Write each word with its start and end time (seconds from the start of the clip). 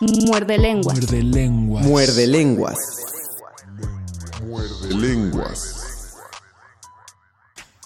Muerde 0.00 0.58
lenguas. 0.58 0.96
Muerde 0.96 1.22
lenguas. 1.24 1.84
Muerde 1.84 2.26
lenguas. 2.28 2.78
Muerde 4.46 4.94
lenguas. 4.94 6.14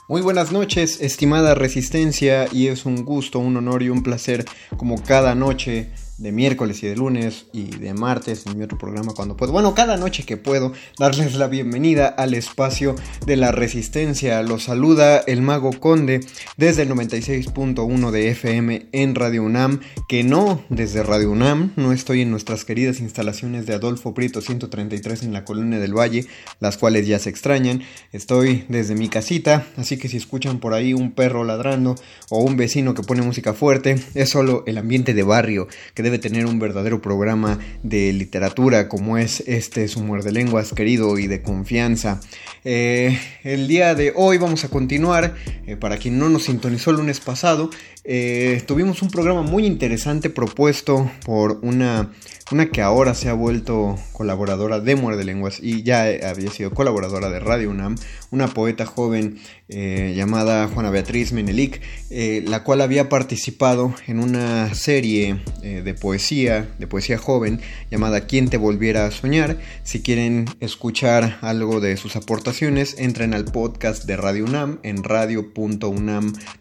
Muy 0.08 0.20
buenas 0.20 0.52
noches, 0.52 1.00
estimada 1.00 1.54
Resistencia, 1.54 2.48
y 2.52 2.66
es 2.66 2.84
un 2.84 3.06
gusto, 3.06 3.38
un 3.38 3.56
honor 3.56 3.82
y 3.82 3.88
un 3.88 4.02
placer, 4.02 4.44
como 4.76 5.02
cada 5.02 5.34
noche, 5.34 5.90
de 6.22 6.30
miércoles 6.30 6.82
y 6.84 6.86
de 6.86 6.94
lunes 6.94 7.46
y 7.52 7.64
de 7.64 7.94
martes 7.94 8.46
en 8.46 8.56
mi 8.56 8.62
otro 8.62 8.78
programa 8.78 9.12
cuando 9.12 9.36
puedo. 9.36 9.50
Bueno, 9.50 9.74
cada 9.74 9.96
noche 9.96 10.22
que 10.24 10.36
puedo 10.36 10.72
darles 10.96 11.34
la 11.34 11.48
bienvenida 11.48 12.06
al 12.06 12.34
espacio 12.34 12.94
de 13.26 13.36
la 13.36 13.50
resistencia. 13.50 14.40
Los 14.42 14.62
saluda 14.64 15.18
el 15.18 15.42
mago 15.42 15.72
Conde 15.72 16.20
desde 16.56 16.82
el 16.82 16.90
96.1 16.90 18.10
de 18.12 18.28
FM 18.30 18.86
en 18.92 19.14
Radio 19.16 19.42
UNAM, 19.42 19.80
que 20.08 20.22
no 20.22 20.62
desde 20.68 21.02
Radio 21.02 21.32
UNAM, 21.32 21.72
no 21.74 21.92
estoy 21.92 22.20
en 22.20 22.30
nuestras 22.30 22.64
queridas 22.64 23.00
instalaciones 23.00 23.66
de 23.66 23.74
Adolfo 23.74 24.14
Prieto 24.14 24.40
133 24.40 25.24
en 25.24 25.32
la 25.32 25.44
Colonia 25.44 25.80
del 25.80 25.98
Valle, 25.98 26.26
las 26.60 26.78
cuales 26.78 27.08
ya 27.08 27.18
se 27.18 27.30
extrañan. 27.30 27.82
Estoy 28.12 28.64
desde 28.68 28.94
mi 28.94 29.08
casita, 29.08 29.66
así 29.76 29.96
que 29.98 30.08
si 30.08 30.18
escuchan 30.18 30.60
por 30.60 30.72
ahí 30.72 30.94
un 30.94 31.10
perro 31.10 31.42
ladrando 31.42 31.96
o 32.30 32.44
un 32.44 32.56
vecino 32.56 32.94
que 32.94 33.02
pone 33.02 33.22
música 33.22 33.54
fuerte, 33.54 33.96
es 34.14 34.30
solo 34.30 34.62
el 34.68 34.78
ambiente 34.78 35.14
de 35.14 35.24
barrio 35.24 35.66
que 35.94 36.04
debe 36.04 36.11
tener 36.18 36.46
un 36.46 36.58
verdadero 36.58 37.00
programa 37.00 37.58
de 37.82 38.12
literatura 38.12 38.88
como 38.88 39.18
es 39.18 39.42
este 39.46 39.88
su 39.88 40.00
muerde 40.02 40.32
lenguas 40.32 40.72
querido 40.72 41.18
y 41.18 41.26
de 41.26 41.42
confianza. 41.42 42.20
Eh, 42.64 43.18
el 43.42 43.66
día 43.66 43.94
de 43.94 44.12
hoy 44.14 44.38
vamos 44.38 44.64
a 44.64 44.68
continuar, 44.68 45.34
eh, 45.66 45.76
para 45.76 45.98
quien 45.98 46.18
no 46.18 46.28
nos 46.28 46.44
sintonizó 46.44 46.90
el 46.90 46.96
lunes 46.96 47.20
pasado, 47.20 47.70
eh, 48.04 48.62
tuvimos 48.66 49.02
un 49.02 49.10
programa 49.10 49.42
muy 49.42 49.66
interesante 49.66 50.30
propuesto 50.30 51.10
por 51.24 51.58
una, 51.62 52.12
una 52.52 52.70
que 52.70 52.82
ahora 52.82 53.14
se 53.14 53.28
ha 53.28 53.32
vuelto 53.34 53.98
colaboradora 54.12 54.80
de 54.80 54.94
Muerde 54.96 55.24
Lenguas 55.24 55.58
y 55.60 55.82
ya 55.82 56.04
había 56.28 56.50
sido 56.50 56.70
colaboradora 56.70 57.30
de 57.30 57.40
Radio 57.40 57.70
UNAM, 57.70 57.96
una 58.30 58.48
poeta 58.48 58.86
joven 58.86 59.38
eh, 59.68 60.12
llamada 60.16 60.68
Juana 60.68 60.90
Beatriz 60.90 61.32
Menelik, 61.32 61.80
eh, 62.10 62.44
la 62.46 62.62
cual 62.62 62.80
había 62.80 63.08
participado 63.08 63.94
en 64.06 64.18
una 64.18 64.74
serie 64.74 65.40
de 65.62 65.94
poesía, 65.94 66.68
de 66.78 66.86
poesía 66.86 67.18
joven, 67.18 67.60
llamada 67.90 68.26
Quien 68.26 68.48
te 68.48 68.56
volviera 68.56 69.06
a 69.06 69.10
soñar. 69.10 69.58
Si 69.82 70.02
quieren 70.02 70.44
escuchar 70.60 71.38
algo 71.40 71.80
de 71.80 71.96
sus 71.96 72.16
aportaciones, 72.16 72.96
entren 72.98 73.34
al 73.34 73.44
podcast 73.46 74.04
de 74.04 74.16
Radio 74.16 74.44
UNAM 74.44 74.78
en 74.82 75.02
radio.unam.mx 75.04 76.52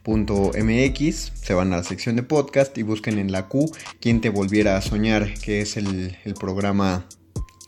se 1.42 1.54
van 1.54 1.74
a 1.74 1.78
la 1.78 1.84
sección 1.84 2.16
de 2.16 2.24
podcast 2.24 2.78
y 2.78 2.84
busquen 2.84 3.18
en 3.18 3.32
la 3.32 3.48
Q 3.48 3.72
quien 4.00 4.22
te 4.22 4.30
volviera 4.30 4.78
a 4.78 4.82
soñar, 4.82 5.34
que 5.42 5.62
es 5.62 5.76
el, 5.78 5.81
el 5.88 6.34
programa 6.40 7.06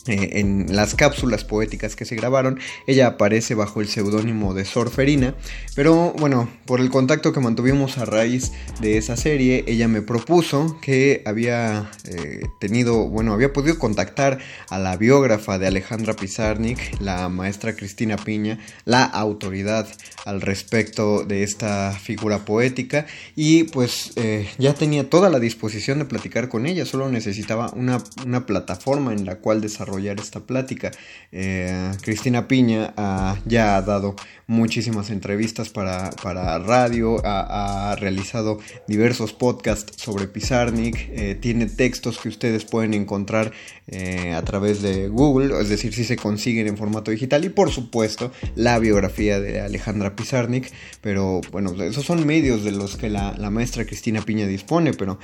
eh, 0.06 0.42
en 0.42 0.66
las 0.76 0.96
cápsulas 0.96 1.46
poéticas 1.46 1.96
que 1.96 2.04
se 2.04 2.18
grabaron, 2.18 2.60
ella 2.88 3.08
aparece 3.08 3.56
bajo 3.56 3.80
el 3.80 3.88
seudónimo 3.88 4.54
de 4.54 4.66
Sorferina, 4.66 5.34
pero 5.76 6.14
bueno, 6.20 6.50
por 6.66 6.82
el 6.82 6.90
contacto 6.90 7.32
que 7.32 7.40
mantuvimos 7.40 7.98
a 7.98 8.04
raíz 8.04 8.52
de 8.82 8.98
esa 8.98 9.16
serie, 9.16 9.64
ella 9.66 9.88
me 9.88 10.02
propuso 10.02 10.78
que 10.82 11.24
había 11.26 11.90
eh, 12.04 12.48
tenido, 12.60 13.08
bueno, 13.08 13.32
había 13.32 13.54
podido 13.54 13.80
contactar 13.80 14.40
a 14.70 14.78
la 14.78 14.98
biógrafa 14.98 15.58
de 15.58 15.68
Alejandra 15.68 16.16
Pizarnik, 16.16 17.00
la 17.00 17.30
maestra 17.30 17.74
Cristina 17.74 18.18
Piña, 18.18 18.60
la 18.84 19.06
autoridad 19.06 19.88
al 20.26 20.42
respecto 20.42 21.24
de 21.24 21.44
esta 21.44 21.94
figura 21.94 22.44
poética, 22.44 23.06
y 23.38 23.64
pues 23.66 24.12
eh, 24.18 24.50
ya 24.58 24.74
tenía 24.74 25.10
toda 25.10 25.30
la 25.30 25.40
disposición 25.40 26.00
de 26.00 26.06
platicar 26.06 26.50
con 26.50 26.66
ella, 26.66 26.86
solo 26.86 27.08
necesitaba 27.08 27.72
una, 27.74 28.04
una 28.26 28.46
plataforma 28.46 29.14
en 29.14 29.26
la 29.26 29.36
cual 29.38 29.62
desarrollar 29.62 29.93
esta 30.20 30.40
plática. 30.40 30.92
Eh, 31.32 31.92
Cristina 32.02 32.48
Piña 32.48 32.94
ah, 32.98 33.38
ya 33.46 33.78
ha 33.78 33.82
dado 33.82 34.16
muchísimas 34.48 35.10
entrevistas 35.10 35.70
para, 35.70 36.10
para 36.22 36.58
radio, 36.60 37.22
ha, 37.24 37.96
realizado 38.00 38.60
diversos 38.88 39.34
podcasts 39.34 40.02
sobre 40.02 40.28
Pizarnik, 40.28 41.10
eh, 41.12 41.38
tiene 41.40 41.68
textos 41.68 42.18
que 42.18 42.30
ustedes 42.30 42.66
pueden 42.66 42.94
encontrar 42.94 43.52
eh, 43.88 44.34
a 44.34 44.42
través 44.44 44.82
de 44.82 45.08
Google, 45.08 45.60
es 45.60 45.70
decir, 45.70 45.94
si 45.94 46.04
se 46.04 46.16
consiguen 46.16 46.68
en 46.68 46.78
formato 46.78 47.12
digital 47.12 47.46
y 47.46 47.50
por 47.50 47.72
supuesto 47.72 48.32
la 48.56 48.80
biografía 48.80 49.40
de 49.40 49.62
Alejandra 49.62 50.16
Pizarnik, 50.16 50.72
pero 51.02 51.42
bueno, 51.52 51.74
esos 51.84 52.06
son 52.06 52.26
medios 52.26 52.64
de 52.64 52.72
los 52.72 52.98
que 52.98 53.10
la, 53.10 53.36
la 53.38 53.50
maestra 53.50 53.86
Cristina 53.86 54.22
Piña 54.22 54.48
dispone, 54.48 54.94
pero 54.94 55.20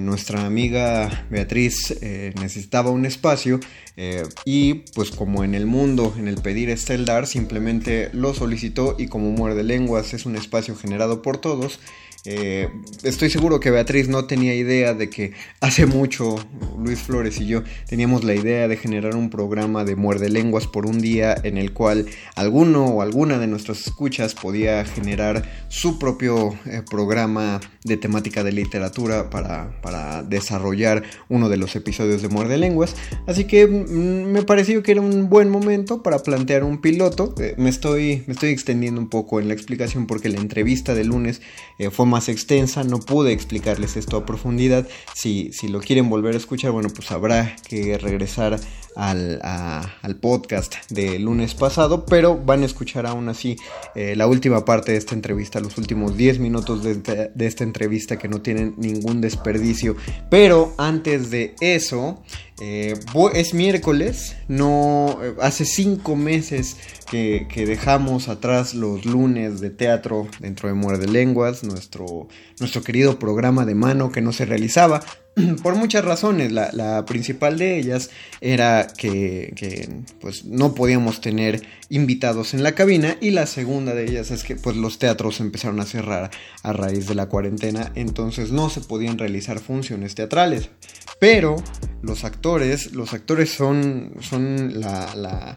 nuestra 0.00 0.46
amiga 0.46 1.26
Beatriz 1.30 1.96
necesitaba 2.34 2.90
un 2.90 3.06
espacio 3.06 3.60
eh, 3.96 4.22
y 4.46 4.74
pues 4.94 5.10
como 5.10 5.44
en 5.44 5.54
el 5.54 5.66
mundo, 5.66 6.14
en 6.16 6.26
el 6.26 6.36
pedir 6.36 6.70
está 6.70 6.94
el 6.94 7.04
dar, 7.04 7.26
simplemente 7.26 8.08
lo 8.12 8.32
solicitó 8.32 8.51
y 8.98 9.06
como 9.06 9.30
muerde 9.30 9.62
lenguas 9.62 10.14
es 10.14 10.26
un 10.26 10.36
espacio 10.36 10.76
generado 10.76 11.22
por 11.22 11.38
todos, 11.38 11.80
eh, 12.24 12.68
estoy 13.02 13.30
seguro 13.30 13.58
que 13.58 13.72
Beatriz 13.72 14.08
no 14.08 14.26
tenía 14.26 14.54
idea 14.54 14.94
de 14.94 15.10
que 15.10 15.32
hace 15.60 15.86
mucho 15.86 16.36
Luis 16.78 17.00
Flores 17.00 17.40
y 17.40 17.46
yo 17.46 17.64
teníamos 17.88 18.22
la 18.22 18.34
idea 18.34 18.68
de 18.68 18.76
generar 18.76 19.16
un 19.16 19.28
programa 19.28 19.84
de 19.84 19.96
muerde 19.96 20.28
lenguas 20.28 20.68
por 20.68 20.86
un 20.86 21.00
día 21.00 21.34
en 21.42 21.58
el 21.58 21.72
cual 21.72 22.06
alguno 22.36 22.86
o 22.86 23.02
alguna 23.02 23.40
de 23.40 23.48
nuestras 23.48 23.84
escuchas 23.88 24.36
podía 24.36 24.84
generar 24.84 25.66
su 25.68 25.98
propio 25.98 26.54
eh, 26.66 26.82
programa 26.88 27.60
de 27.82 27.96
temática 27.96 28.44
de 28.44 28.52
literatura 28.52 29.28
para, 29.28 29.80
para, 29.80 30.22
desarrollar 30.22 31.02
uno 31.28 31.48
de 31.48 31.56
los 31.56 31.74
episodios 31.74 32.22
de 32.22 32.28
muerde 32.28 32.56
lenguas. 32.56 32.94
Así 33.26 33.44
que 33.44 33.66
mm, 33.66 34.30
me 34.30 34.42
pareció 34.42 34.84
que 34.84 34.92
era 34.92 35.00
un 35.00 35.28
buen 35.28 35.50
momento 35.50 36.04
para 36.04 36.20
plantear 36.20 36.62
un 36.62 36.80
piloto. 36.80 37.34
Eh, 37.40 37.54
me, 37.58 37.68
estoy, 37.68 38.22
me 38.28 38.34
estoy 38.34 38.50
extendiendo 38.50 39.00
un 39.00 39.08
poco 39.08 39.40
en 39.40 39.48
la 39.48 39.54
explicación 39.54 40.06
porque 40.06 40.28
la 40.28 40.38
entrevista 40.38 40.94
de 40.94 41.04
lunes 41.04 41.42
fue 41.90 42.06
más 42.12 42.28
extensa, 42.28 42.84
no 42.84 43.00
pude 43.00 43.32
explicarles 43.32 43.96
esto 43.96 44.18
a 44.18 44.26
profundidad. 44.26 44.86
Si, 45.14 45.50
si 45.52 45.68
lo 45.68 45.80
quieren 45.80 46.10
volver 46.10 46.34
a 46.34 46.38
escuchar, 46.38 46.70
bueno, 46.70 46.90
pues 46.94 47.10
habrá 47.10 47.56
que 47.66 47.96
regresar 47.98 48.60
al, 48.94 49.40
al 49.42 50.16
podcast 50.16 50.74
de 50.90 51.18
lunes 51.18 51.54
pasado, 51.54 52.04
pero 52.04 52.36
van 52.36 52.62
a 52.62 52.66
escuchar 52.66 53.06
aún 53.06 53.28
así 53.30 53.56
eh, 53.94 54.14
la 54.16 54.26
última 54.26 54.64
parte 54.64 54.92
de 54.92 54.98
esta 54.98 55.14
entrevista, 55.14 55.60
los 55.60 55.78
últimos 55.78 56.16
10 56.16 56.38
minutos 56.38 56.82
de, 56.82 56.96
de 57.34 57.46
esta 57.46 57.64
entrevista 57.64 58.18
que 58.18 58.28
no 58.28 58.42
tienen 58.42 58.74
ningún 58.76 59.20
desperdicio. 59.20 59.96
Pero 60.28 60.74
antes 60.76 61.30
de 61.30 61.54
eso, 61.60 62.22
eh, 62.60 62.94
es 63.34 63.54
miércoles, 63.54 64.36
no 64.46 65.18
eh, 65.22 65.34
hace 65.40 65.64
cinco 65.64 66.14
meses 66.14 66.76
que, 67.12 67.66
dejamos 67.66 68.28
atrás 68.28 68.72
los 68.72 69.04
lunes 69.04 69.60
de 69.60 69.68
teatro 69.68 70.26
dentro 70.40 70.68
de 70.68 70.74
Muerde 70.74 71.06
Lenguas, 71.06 71.62
nuestro, 71.62 72.28
nuestro 72.58 72.82
querido 72.82 73.18
programa 73.18 73.66
de 73.66 73.74
mano 73.74 74.10
que 74.10 74.22
no 74.22 74.32
se 74.32 74.46
realizaba 74.46 75.02
por 75.62 75.74
muchas 75.74 76.06
razones. 76.06 76.52
La, 76.52 77.04
principal 77.04 77.58
de 77.58 77.78
ellas 77.78 78.08
era 78.40 78.86
que, 78.86 80.02
pues, 80.22 80.46
no 80.46 80.74
podíamos 80.74 81.20
tener 81.20 81.62
invitados 81.90 82.54
en 82.54 82.62
la 82.62 82.72
cabina 82.72 83.18
y 83.20 83.30
la 83.30 83.44
segunda 83.44 83.94
de 83.94 84.04
ellas 84.04 84.30
es 84.30 84.42
que 84.42 84.56
pues, 84.56 84.76
los 84.76 84.98
teatros 84.98 85.40
empezaron 85.40 85.80
a 85.80 85.84
cerrar 85.84 86.30
a 86.62 86.72
raíz 86.72 87.06
de 87.08 87.14
la 87.14 87.26
cuarentena, 87.26 87.92
entonces 87.94 88.52
no 88.52 88.70
se 88.70 88.80
podían 88.80 89.18
realizar 89.18 89.58
funciones 89.58 90.14
teatrales. 90.14 90.70
Pero 91.18 91.56
los 92.00 92.24
actores, 92.24 92.92
los 92.92 93.12
actores 93.12 93.50
son, 93.50 94.14
son 94.20 94.80
la 94.80 95.14
la 95.14 95.56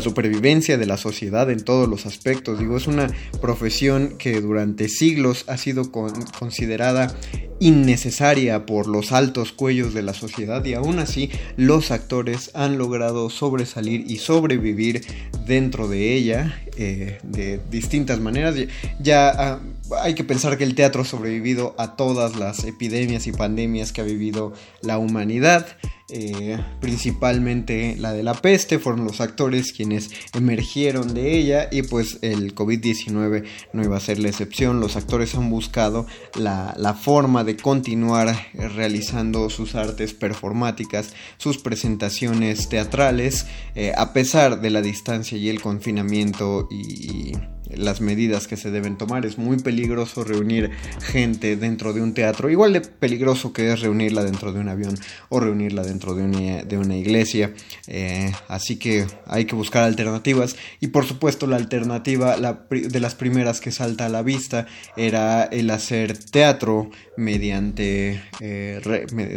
supervivencia 0.00 0.78
de 0.78 0.86
la 0.86 0.96
sociedad 0.96 1.50
en 1.50 1.64
todos 1.64 1.88
los 1.88 2.06
aspectos. 2.06 2.58
Digo, 2.58 2.76
es 2.76 2.86
una 2.86 3.08
profesión 3.40 4.14
que 4.18 4.40
durante 4.40 4.88
siglos 4.88 5.44
ha 5.48 5.56
sido 5.56 5.90
considerada 5.90 7.14
innecesaria 7.60 8.66
por 8.66 8.86
los 8.86 9.12
altos 9.12 9.52
cuellos 9.52 9.92
de 9.94 10.02
la 10.02 10.14
sociedad 10.14 10.64
y 10.64 10.74
aún 10.74 10.98
así 11.00 11.30
los 11.56 11.90
actores 11.90 12.50
han 12.54 12.78
logrado 12.78 13.30
sobresalir 13.30 14.04
y 14.08 14.18
sobrevivir 14.18 15.02
dentro 15.46 15.88
de 15.88 16.14
ella 16.14 16.60
eh, 16.76 17.18
de 17.22 17.60
distintas 17.70 18.20
maneras. 18.20 18.54
Ya 19.00 19.60
hay 20.00 20.14
que 20.14 20.24
pensar 20.24 20.58
que 20.58 20.64
el 20.64 20.74
teatro 20.74 21.02
ha 21.02 21.04
sobrevivido 21.04 21.74
a 21.78 21.96
todas 21.96 22.36
las 22.36 22.64
epidemias 22.64 23.26
y 23.26 23.32
pandemias 23.32 23.92
que 23.92 24.00
ha 24.00 24.04
vivido 24.04 24.52
la 24.82 24.98
humanidad. 24.98 25.66
Eh, 26.10 26.58
principalmente 26.80 27.94
la 27.98 28.14
de 28.14 28.22
la 28.22 28.32
peste, 28.32 28.78
fueron 28.78 29.04
los 29.04 29.20
actores 29.20 29.74
quienes 29.74 30.10
emergieron 30.32 31.12
de 31.12 31.36
ella 31.36 31.68
y 31.70 31.82
pues 31.82 32.18
el 32.22 32.54
COVID-19 32.54 33.44
no 33.74 33.84
iba 33.84 33.98
a 33.98 34.00
ser 34.00 34.18
la 34.18 34.28
excepción, 34.28 34.80
los 34.80 34.96
actores 34.96 35.34
han 35.34 35.50
buscado 35.50 36.06
la, 36.34 36.74
forma 36.98 37.44
de 37.44 37.58
continuar 37.58 38.34
realizando 38.54 39.50
sus 39.50 39.74
artes 39.74 40.14
performáticas, 40.14 41.12
sus 41.36 41.58
presentaciones 41.58 42.70
teatrales, 42.70 43.46
eh, 43.74 43.92
a 43.94 44.14
pesar 44.14 44.62
de 44.62 44.70
la 44.70 44.80
distancia 44.80 45.36
y 45.36 45.50
el 45.50 45.60
confinamiento 45.60 46.68
y 46.70 47.34
las 47.70 48.00
medidas 48.00 48.46
que 48.46 48.56
se 48.56 48.70
deben 48.70 48.96
tomar. 48.96 49.26
Es 49.26 49.38
muy 49.38 49.58
peligroso 49.58 49.77
reunir 49.86 50.70
gente 51.00 51.56
dentro 51.56 51.92
de 51.92 52.02
un 52.02 52.14
teatro, 52.14 52.50
igual 52.50 52.72
de 52.72 52.80
peligroso 52.80 53.52
que 53.52 53.72
es 53.72 53.80
reunirla 53.80 54.24
dentro 54.24 54.52
de 54.52 54.60
un 54.60 54.68
avión 54.68 54.94
o 55.28 55.40
reunirla 55.40 55.82
dentro 55.82 56.14
de 56.14 56.24
una, 56.24 56.62
de 56.62 56.78
una 56.78 56.96
iglesia. 56.96 57.52
Eh, 57.86 58.32
así 58.48 58.76
que 58.76 59.06
hay 59.26 59.44
que 59.44 59.54
buscar 59.54 59.84
alternativas 59.84 60.56
y 60.80 60.88
por 60.88 61.04
supuesto 61.04 61.46
la 61.46 61.56
alternativa 61.56 62.36
de 62.36 63.00
las 63.00 63.14
primeras 63.14 63.60
que 63.60 63.72
salta 63.72 64.06
a 64.06 64.08
la 64.08 64.22
vista 64.22 64.66
era 64.96 65.44
el 65.44 65.70
hacer 65.70 66.16
teatro 66.18 66.90
mediante 67.16 68.22
eh, 68.40 68.80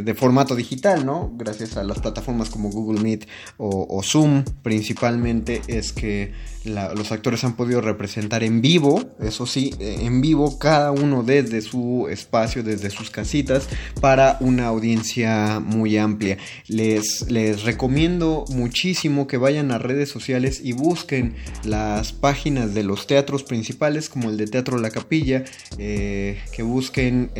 de 0.03 0.13
formato 0.13 0.55
digital, 0.55 1.05
¿no? 1.05 1.31
Gracias 1.35 1.77
a 1.77 1.83
las 1.83 1.99
plataformas 1.99 2.49
como 2.49 2.69
Google 2.69 3.01
Meet 3.01 3.27
o, 3.57 4.01
Zoom 4.03 4.43
principalmente 4.63 5.61
es 5.67 5.91
que 5.91 6.33
los 6.65 7.11
actores 7.11 7.43
han 7.43 7.55
podido 7.55 7.81
representar 7.81 8.43
en 8.43 8.61
vivo, 8.61 9.03
eso 9.21 9.45
sí, 9.45 9.73
eh, 9.79 9.99
en 10.01 10.21
vivo 10.21 10.59
cada 10.59 10.91
uno 10.91 11.23
desde 11.23 11.61
su 11.61 12.07
espacio, 12.09 12.63
desde 12.63 12.89
sus 12.89 13.09
casitas 13.09 13.67
para 13.99 14.37
una 14.41 14.67
audiencia 14.67 15.59
muy 15.59 15.97
amplia. 15.97 16.37
Les, 16.67 17.29
les 17.31 17.63
recomiendo 17.63 18.45
muchísimo 18.49 19.27
que 19.27 19.37
vayan 19.37 19.71
a 19.71 19.77
redes 19.77 20.09
sociales 20.09 20.61
y 20.63 20.73
busquen 20.73 21.35
las 21.63 22.13
páginas 22.13 22.73
de 22.73 22.83
los 22.83 23.07
teatros 23.07 23.43
principales 23.43 24.09
como 24.09 24.29
el 24.29 24.37
de 24.37 24.47
Teatro 24.47 24.77
La 24.77 24.91
Capilla, 24.91 25.43
eh, 25.77 26.39
que 26.51 26.63
busquen 26.63 27.31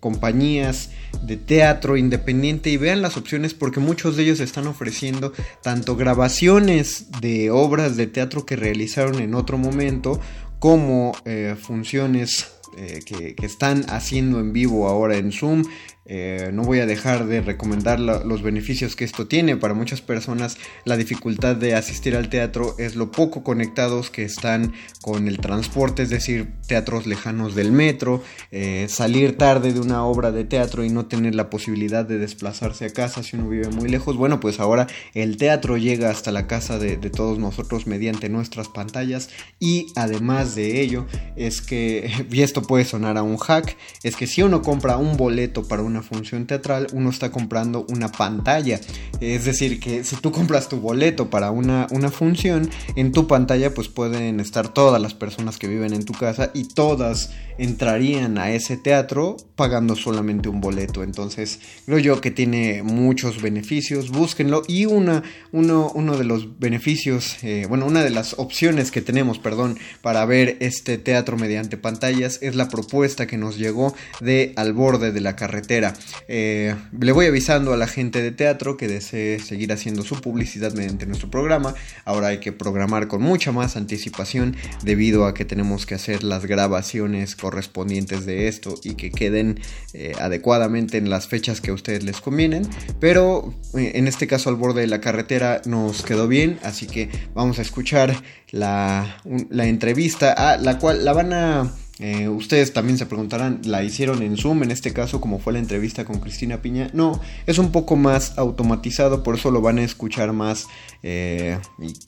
compañías 0.00 0.90
de 1.22 1.36
teatro 1.36 1.96
independiente 1.96 2.70
y 2.70 2.76
vean 2.76 3.02
las 3.02 3.16
opciones 3.16 3.54
porque 3.54 3.80
muchos 3.80 4.16
de 4.16 4.24
ellos 4.24 4.40
están 4.40 4.66
ofreciendo 4.66 5.32
tanto 5.62 5.96
grabaciones 5.96 7.06
de 7.20 7.50
obras 7.50 7.96
de 7.96 8.06
teatro 8.06 8.46
que 8.46 8.56
realizaron 8.56 9.20
en 9.20 9.34
otro 9.34 9.58
momento 9.58 10.20
como 10.58 11.12
eh, 11.24 11.56
funciones 11.60 12.52
eh, 12.76 13.00
que, 13.04 13.34
están 13.44 13.84
haciendo 13.88 14.40
en 14.40 14.52
vivo 14.52 14.88
ahora 14.88 15.16
en 15.16 15.32
Zoom 15.32 15.64
eh, 16.10 16.48
no 16.54 16.62
voy 16.62 16.80
a 16.80 16.86
dejar 16.86 17.26
de 17.26 17.42
recomendar 17.42 18.00
los 18.00 18.40
beneficios 18.40 18.96
que 18.96 19.04
esto 19.04 19.26
tiene. 19.26 19.58
Para 19.58 19.74
muchas 19.74 20.00
personas 20.00 20.56
la 20.86 20.96
dificultad 20.96 21.54
de 21.54 21.74
asistir 21.74 22.16
al 22.16 22.30
teatro 22.30 22.74
es 22.78 22.96
lo 22.96 23.12
poco 23.12 23.44
conectados 23.44 24.10
que 24.10 24.24
están 24.24 24.72
con 25.08 25.26
el 25.26 25.38
transporte, 25.38 26.02
es 26.02 26.10
decir, 26.10 26.52
teatros 26.66 27.06
lejanos 27.06 27.54
del 27.54 27.72
metro, 27.72 28.22
eh, 28.50 28.86
salir 28.90 29.38
tarde 29.38 29.72
de 29.72 29.80
una 29.80 30.04
obra 30.04 30.32
de 30.32 30.44
teatro 30.44 30.84
y 30.84 30.90
no 30.90 31.06
tener 31.06 31.34
la 31.34 31.48
posibilidad 31.48 32.04
de 32.04 32.18
desplazarse 32.18 32.84
a 32.84 32.90
casa 32.90 33.22
si 33.22 33.36
uno 33.36 33.48
vive 33.48 33.70
muy 33.70 33.88
lejos. 33.88 34.18
Bueno, 34.18 34.38
pues 34.38 34.60
ahora 34.60 34.86
el 35.14 35.38
teatro 35.38 35.78
llega 35.78 36.10
hasta 36.10 36.30
la 36.30 36.46
casa 36.46 36.78
de, 36.78 36.98
de 36.98 37.08
todos 37.08 37.38
nosotros 37.38 37.86
mediante 37.86 38.28
nuestras 38.28 38.68
pantallas 38.68 39.30
y 39.58 39.86
además 39.96 40.54
de 40.54 40.82
ello 40.82 41.06
es 41.36 41.62
que, 41.62 42.10
y 42.30 42.42
esto 42.42 42.60
puede 42.60 42.84
sonar 42.84 43.16
a 43.16 43.22
un 43.22 43.38
hack, 43.38 43.78
es 44.02 44.14
que 44.14 44.26
si 44.26 44.42
uno 44.42 44.60
compra 44.60 44.98
un 44.98 45.16
boleto 45.16 45.66
para 45.66 45.82
una 45.82 46.02
función 46.02 46.46
teatral, 46.46 46.86
uno 46.92 47.08
está 47.08 47.30
comprando 47.30 47.86
una 47.88 48.12
pantalla. 48.12 48.78
Es 49.20 49.46
decir, 49.46 49.80
que 49.80 50.04
si 50.04 50.16
tú 50.16 50.32
compras 50.32 50.68
tu 50.68 50.76
boleto 50.80 51.30
para 51.30 51.50
una, 51.50 51.86
una 51.92 52.10
función, 52.10 52.68
en 52.94 53.12
tu 53.12 53.26
pantalla 53.26 53.72
pues 53.72 53.88
pueden 53.88 54.38
estar 54.40 54.68
todas 54.68 54.97
las 54.98 55.14
personas 55.14 55.58
que 55.58 55.68
viven 55.68 55.94
en 55.94 56.04
tu 56.04 56.12
casa 56.12 56.50
y 56.54 56.64
todas 56.64 57.30
entrarían 57.58 58.38
a 58.38 58.50
ese 58.52 58.76
teatro 58.76 59.36
pagando 59.56 59.96
solamente 59.96 60.48
un 60.48 60.60
boleto. 60.60 61.02
Entonces, 61.02 61.60
creo 61.84 61.98
yo 61.98 62.20
que 62.20 62.30
tiene 62.30 62.82
muchos 62.82 63.42
beneficios, 63.42 64.10
búsquenlo. 64.10 64.62
Y 64.68 64.86
una, 64.86 65.22
uno, 65.52 65.90
uno 65.94 66.16
de 66.16 66.24
los 66.24 66.58
beneficios, 66.58 67.42
eh, 67.42 67.66
bueno, 67.68 67.86
una 67.86 68.02
de 68.02 68.10
las 68.10 68.38
opciones 68.38 68.90
que 68.90 69.02
tenemos, 69.02 69.38
perdón, 69.38 69.78
para 70.00 70.24
ver 70.24 70.56
este 70.60 70.96
teatro 70.98 71.36
mediante 71.36 71.76
pantallas 71.76 72.38
es 72.40 72.54
la 72.54 72.68
propuesta 72.68 73.26
que 73.26 73.36
nos 73.36 73.58
llegó 73.58 73.94
de 74.20 74.52
Al 74.56 74.72
borde 74.72 75.12
de 75.12 75.20
la 75.20 75.34
carretera. 75.36 75.94
Eh, 76.28 76.74
le 76.98 77.12
voy 77.12 77.26
avisando 77.26 77.72
a 77.72 77.76
la 77.76 77.88
gente 77.88 78.22
de 78.22 78.30
teatro 78.30 78.76
que 78.76 78.86
desee 78.86 79.40
seguir 79.40 79.72
haciendo 79.72 80.02
su 80.02 80.20
publicidad 80.20 80.72
mediante 80.74 81.06
nuestro 81.06 81.30
programa. 81.30 81.74
Ahora 82.04 82.28
hay 82.28 82.38
que 82.38 82.52
programar 82.52 83.08
con 83.08 83.22
mucha 83.22 83.50
más 83.50 83.76
anticipación 83.76 84.56
debido 84.84 85.26
a 85.26 85.34
que 85.34 85.44
tenemos 85.44 85.84
que 85.84 85.96
hacer 85.96 86.22
las 86.22 86.46
grabaciones 86.46 87.34
correspondientes 87.48 88.26
de 88.26 88.46
esto 88.46 88.74
y 88.84 88.92
que 88.92 89.10
queden 89.10 89.58
eh, 89.94 90.12
adecuadamente 90.20 90.98
en 90.98 91.08
las 91.08 91.28
fechas 91.28 91.62
que 91.62 91.70
a 91.70 91.74
ustedes 91.74 92.04
les 92.04 92.20
convienen. 92.20 92.68
Pero 93.00 93.54
eh, 93.74 93.92
en 93.94 94.06
este 94.06 94.26
caso 94.26 94.50
al 94.50 94.56
borde 94.56 94.82
de 94.82 94.86
la 94.86 95.00
carretera 95.00 95.62
nos 95.64 96.02
quedó 96.02 96.28
bien, 96.28 96.58
así 96.62 96.86
que 96.86 97.08
vamos 97.32 97.58
a 97.58 97.62
escuchar 97.62 98.14
la, 98.50 99.16
la 99.48 99.66
entrevista, 99.66 100.32
a 100.32 100.58
la 100.58 100.78
cual 100.78 101.06
la 101.06 101.14
van 101.14 101.32
a... 101.32 101.72
Eh, 102.00 102.28
ustedes 102.28 102.74
también 102.74 102.98
se 102.98 103.06
preguntarán, 103.06 103.62
¿la 103.64 103.82
hicieron 103.82 104.22
en 104.22 104.36
Zoom 104.36 104.62
en 104.62 104.70
este 104.70 104.92
caso 104.92 105.20
como 105.20 105.38
fue 105.38 105.54
la 105.54 105.58
entrevista 105.58 106.04
con 106.04 106.20
Cristina 106.20 106.60
Piña? 106.60 106.90
No, 106.92 107.18
es 107.46 107.56
un 107.56 107.72
poco 107.72 107.96
más 107.96 108.36
automatizado, 108.36 109.22
por 109.22 109.36
eso 109.36 109.50
lo 109.50 109.62
van 109.62 109.78
a 109.78 109.84
escuchar 109.84 110.34
más 110.34 110.66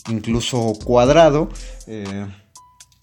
incluso 0.07 0.75
cuadrado. 0.85 1.49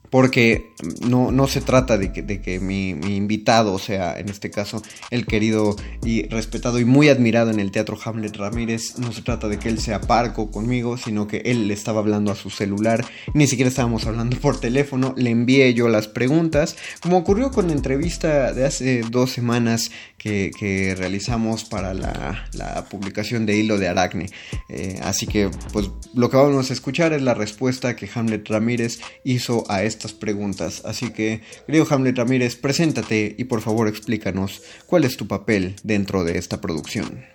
Porque 0.09 0.73
no, 1.07 1.31
no 1.31 1.47
se 1.47 1.61
trata 1.61 1.97
de 1.97 2.11
que, 2.11 2.21
de 2.21 2.41
que 2.41 2.59
mi, 2.59 2.89
invitado 2.89 3.77
sea, 3.79 4.17
en 4.17 4.29
este 4.29 4.49
caso, 4.49 4.81
el 5.11 5.25
querido 5.25 5.75
y 6.03 6.27
respetado 6.27 6.79
y 6.79 6.85
muy 6.85 7.09
admirado 7.09 7.51
en 7.51 7.59
el 7.59 7.71
teatro 7.71 7.97
Hamlet 8.03 8.35
Ramírez, 8.35 8.97
no 8.99 9.11
se 9.11 9.21
trata 9.21 9.47
de 9.47 9.59
que 9.59 9.69
él 9.69 9.79
sea 9.79 10.01
parco 10.01 10.51
conmigo, 10.51 10.97
sino 10.97 11.27
que 11.27 11.37
él 11.45 11.67
le 11.67 11.73
estaba 11.73 11.99
hablando 11.99 12.31
a 12.31 12.35
su 12.35 12.49
celular, 12.49 13.05
ni 13.33 13.47
siquiera 13.47 13.69
estábamos 13.69 14.05
hablando 14.05 14.37
por 14.37 14.59
teléfono, 14.59 15.13
le 15.17 15.31
envié 15.31 15.73
yo 15.73 15.87
las 15.89 16.07
preguntas, 16.07 16.75
como 17.01 17.17
ocurrió 17.17 17.51
con 17.51 17.67
la 17.67 17.73
entrevista 17.73 18.53
de 18.53 18.65
hace 18.65 19.01
dos 19.09 19.31
semanas 19.31 19.91
que, 20.17 20.95
realizamos 20.97 21.63
para 21.63 21.93
la, 21.93 22.87
publicación 22.89 23.45
de 23.45 23.57
Hilo 23.57 23.77
de 23.77 23.87
Aracne. 23.87 24.29
Eh, 24.69 24.99
así 25.03 25.27
que, 25.27 25.49
pues, 25.71 25.89
lo 26.13 26.29
que 26.29 26.37
vamos 26.37 26.69
a 26.69 26.73
escuchar 26.73 27.13
es 27.13 27.21
la 27.21 27.33
respuesta 27.33 27.95
que 27.95 28.09
Hamlet 28.13 28.47
Ramírez 28.47 28.99
hizo 29.23 29.69
a 29.69 29.83
estas 29.97 30.13
preguntas. 30.13 30.83
Así 30.85 31.11
que, 31.11 31.41
querido 31.65 31.85
Hamlet 31.89 32.17
Ramírez, 32.17 32.55
preséntate 32.55 33.35
y 33.37 33.45
por 33.45 33.61
favor 33.61 33.87
explícanos 33.87 34.61
cuál 34.85 35.03
es 35.03 35.17
tu 35.17 35.27
papel 35.27 35.75
dentro 35.83 36.23
de 36.23 36.37
esta 36.37 36.61
producción. 36.61 37.25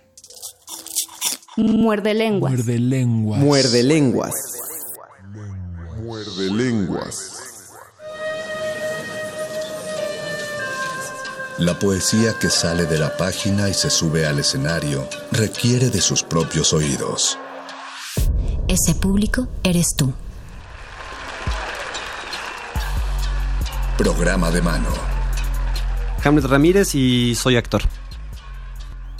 Muerde 1.57 2.15
lenguas. 2.15 2.53
Muerde 2.53 2.79
lenguas. 2.79 3.41
Muerde 3.41 3.83
lenguas. 3.83 4.35
Muerde 6.03 6.51
lenguas. 6.51 7.29
La 11.59 11.79
poesía 11.79 12.39
que 12.41 12.49
sale 12.49 12.87
de 12.87 12.99
la 12.99 13.17
página 13.17 13.69
y 13.69 13.75
se 13.75 13.91
sube 13.91 14.27
al 14.27 14.39
escenario 14.39 15.07
requiere 15.31 15.91
de 15.91 16.01
sus 16.01 16.23
propios 16.23 16.73
oídos. 16.73 17.39
Ese 18.69 18.95
público 18.95 19.49
eres 19.63 19.89
tú. 19.97 20.13
Programa 24.03 24.51
de 24.51 24.61
mano. 24.63 24.89
Hamlet 26.25 26.47
Ramírez 26.47 26.93
y 26.97 27.37
soy 27.37 27.55
actor. 27.55 27.83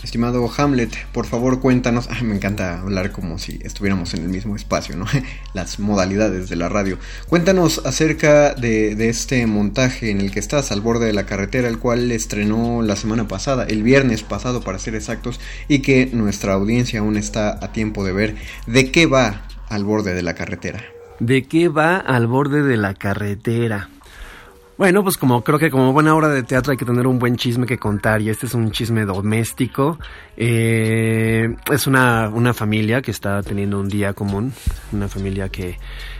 Estimado 0.03 0.51
Hamlet, 0.57 0.93
por 1.13 1.25
favor 1.25 1.61
cuéntanos, 1.61 2.09
me 2.21 2.35
encanta 2.35 2.81
hablar 2.81 3.13
como 3.13 3.39
si 3.39 3.61
estuviéramos 3.63 4.13
en 4.13 4.23
el 4.23 4.27
mismo 4.27 4.57
espacio, 4.57 4.97
¿no? 4.97 5.05
Las 5.53 5.79
modalidades 5.79 6.49
de 6.49 6.57
la 6.57 6.67
radio. 6.67 6.97
Cuéntanos 7.29 7.81
acerca 7.85 8.55
de, 8.55 8.95
de, 8.95 9.07
este 9.07 9.47
montaje 9.47 10.09
en 10.11 10.19
el 10.19 10.31
que 10.31 10.39
estás 10.41 10.73
al 10.73 10.81
borde 10.81 11.05
de 11.05 11.13
la 11.13 11.25
carretera, 11.25 11.69
el 11.69 11.79
cual 11.79 12.11
estrenó 12.11 12.81
la 12.81 12.97
semana 12.97 13.25
pasada, 13.25 13.63
el 13.63 13.83
viernes 13.83 14.21
pasado 14.23 14.63
para 14.63 14.79
ser 14.79 14.95
exactos, 14.95 15.39
y 15.69 15.79
que 15.79 16.09
nuestra 16.11 16.55
audiencia 16.55 16.99
aún 16.99 17.15
está 17.15 17.57
a 17.63 17.71
tiempo 17.71 18.03
de 18.03 18.11
ver. 18.11 18.35
¿De 18.67 18.91
qué 18.91 19.05
va 19.05 19.43
al 19.69 19.85
borde 19.85 20.13
de 20.13 20.23
la 20.23 20.35
carretera? 20.35 20.83
¿De 21.21 21.43
qué 21.43 21.69
va 21.69 21.95
al 21.95 22.27
borde 22.27 22.63
de 22.63 22.75
la 22.75 22.95
carretera? 22.95 23.87
Bueno, 24.75 25.03
pues 25.03 25.17
como 25.17 25.43
creo 25.43 25.59
que 25.59 25.69
como 25.69 25.93
buena 25.93 26.15
obra 26.15 26.29
de 26.29 26.41
teatro 26.41 26.71
hay 26.71 26.77
que 26.77 26.85
tener 26.85 27.05
un 27.05 27.19
buen 27.19 27.35
chisme 27.35 27.67
que 27.67 27.77
contar 27.77 28.21
y 28.23 28.29
este 28.29 28.47
es 28.47 28.55
un 28.55 28.71
chisme 28.71 29.05
doméstico. 29.05 29.99
Eh, 30.35 31.47
es 31.71 31.85
una, 31.85 32.29
una 32.29 32.55
familia 32.55 33.03
que 33.03 33.11
está 33.11 33.43
teniendo 33.43 33.79
un 33.79 33.87
día 33.87 34.13
común, 34.13 34.51
una 34.91 35.07
familia 35.07 35.49
que, 35.49 35.77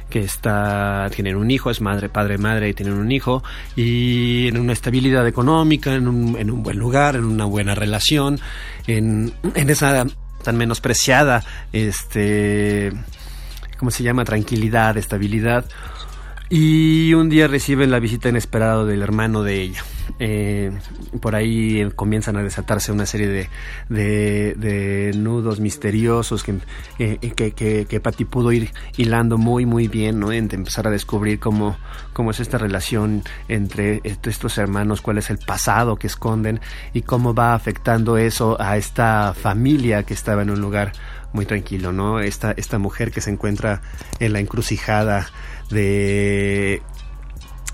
que 0.07 0.19
está, 0.19 1.10
tienen 1.15 1.36
un 1.36 1.50
hijo, 1.50 1.72
es 1.72 1.81
madre, 1.81 2.10
padre, 2.10 2.38
madre 2.38 2.69
y 2.69 2.74
tienen 2.75 2.93
un 2.93 3.12
hijo 3.12 3.43
y 3.75 4.50
en 4.50 4.60
una 4.60 4.74
estabilidad 4.74 5.27
económica, 5.27 5.95
en 5.95 6.07
un, 6.07 6.38
en 6.38 6.51
un 6.51 6.62
buen 6.62 6.77
lugar, 6.77 7.15
en 7.15 7.25
una 7.25 7.45
buena 7.45 7.74
relación, 7.74 8.39
en, 8.86 9.33
en 9.55 9.69
esa 9.72 10.05
tan 10.43 10.57
menospreciada, 10.57 11.43
este, 11.72 12.93
¿cómo 13.79 13.89
se 13.89 14.03
llama? 14.03 14.25
Tranquilidad, 14.25 14.95
estabilidad 14.98 15.65
y 16.50 17.14
un 17.14 17.30
día 17.30 17.48
reciben 17.48 17.92
la 17.92 18.00
visita 18.00 18.30
inesperada 18.30 18.86
del 18.86 19.02
hermano 19.02 19.44
de 19.44 19.62
ella. 19.62 19.84
Eh, 20.20 20.72
por 21.22 21.36
ahí 21.36 21.90
comienzan 21.96 22.36
a 22.36 22.44
desatarse 22.44 22.92
una 22.92 23.06
serie 23.06 23.28
de, 23.28 24.54
de, 24.56 25.12
nudos 25.16 25.60
misteriosos 25.60 26.44
que, 26.44 26.56
eh, 27.00 27.18
que, 27.18 28.26
pudo 28.26 28.52
ir 28.52 28.72
hilando 28.98 29.38
muy 29.38 29.66
muy 29.66 29.88
bien, 29.88 30.20
¿no? 30.20 30.32
En 30.32 30.50
empezar 30.52 30.88
a 30.88 30.92
descubrir 30.92 31.40
cómo, 31.40 31.78
cómo 32.12 32.32
es 32.32 32.40
esta 32.40 32.58
relación 32.58 33.24
entre 33.48 34.02
estos 34.04 34.58
hermanos, 34.58 35.02
cuál 35.02 35.18
es 35.18 35.30
el 35.30 35.38
pasado 35.38 35.96
que 35.96 36.08
esconden 36.08 36.60
y 36.94 37.02
cómo 37.02 37.34
va 37.34 37.54
afectando 37.54 38.18
eso 38.18 38.58
a 38.62 38.78
esta 38.78 39.34
familia 39.34 40.04
que 40.04 40.14
estaba 40.14 40.42
en 40.42 40.50
un 40.50 40.60
lugar 40.60 40.92
muy 41.32 41.46
tranquilo, 41.46 41.92
¿no? 41.92 42.20
Esta, 42.20 42.52
esta 42.52 42.78
mujer 42.78 43.12
que 43.12 43.22
se 43.22 43.32
encuentra 43.32 43.82
en 44.20 44.34
la 44.34 44.40
encrucijada 44.40 45.28
de 45.74 46.82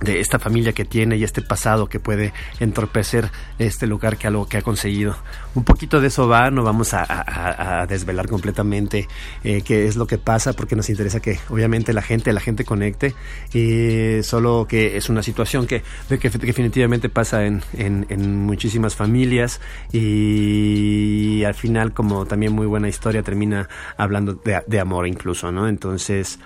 de 0.01 0.19
esta 0.19 0.39
familia 0.39 0.73
que 0.73 0.85
tiene 0.85 1.17
y 1.17 1.23
este 1.23 1.41
pasado 1.41 1.87
que 1.87 1.99
puede 1.99 2.33
entorpecer 2.59 3.29
este 3.57 3.87
lugar 3.87 4.17
que 4.17 4.27
algo 4.27 4.47
que 4.47 4.57
ha 4.57 4.61
conseguido. 4.61 5.15
Un 5.55 5.63
poquito 5.63 5.99
de 5.99 6.07
eso 6.07 6.27
va, 6.27 6.49
no 6.51 6.63
vamos 6.63 6.93
a, 6.93 7.85
desvelar 7.87 8.27
completamente 8.27 9.07
eh, 9.43 9.61
qué 9.61 9.87
es 9.87 9.95
lo 9.95 10.07
que 10.07 10.17
pasa 10.17 10.53
porque 10.53 10.75
nos 10.75 10.89
interesa 10.89 11.19
que 11.19 11.39
obviamente 11.49 11.93
la 11.93 12.01
gente, 12.01 12.31
la 12.33 12.39
gente 12.39 12.65
conecte, 12.65 13.13
y 13.53 14.23
solo 14.23 14.65
que 14.67 14.97
es 14.97 15.09
una 15.09 15.23
situación 15.23 15.67
que, 15.67 15.83
que 16.07 16.29
definitivamente 16.29 17.09
pasa 17.09 17.45
en, 17.45 17.61
en, 17.73 18.37
muchísimas 18.37 18.95
familias 18.95 19.59
y 19.91 21.43
al 21.43 21.53
final 21.53 21.93
como 21.93 22.25
también 22.25 22.53
muy 22.53 22.67
buena 22.67 22.87
historia 22.87 23.23
termina 23.23 23.67
hablando 23.97 24.33
de, 24.33 24.61
de 24.65 24.79
amor 24.79 25.07
incluso, 25.07 25.51
¿no? 25.51 25.67
Entonces 25.67 26.39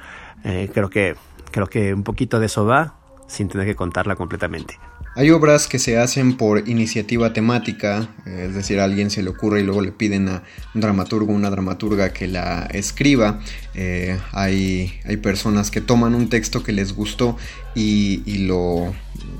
eh, 0.43 0.69
creo 0.73 0.89
que 0.89 1.15
Creo 1.53 1.67
que 1.67 1.93
un 1.93 2.01
poquito 2.01 2.39
de 2.39 2.47
eso 2.47 2.65
va 2.65 2.95
sin 3.27 3.47
tener 3.47 3.67
que 3.67 3.75
contarla 3.75 4.15
completamente. 4.15 4.79
Hay 5.15 5.29
obras 5.29 5.67
que 5.67 5.77
se 5.77 5.99
hacen 5.99 6.37
por 6.37 6.67
iniciativa 6.67 7.33
temática, 7.33 8.09
es 8.25 8.55
decir, 8.55 8.79
a 8.79 8.85
alguien 8.85 9.11
se 9.11 9.21
le 9.21 9.29
ocurre 9.29 9.61
y 9.61 9.63
luego 9.63 9.81
le 9.81 9.91
piden 9.91 10.27
a 10.27 10.41
un 10.73 10.81
dramaturgo, 10.81 11.31
una 11.31 11.51
dramaturga 11.51 12.11
que 12.11 12.25
la 12.27 12.67
escriba. 12.73 13.39
Eh, 13.75 14.17
hay, 14.31 14.91
hay, 15.05 15.17
personas 15.17 15.69
que 15.69 15.81
toman 15.81 16.15
un 16.15 16.29
texto 16.29 16.63
que 16.63 16.71
les 16.71 16.93
gustó 16.93 17.37
y, 17.75 18.23
lo, 18.47 18.95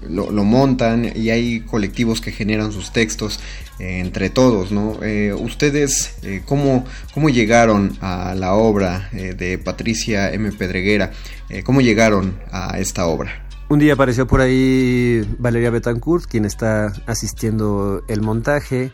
lo, 0.08 0.44
montan 0.44 1.12
y 1.16 1.32
hay 1.32 1.62
colectivos 1.62 2.22
que 2.22 2.32
generan 2.32 2.72
sus 2.72 2.94
textos 2.94 3.40
eh, 3.80 3.98
entre 3.98 4.30
todos, 4.30 4.72
¿no? 4.72 5.00
Eh, 5.02 5.34
¿Ustedes 5.34 6.18
¿cómo, 6.46 6.86
cómo, 7.16 7.30
llegaron 7.30 7.98
a 8.00 8.36
la 8.36 8.54
obra 8.54 9.10
de 9.12 9.58
Patricia 9.58 10.32
M. 10.32 10.52
Pedreguera? 10.52 11.14
¿Cómo 11.64 11.82
llegaron 11.82 12.40
a 12.52 12.78
esta 12.78 13.08
obra? 13.08 13.43
Un 13.74 13.80
día 13.80 13.94
apareció 13.94 14.28
por 14.28 14.40
ahí 14.40 15.28
Valeria 15.40 15.72
Betancourt, 15.72 16.28
quien 16.28 16.46
está 16.46 16.94
asistiendo 17.08 18.04
el 18.08 18.22
montaje, 18.22 18.92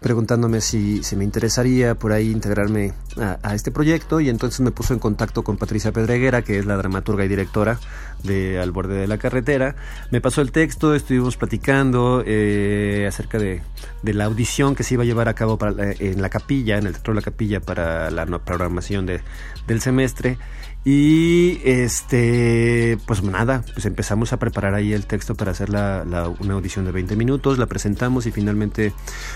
preguntándome 0.00 0.62
si, 0.62 1.02
me 1.14 1.24
interesaría 1.24 1.96
por 1.96 2.12
ahí 2.12 2.30
integrarme 2.30 2.94
a, 3.20 3.54
este 3.54 3.70
proyecto 3.70 4.20
y 4.20 4.30
entonces 4.30 4.60
me 4.60 4.70
puso 4.70 4.94
en 4.94 5.00
contacto 5.00 5.44
con 5.44 5.58
Patricia 5.58 5.92
Pedreguera, 5.92 6.40
que 6.40 6.58
es 6.58 6.64
la 6.64 6.78
dramaturga 6.78 7.26
y 7.26 7.28
directora 7.28 7.78
de 8.22 8.58
Al 8.58 8.70
borde 8.70 8.94
de 8.94 9.06
la 9.06 9.18
carretera. 9.18 9.76
Me 10.10 10.22
pasó 10.22 10.40
el 10.40 10.50
texto, 10.50 10.94
estuvimos 10.94 11.36
platicando 11.36 12.24
eh, 12.24 13.04
acerca 13.06 13.36
de, 13.36 13.60
la 14.02 14.24
audición 14.24 14.74
que 14.74 14.82
se 14.82 14.94
iba 14.94 15.02
a 15.02 15.06
llevar 15.06 15.28
a 15.28 15.34
cabo 15.34 15.58
en 15.78 16.22
la 16.22 16.30
capilla, 16.30 16.78
en 16.78 16.86
el 16.86 16.94
Teatro 16.94 17.12
de 17.12 17.20
la 17.20 17.22
Capilla 17.22 17.60
para 17.60 18.10
la 18.10 18.24
programación 18.38 19.04
del 19.04 19.80
semestre. 19.82 20.38
Y 20.84 21.60
este, 21.64 22.98
pues 23.06 23.22
nada, 23.22 23.62
pues 23.72 23.86
empezamos 23.86 24.32
a 24.32 24.38
preparar 24.38 24.74
ahí 24.74 24.92
el 24.92 25.06
texto 25.06 25.36
para 25.36 25.52
hacer 25.52 25.68
la, 25.68 26.04
una 26.40 26.54
audición 26.54 26.84
de 26.84 26.90
20 26.90 27.14
minutos, 27.14 27.58
la 27.58 27.66
presentamos 27.66 28.26
y 28.26 28.32
finalmente 28.32 28.92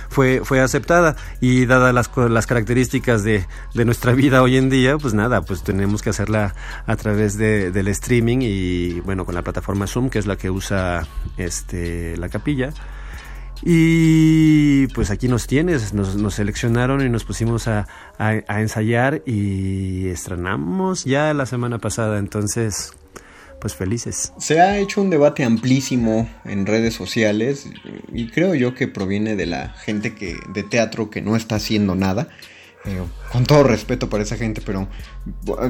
fue, 0.09 0.41
fue 0.45 0.61
aceptada. 0.61 1.15
Y 1.41 1.67
dadas 1.67 1.95
las, 1.95 2.11
las 2.17 2.47
características 2.49 3.23
de, 3.23 3.47
de, 3.75 3.85
nuestra 3.85 4.12
vida 4.12 4.43
hoy 4.43 4.57
en 4.57 4.71
día, 4.71 4.99
pues 4.99 5.15
nada, 5.15 5.43
pues 5.43 5.62
tenemos 5.62 6.03
que 6.03 6.11
hacerla 6.11 6.55
a 6.85 6.97
través 6.97 7.38
de, 7.38 7.71
del 7.71 7.87
streaming 7.88 8.38
y 8.41 9.00
bueno, 9.00 9.25
con 9.25 9.37
la 9.37 9.43
plataforma 9.43 9.87
Zoom, 9.87 10.11
que 10.11 10.19
es 10.19 10.26
la 10.26 10.37
que 10.37 10.50
usa 10.50 11.07
este, 11.37 12.17
la 12.17 12.29
capilla. 12.29 12.73
Y 13.63 14.87
pues 14.89 15.11
aquí 15.11 15.29
nos 15.29 15.47
tienes, 15.47 15.93
nos, 15.93 16.35
seleccionaron 16.35 17.05
y 17.05 17.09
nos 17.09 17.25
pusimos 17.25 17.69
a, 17.69 17.87
ensayar 18.49 19.23
y 19.27 20.09
estrenamos 20.09 21.05
ya 21.05 21.33
la 21.35 21.47
semana 21.47 21.79
pasada, 21.79 22.19
entonces 22.19 22.93
pues 23.61 23.75
felices. 23.75 24.33
Se 24.39 24.61
ha 24.61 24.79
hecho 24.79 25.01
un 25.01 25.09
debate 25.09 25.43
amplísimo 25.43 26.29
en 26.45 26.67
redes 26.67 26.95
sociales 26.95 27.69
y 28.13 28.29
creo 28.29 28.55
yo 28.55 28.75
que 28.75 28.87
proviene 28.87 29.35
de 29.35 29.47
la 29.47 29.71
gente 29.71 30.15
que 30.15 30.37
de 30.53 30.63
teatro 30.63 31.09
que 31.09 31.23
no 31.23 31.37
está 31.37 31.57
haciendo 31.57 31.95
nada 31.95 32.29
con 33.33 33.45
todo 33.45 33.64
respeto 33.64 34.09
para 34.09 34.23
esa 34.23 34.37
gente, 34.37 34.62
pero 34.64 34.88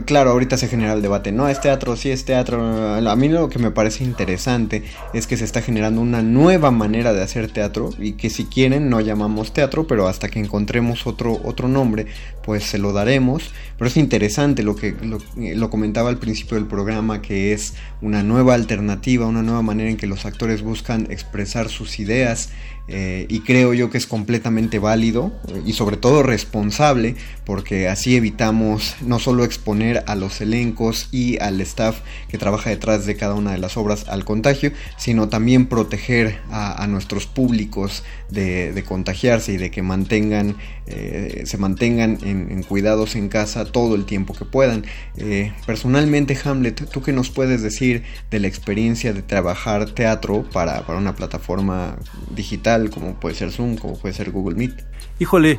claro, 0.04 0.30
ahorita 0.30 0.56
se 0.56 0.68
genera 0.68 0.92
el 0.92 1.02
debate, 1.02 1.32
no, 1.32 1.48
es 1.48 1.60
teatro, 1.60 1.96
sí 1.96 2.10
es 2.10 2.24
teatro. 2.24 2.62
A 2.62 3.16
mí 3.16 3.28
lo 3.28 3.48
que 3.48 3.58
me 3.58 3.70
parece 3.70 4.04
interesante 4.04 4.84
es 5.12 5.26
que 5.26 5.36
se 5.36 5.44
está 5.44 5.62
generando 5.62 6.00
una 6.00 6.22
nueva 6.22 6.70
manera 6.70 7.12
de 7.12 7.22
hacer 7.22 7.50
teatro 7.50 7.90
y 7.98 8.12
que 8.12 8.30
si 8.30 8.44
quieren 8.44 8.90
no 8.90 9.00
llamamos 9.00 9.52
teatro, 9.52 9.86
pero 9.86 10.08
hasta 10.08 10.28
que 10.28 10.38
encontremos 10.38 11.06
otro, 11.06 11.40
otro 11.44 11.68
nombre, 11.68 12.06
pues 12.46 12.64
se 12.64 12.78
lo 12.78 12.92
daremos. 12.92 13.50
Pero 13.76 13.88
es 13.88 13.96
interesante 13.98 14.62
lo 14.62 14.76
que 14.76 14.92
lo, 15.02 15.18
lo, 15.36 15.70
comentaba 15.70 16.08
al 16.08 16.18
principio 16.18 16.56
del 16.56 16.66
programa, 16.66 17.20
que 17.20 17.52
es 17.52 17.74
una 18.00 18.22
nueva 18.22 18.54
alternativa, 18.54 19.26
una 19.26 19.42
nueva 19.42 19.60
manera 19.60 19.90
en 19.90 19.98
que 19.98 20.06
los 20.06 20.24
actores 20.24 20.62
buscan 20.62 21.08
expresar 21.10 21.68
sus 21.68 21.98
ideas 21.98 22.50
eh, 22.88 23.26
y 23.28 23.40
creo 23.40 23.74
yo 23.74 23.90
que 23.90 23.98
es 23.98 24.06
completamente 24.06 24.78
válido 24.78 25.32
y 25.64 25.72
sobre 25.72 25.96
todo 25.96 26.22
responsable 26.22 27.16
porque 27.44 27.88
así 27.88 28.14
evitamos 28.14 28.94
no 29.00 29.18
solo 29.18 29.42
exponer 29.42 30.04
a 30.06 30.14
los 30.14 30.40
elencos 30.40 31.08
y 31.10 31.36
al 31.40 31.60
staff 31.62 31.98
que 32.28 32.38
trabaja 32.38 32.70
detrás 32.70 33.04
de 33.04 33.16
cada 33.16 33.34
una 33.34 33.50
de 33.50 33.58
las 33.58 33.76
obras 33.76 34.06
al 34.08 34.24
contagio, 34.24 34.70
sino 34.98 35.28
también 35.28 35.66
proteger 35.66 36.38
a, 36.52 36.86
nuestros 36.86 37.26
públicos 37.26 38.04
de, 38.30 38.84
contagiarse 38.86 39.54
y 39.54 39.56
de 39.56 39.72
que 39.72 39.82
mantengan, 39.82 40.56
eh, 40.86 41.42
se 41.44 41.58
mantengan 41.58 42.18
en, 42.22 42.35
cuidados 42.68 43.16
en 43.16 43.28
casa 43.28 43.64
todo 43.64 43.94
el 43.94 44.04
tiempo 44.04 44.34
que 44.34 44.44
puedan. 44.44 44.84
Eh, 45.16 45.52
personalmente, 45.66 46.38
Hamlet, 46.44 46.88
¿tú 46.90 47.02
qué 47.02 47.12
nos 47.12 47.30
puedes 47.30 47.62
decir 47.62 48.02
de 48.30 48.40
la 48.40 48.48
experiencia 48.48 49.12
de 49.12 49.22
trabajar 49.22 49.86
teatro 49.90 50.44
para 50.52 50.84
una 50.88 51.14
plataforma 51.14 51.96
digital? 52.34 52.56
como 52.90 53.14
puede 53.14 53.34
ser 53.34 53.52
Zoom, 53.52 53.76
como 53.76 53.98
puede 53.98 54.14
ser 54.14 54.30
Google 54.30 54.56
Meet. 54.56 54.84
Híjole, 55.18 55.58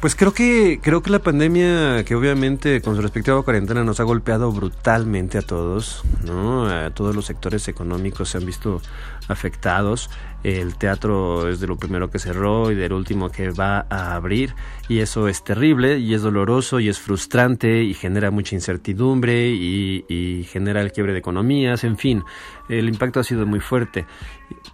pues 0.00 0.14
creo 0.14 0.32
que 0.32 0.80
creo 0.82 1.02
que 1.02 1.10
la 1.10 1.18
pandemia, 1.18 2.04
que 2.04 2.14
obviamente 2.14 2.80
con 2.80 2.94
su 2.94 3.02
respectiva 3.02 3.42
cuarentena 3.42 3.84
nos 3.84 4.00
ha 4.00 4.04
golpeado 4.04 4.52
brutalmente 4.52 5.38
a 5.38 5.42
todos, 5.42 6.04
¿no? 6.24 6.68
A 6.68 6.90
todos 6.90 7.16
los 7.16 7.26
sectores 7.26 7.66
económicos 7.68 8.30
se 8.30 8.38
han 8.38 8.46
visto 8.46 8.80
afectados. 9.28 10.10
El 10.44 10.76
teatro 10.76 11.48
es 11.48 11.58
de 11.58 11.66
lo 11.66 11.76
primero 11.76 12.10
que 12.10 12.20
cerró 12.20 12.70
y 12.70 12.76
del 12.76 12.92
último 12.92 13.28
que 13.28 13.50
va 13.50 13.86
a 13.90 14.14
abrir 14.14 14.54
y 14.88 15.00
eso 15.00 15.26
es 15.26 15.42
terrible 15.42 15.98
y 15.98 16.14
es 16.14 16.22
doloroso 16.22 16.78
y 16.78 16.88
es 16.88 17.00
frustrante 17.00 17.82
y 17.82 17.92
genera 17.92 18.30
mucha 18.30 18.54
incertidumbre 18.54 19.48
y, 19.48 20.46
genera 20.48 20.80
el 20.80 20.92
quiebre 20.92 21.12
de 21.12 21.18
economías, 21.18 21.84
en 21.84 21.98
fin, 21.98 22.24
el 22.68 22.88
impacto 22.88 23.20
ha 23.20 23.24
sido 23.24 23.46
muy 23.46 23.60
fuerte, 23.60 24.06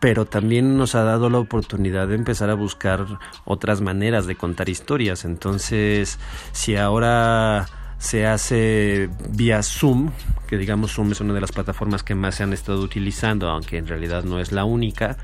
pero 0.01 0.27
también 0.27 0.77
nos 0.77 0.95
ha 0.95 1.03
dado 1.03 1.31
la 1.31 1.39
oportunidad 1.39 2.09
de 2.09 2.15
empezar 2.15 2.51
a 2.51 2.55
buscar 2.55 3.07
otras 3.45 3.81
maneras 3.81 4.27
de 4.27 4.37
contar 4.37 4.69
historias. 4.69 5.25
Entonces, 5.25 6.19
si 6.53 6.77
ahora 6.77 7.67
se 7.99 8.27
hace 8.27 9.09
vía 9.31 9.63
Zoom, 9.63 10.11
que 10.47 10.59
digamos 10.59 10.93
Zoom 10.93 11.13
es 11.13 11.21
una 11.21 11.35
de 11.35 11.41
las 11.41 11.53
plataformas 11.53 12.03
que 12.03 12.15
más 12.15 12.37
se 12.37 12.43
han 12.43 12.53
estado 12.53 12.81
utilizando, 12.81 13.49
aunque 13.49 13.79
en 13.79 13.87
realidad 13.87 14.25
no 14.25 14.41
es 14.41 14.53
la 14.53 14.65
única, 14.65 15.17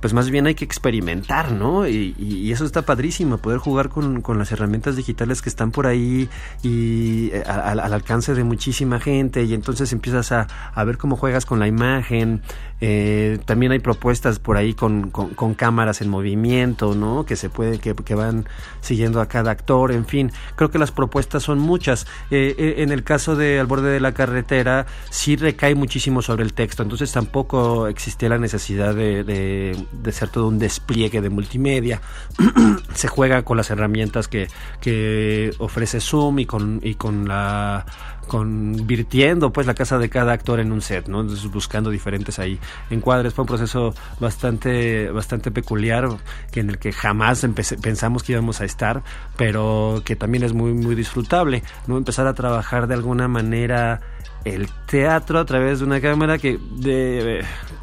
pues 0.00 0.14
más 0.14 0.30
bien 0.30 0.46
hay 0.46 0.54
que 0.54 0.64
experimentar, 0.64 1.52
¿no? 1.52 1.88
Y, 1.88 2.48
eso 2.48 2.64
está 2.64 2.82
padrísimo, 2.82 3.38
poder 3.38 3.58
jugar 3.58 3.88
con, 3.88 4.22
las 4.38 4.52
herramientas 4.52 4.96
digitales 4.96 5.42
que 5.42 5.48
están 5.48 5.70
por 5.70 5.86
ahí 5.86 6.28
y 6.62 7.30
eh, 7.32 7.42
al 7.46 7.92
alcance 7.92 8.34
de 8.34 8.42
muchísima 8.42 9.00
gente 9.00 9.44
y 9.44 9.54
entonces 9.54 9.92
empiezas 9.92 10.32
a, 10.32 10.46
a 10.74 10.84
ver 10.84 10.98
cómo 10.98 11.16
juegas 11.16 11.46
con 11.46 11.58
la 11.58 11.66
imagen, 11.66 12.42
eh, 12.80 13.38
también 13.44 13.72
hay 13.72 13.80
propuestas 13.80 14.38
por 14.38 14.56
ahí 14.56 14.72
con, 14.72 15.10
con, 15.10 15.54
cámaras 15.54 16.00
en 16.00 16.08
movimiento, 16.08 16.94
¿no? 16.94 17.24
Que 17.24 17.34
se 17.34 17.50
puede, 17.50 17.78
que, 17.78 17.94
que, 17.94 18.14
van 18.14 18.46
siguiendo 18.80 19.20
a 19.20 19.26
cada 19.26 19.50
actor, 19.50 19.90
en 19.90 20.06
fin. 20.06 20.30
Creo 20.54 20.70
que 20.70 20.78
las 20.78 20.92
propuestas 20.92 21.42
son 21.42 21.58
muchas. 21.58 22.06
Eh, 22.30 22.54
eh, 22.56 22.74
en 22.78 22.92
el 22.92 23.02
caso 23.02 23.34
de 23.34 23.58
Al 23.58 23.66
borde 23.66 23.90
de 23.90 24.00
la 24.00 24.12
carretera, 24.12 24.86
sí 25.10 25.34
recae 25.34 25.74
muchísimo 25.74 26.22
sobre 26.22 26.44
el 26.44 26.52
texto, 26.54 26.82
entonces 26.82 27.10
tampoco 27.10 27.88
existía 27.88 28.28
la 28.28 28.38
necesidad 28.38 28.94
de, 28.94 29.24
de, 29.24 29.76
de 29.92 30.12
ser 30.12 30.28
todo 30.28 30.48
un 30.48 30.58
despliegue 30.58 31.20
de 31.20 31.30
multimedia. 31.30 32.00
se 32.94 33.08
juega 33.08 33.42
con 33.42 33.56
las 33.56 33.70
herramientas 33.70 34.28
que, 34.28 34.48
que 34.80 35.52
ofrece 35.58 36.00
Zoom 36.00 36.40
y 36.40 36.46
con, 36.46 36.80
y 36.82 36.94
con 36.94 37.26
la 37.28 37.86
convirtiendo 38.28 39.52
pues 39.52 39.66
la 39.66 39.74
casa 39.74 39.98
de 39.98 40.08
cada 40.08 40.32
actor 40.32 40.60
en 40.60 40.70
un 40.70 40.82
set, 40.82 41.08
¿no? 41.08 41.22
Entonces 41.22 41.50
buscando 41.50 41.90
diferentes 41.90 42.38
ahí 42.38 42.60
encuadres. 42.90 43.34
Fue 43.34 43.42
un 43.42 43.48
proceso 43.48 43.94
bastante, 44.20 45.10
bastante 45.10 45.50
peculiar 45.50 46.08
que 46.52 46.60
en 46.60 46.70
el 46.70 46.78
que 46.78 46.92
jamás 46.92 47.44
pensamos 47.82 48.22
que 48.22 48.32
íbamos 48.32 48.60
a 48.60 48.64
estar, 48.64 49.02
pero 49.36 50.02
que 50.04 50.14
también 50.14 50.44
es 50.44 50.52
muy, 50.52 50.72
muy 50.72 50.94
disfrutable, 50.94 51.64
¿no? 51.88 51.96
Empezar 51.96 52.26
a 52.28 52.34
trabajar 52.34 52.86
de 52.86 52.94
alguna 52.94 53.26
manera 53.26 54.00
el 54.44 54.68
teatro 54.86 55.38
a 55.38 55.44
través 55.44 55.80
de 55.80 55.84
una 55.84 56.00
cámara 56.00 56.38
que, 56.38 56.58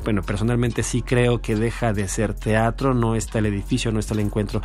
bueno, 0.05 0.21
personalmente 0.21 0.83
sí 0.83 1.01
creo 1.01 1.41
que 1.41 1.55
deja 1.55 1.91
de 1.91 2.07
ser 2.07 2.33
teatro, 2.33 2.93
no 2.93 3.15
está 3.15 3.39
el 3.39 3.47
edificio, 3.47 3.91
no 3.91 3.99
está 3.99 4.13
el 4.13 4.21
encuentro, 4.21 4.61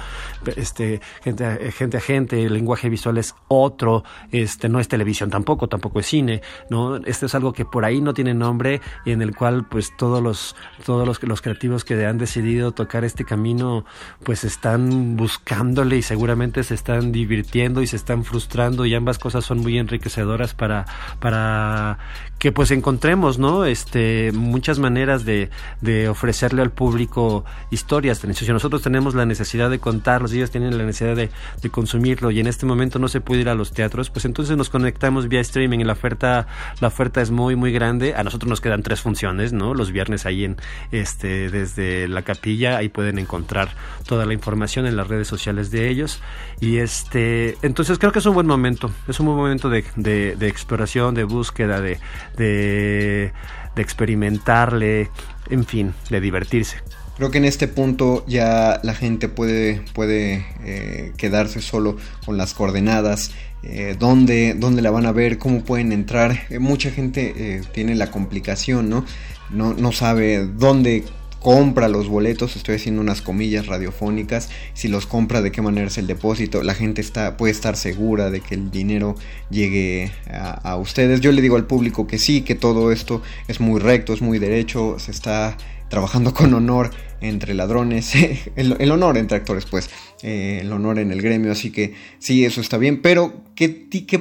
este, 0.54 1.00
gente 1.22 1.96
a 1.96 2.00
gente, 2.00 2.44
el 2.44 2.52
lenguaje 2.52 2.88
visual 2.88 3.18
es 3.18 3.34
otro, 3.48 4.04
este, 4.30 4.68
no 4.68 4.78
es 4.78 4.86
televisión 4.86 5.30
tampoco, 5.30 5.66
tampoco 5.66 5.98
es 5.98 6.06
cine, 6.06 6.42
¿no? 6.68 6.96
Este 6.98 7.26
es 7.26 7.34
algo 7.34 7.52
que 7.52 7.64
por 7.64 7.84
ahí 7.84 8.00
no 8.00 8.14
tiene 8.14 8.34
nombre 8.34 8.80
y 9.04 9.12
en 9.12 9.22
el 9.22 9.34
cual 9.34 9.66
pues 9.66 9.96
todos 9.96 10.22
los, 10.22 10.54
todos 10.84 11.06
los, 11.08 11.22
los 11.22 11.40
creativos 11.40 11.84
que 11.84 12.04
han 12.04 12.18
decidido 12.18 12.72
tocar 12.72 13.04
este 13.04 13.24
camino 13.24 13.84
pues 14.22 14.44
están 14.44 15.16
buscándole 15.16 15.96
y 15.96 16.02
seguramente 16.02 16.62
se 16.64 16.74
están 16.74 17.12
divirtiendo 17.12 17.80
y 17.80 17.86
se 17.86 17.96
están 17.96 18.24
frustrando 18.24 18.84
y 18.84 18.94
ambas 18.94 19.18
cosas 19.18 19.44
son 19.44 19.58
muy 19.58 19.78
enriquecedoras 19.78 20.54
para, 20.54 20.84
para 21.18 21.98
que 22.40 22.52
pues 22.52 22.70
encontremos, 22.70 23.38
¿no? 23.38 23.66
Este, 23.66 24.32
muchas 24.32 24.78
maneras 24.78 25.26
de, 25.26 25.50
de 25.82 26.08
ofrecerle 26.08 26.62
al 26.62 26.70
público 26.70 27.44
historias. 27.70 28.18
Si 28.32 28.50
nosotros 28.50 28.80
tenemos 28.80 29.14
la 29.14 29.26
necesidad 29.26 29.68
de 29.68 29.78
contarlos, 29.78 30.32
ellos 30.32 30.50
tienen 30.50 30.78
la 30.78 30.84
necesidad 30.84 31.14
de, 31.14 31.28
de, 31.60 31.70
consumirlo 31.70 32.30
y 32.30 32.40
en 32.40 32.46
este 32.46 32.64
momento 32.64 32.98
no 32.98 33.08
se 33.08 33.20
puede 33.20 33.42
ir 33.42 33.50
a 33.50 33.54
los 33.54 33.72
teatros, 33.72 34.08
pues 34.08 34.24
entonces 34.24 34.56
nos 34.56 34.70
conectamos 34.70 35.28
vía 35.28 35.40
streaming 35.40 35.80
y 35.80 35.84
la 35.84 35.92
oferta, 35.92 36.46
la 36.80 36.88
oferta 36.88 37.20
es 37.20 37.30
muy, 37.30 37.56
muy 37.56 37.72
grande. 37.72 38.14
A 38.14 38.24
nosotros 38.24 38.48
nos 38.48 38.62
quedan 38.62 38.82
tres 38.82 39.02
funciones, 39.02 39.52
¿no? 39.52 39.74
Los 39.74 39.92
viernes 39.92 40.24
ahí 40.24 40.44
en, 40.44 40.56
este, 40.92 41.50
desde 41.50 42.08
la 42.08 42.22
capilla, 42.22 42.78
ahí 42.78 42.88
pueden 42.88 43.18
encontrar 43.18 43.68
toda 44.06 44.24
la 44.24 44.32
información 44.32 44.86
en 44.86 44.96
las 44.96 45.08
redes 45.08 45.28
sociales 45.28 45.70
de 45.70 45.90
ellos. 45.90 46.22
Y 46.58 46.78
este, 46.78 47.58
entonces 47.60 47.98
creo 47.98 48.12
que 48.12 48.20
es 48.20 48.26
un 48.26 48.32
buen 48.32 48.46
momento, 48.46 48.90
es 49.08 49.20
un 49.20 49.26
buen 49.26 49.36
momento 49.36 49.68
de, 49.68 49.84
de, 49.96 50.36
de 50.36 50.48
exploración, 50.48 51.14
de 51.14 51.24
búsqueda, 51.24 51.82
de, 51.82 52.00
de, 52.36 53.32
experimentarle, 53.76 55.08
en 55.48 55.64
fin, 55.64 55.94
de 56.10 56.20
divertirse. 56.20 56.76
Creo 57.16 57.30
que 57.30 57.38
en 57.38 57.44
este 57.44 57.68
punto 57.68 58.24
ya 58.26 58.80
la 58.82 58.94
gente 58.94 59.28
puede, 59.28 59.82
puede 59.94 60.46
eh, 60.64 61.12
quedarse 61.16 61.60
solo 61.60 61.96
con 62.24 62.36
las 62.36 62.52
coordenadas, 62.54 63.32
eh, 63.62 63.96
dónde, 63.98 64.56
la 64.82 64.90
van 64.90 65.06
a 65.06 65.12
ver, 65.12 65.38
cómo 65.38 65.62
pueden 65.62 65.92
entrar. 65.92 66.42
Eh, 66.50 66.58
mucha 66.58 66.90
gente 66.90 67.62
tiene 67.72 67.94
la 67.94 68.10
complicación, 68.10 68.88
¿no? 68.88 69.04
¿no? 69.50 69.74
No 69.74 69.92
sabe 69.92 70.46
dónde 70.46 71.04
compra 71.40 71.88
los 71.88 72.08
boletos, 72.08 72.54
estoy 72.54 72.76
haciendo 72.76 73.00
unas 73.00 73.22
comillas 73.22 73.66
radiofónicas, 73.66 74.50
si 74.74 74.88
los 74.88 75.06
compra, 75.06 75.42
de 75.42 75.50
qué 75.50 75.62
manera 75.62 75.86
es 75.86 75.98
el 75.98 76.06
depósito, 76.06 76.62
la 76.62 76.74
gente 76.74 77.00
está, 77.00 77.36
puede 77.36 77.52
estar 77.52 77.76
segura 77.76 78.30
de 78.30 78.40
que 78.40 78.54
el 78.54 78.70
dinero 78.70 79.16
llegue 79.50 80.12
a, 80.30 80.76
ustedes. 80.76 81.20
Yo 81.20 81.32
le 81.32 81.42
digo 81.42 81.56
al 81.56 81.66
público 81.66 82.06
que 82.06 82.18
sí, 82.18 82.42
que 82.42 82.54
todo 82.54 82.92
esto 82.92 83.22
es 83.48 83.60
muy 83.60 83.80
recto, 83.80 84.12
es 84.12 84.20
muy 84.20 84.38
derecho, 84.38 84.98
se 84.98 85.10
está 85.10 85.56
trabajando 85.90 86.32
con 86.32 86.54
honor 86.54 86.90
entre 87.20 87.52
ladrones, 87.52 88.14
el, 88.56 88.90
honor 88.90 89.18
entre 89.18 89.36
actores, 89.36 89.66
pues, 89.66 89.90
eh, 90.22 90.60
el 90.62 90.72
honor 90.72 90.98
en 90.98 91.10
el 91.12 91.20
gremio, 91.20 91.52
así 91.52 91.70
que 91.70 91.94
sí, 92.18 92.46
eso 92.46 92.62
está 92.62 92.78
bien, 92.78 93.02
pero 93.02 93.42
¿qué, 93.54 93.68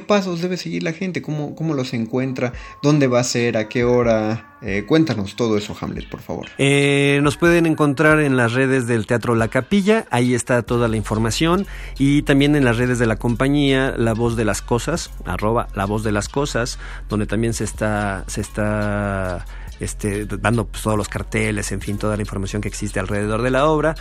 pasos 0.06 0.42
debe 0.42 0.58
seguir 0.58 0.82
la 0.82 0.92
gente? 0.92 1.22
¿Cómo, 1.22 1.54
¿Cómo 1.54 1.72
los 1.72 1.94
encuentra? 1.94 2.52
¿Dónde 2.82 3.06
va 3.06 3.20
a 3.20 3.24
ser? 3.24 3.56
¿A 3.56 3.68
qué 3.68 3.84
hora? 3.84 4.58
Eh, 4.62 4.84
cuéntanos 4.86 5.36
todo 5.36 5.56
eso, 5.56 5.74
Hamlet, 5.80 6.10
por 6.10 6.20
favor. 6.20 6.48
Eh, 6.58 7.20
nos 7.22 7.38
pueden 7.38 7.64
encontrar 7.64 8.20
en 8.20 8.36
las 8.36 8.52
redes 8.52 8.86
del 8.86 9.06
Teatro 9.06 9.34
La 9.34 9.48
Capilla, 9.48 10.06
ahí 10.10 10.34
está 10.34 10.62
toda 10.62 10.88
la 10.88 10.98
información, 10.98 11.66
y 11.98 12.22
también 12.22 12.54
en 12.56 12.64
las 12.64 12.76
redes 12.76 12.98
de 12.98 13.06
la 13.06 13.16
compañía 13.16 13.94
La 13.96 14.12
Voz 14.12 14.36
de 14.36 14.44
las 14.44 14.60
Cosas, 14.60 15.10
arroba 15.24 15.68
La 15.74 15.86
Voz 15.86 16.02
de 16.04 16.12
las 16.12 16.28
Cosas, 16.28 16.78
donde 17.08 17.26
también 17.26 17.54
se 17.54 17.64
está, 17.64 18.24
se 18.26 18.42
está 18.42 19.46
este, 19.80 20.26
dando 20.26 20.66
pues, 20.66 20.82
todos 20.82 20.96
los 20.96 21.08
carteles, 21.08 21.72
en 21.72 21.80
fin, 21.80 21.98
toda 21.98 22.16
la 22.16 22.22
información 22.22 22.62
que 22.62 22.68
existe 22.68 23.00
alrededor 23.00 23.42
de 23.42 23.50
la 23.50 23.66
obra. 23.66 23.94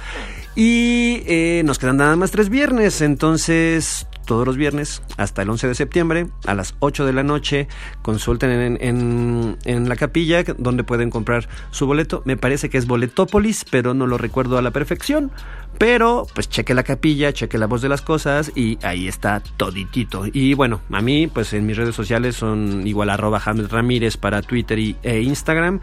Y 0.55 1.23
eh, 1.25 1.61
nos 1.65 1.79
quedan 1.79 1.97
nada 1.97 2.15
más 2.15 2.31
tres 2.31 2.49
viernes, 2.49 3.01
entonces 3.01 4.05
todos 4.29 4.45
los 4.45 4.57
viernes 4.57 5.01
hasta 5.17 5.41
el 5.41 5.49
11 5.49 5.69
de 5.69 5.73
septiembre 5.73 6.27
a 6.45 6.53
las 6.53 6.75
8 6.81 7.07
de 7.07 7.13
la 7.13 7.23
noche. 7.23 7.67
Consulten 8.03 8.77
en, 8.79 9.57
en, 9.65 9.89
la 9.89 9.95
capilla 9.95 10.43
donde 10.59 10.83
pueden 10.83 11.09
comprar 11.09 11.49
su 11.71 11.87
boleto. 11.87 12.21
Me 12.25 12.37
parece 12.37 12.69
que 12.69 12.77
es 12.77 12.85
Boletópolis, 12.85 13.65
pero 13.71 13.95
no 13.95 14.05
lo 14.05 14.19
recuerdo 14.19 14.59
a 14.59 14.61
la 14.61 14.69
perfección. 14.69 15.31
Pero 15.79 16.27
pues 16.35 16.47
cheque 16.47 16.75
la 16.75 16.83
capilla, 16.83 17.33
cheque 17.33 17.57
la 17.57 17.65
voz 17.65 17.81
de 17.81 17.89
las 17.89 18.03
cosas 18.03 18.51
y 18.55 18.77
ahí 18.83 19.07
está 19.07 19.41
toditito. 19.57 20.25
Y 20.31 20.53
bueno, 20.53 20.81
a 20.91 21.01
mí 21.01 21.25
pues 21.25 21.51
en 21.53 21.65
mis 21.65 21.77
redes 21.77 21.95
sociales 21.95 22.35
son 22.35 22.85
igual 22.85 23.09
arroba 23.09 23.39
Ramírez 23.39 24.15
para 24.15 24.43
Twitter 24.43 24.77
y, 24.77 24.95
e 25.01 25.21
Instagram. 25.21 25.79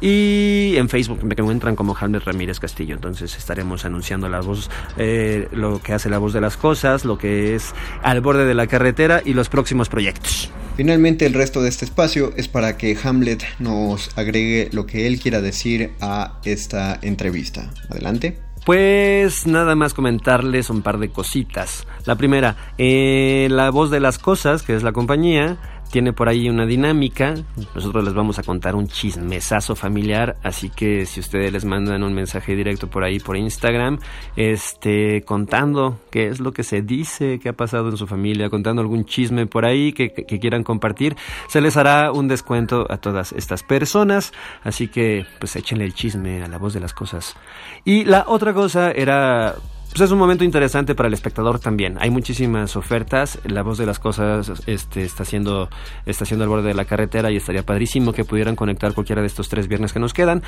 Y 0.00 0.74
en 0.76 0.88
Facebook 0.88 1.22
me 1.24 1.34
encuentran 1.36 1.76
como 1.76 1.96
Hamlet 1.98 2.24
Ramírez 2.24 2.58
Castillo. 2.58 2.94
Entonces 2.94 3.36
estaremos 3.36 3.84
anunciando 3.84 4.28
la 4.28 4.40
voz, 4.40 4.70
eh, 4.96 5.48
lo 5.52 5.82
que 5.82 5.92
hace 5.92 6.08
la 6.08 6.18
voz 6.18 6.32
de 6.32 6.40
las 6.40 6.56
cosas, 6.56 7.04
lo 7.04 7.18
que 7.18 7.54
es 7.54 7.74
al 8.02 8.20
borde 8.20 8.46
de 8.46 8.54
la 8.54 8.66
carretera 8.66 9.22
y 9.24 9.34
los 9.34 9.48
próximos 9.48 9.88
proyectos. 9.88 10.50
Finalmente 10.76 11.26
el 11.26 11.34
resto 11.34 11.60
de 11.60 11.68
este 11.68 11.84
espacio 11.84 12.32
es 12.36 12.48
para 12.48 12.78
que 12.78 12.96
Hamlet 13.02 13.44
nos 13.58 14.16
agregue 14.16 14.70
lo 14.72 14.86
que 14.86 15.06
él 15.06 15.20
quiera 15.20 15.42
decir 15.42 15.92
a 16.00 16.40
esta 16.44 16.98
entrevista. 17.02 17.70
Adelante. 17.90 18.38
Pues 18.64 19.46
nada 19.46 19.74
más 19.74 19.94
comentarles 19.94 20.70
un 20.70 20.82
par 20.82 20.98
de 20.98 21.10
cositas. 21.10 21.86
La 22.04 22.16
primera, 22.16 22.56
eh, 22.78 23.48
La 23.50 23.70
Voz 23.70 23.90
de 23.90 24.00
las 24.00 24.18
Cosas, 24.18 24.62
que 24.62 24.74
es 24.74 24.82
la 24.82 24.92
compañía, 24.92 25.58
tiene 25.90 26.12
por 26.12 26.28
ahí 26.28 26.48
una 26.48 26.66
dinámica. 26.66 27.34
Nosotros 27.74 28.04
les 28.04 28.14
vamos 28.14 28.38
a 28.38 28.42
contar 28.42 28.74
un 28.74 28.86
chismesazo 28.86 29.74
familiar, 29.74 30.36
así 30.42 30.70
que 30.70 31.06
si 31.06 31.20
ustedes 31.20 31.52
les 31.52 31.64
mandan 31.64 32.02
un 32.02 32.14
mensaje 32.14 32.54
directo 32.54 32.88
por 32.88 33.04
ahí 33.04 33.18
por 33.18 33.36
Instagram, 33.36 33.98
este 34.36 35.22
contando 35.22 35.98
qué 36.10 36.28
es 36.28 36.40
lo 36.40 36.52
que 36.52 36.62
se 36.62 36.82
dice, 36.82 37.38
qué 37.40 37.50
ha 37.50 37.52
pasado 37.52 37.88
en 37.88 37.96
su 37.96 38.06
familia, 38.06 38.50
contando 38.50 38.82
algún 38.82 39.04
chisme 39.04 39.46
por 39.46 39.64
ahí 39.64 39.92
que, 39.92 40.12
que 40.12 40.38
quieran 40.38 40.62
compartir, 40.62 41.16
se 41.48 41.60
les 41.60 41.76
hará 41.76 42.12
un 42.12 42.28
descuento 42.28 42.86
a 42.90 42.98
todas 42.98 43.32
estas 43.32 43.62
personas, 43.62 44.32
así 44.62 44.88
que 44.88 45.26
pues 45.38 45.56
échenle 45.56 45.84
el 45.84 45.94
chisme 45.94 46.42
a 46.42 46.48
la 46.48 46.58
voz 46.58 46.74
de 46.74 46.80
las 46.80 46.94
cosas. 46.94 47.36
Y 47.84 48.04
la 48.04 48.24
otra 48.26 48.54
cosa 48.54 48.90
era 48.92 49.56
pues 49.90 50.02
es 50.02 50.12
un 50.12 50.18
momento 50.18 50.44
interesante 50.44 50.94
para 50.94 51.08
el 51.08 51.14
espectador 51.14 51.58
también. 51.58 51.96
Hay 52.00 52.10
muchísimas 52.10 52.76
ofertas. 52.76 53.40
La 53.44 53.62
voz 53.62 53.76
de 53.76 53.86
las 53.86 53.98
cosas 53.98 54.62
este, 54.66 55.02
está 55.02 55.24
haciendo 55.24 55.68
está 56.06 56.22
haciendo 56.24 56.44
al 56.44 56.48
borde 56.48 56.68
de 56.68 56.74
la 56.74 56.84
carretera 56.84 57.30
y 57.32 57.36
estaría 57.36 57.64
padrísimo 57.64 58.12
que 58.12 58.24
pudieran 58.24 58.54
conectar 58.54 58.94
cualquiera 58.94 59.20
de 59.20 59.26
estos 59.26 59.48
tres 59.48 59.66
viernes 59.66 59.92
que 59.92 59.98
nos 59.98 60.14
quedan. 60.14 60.44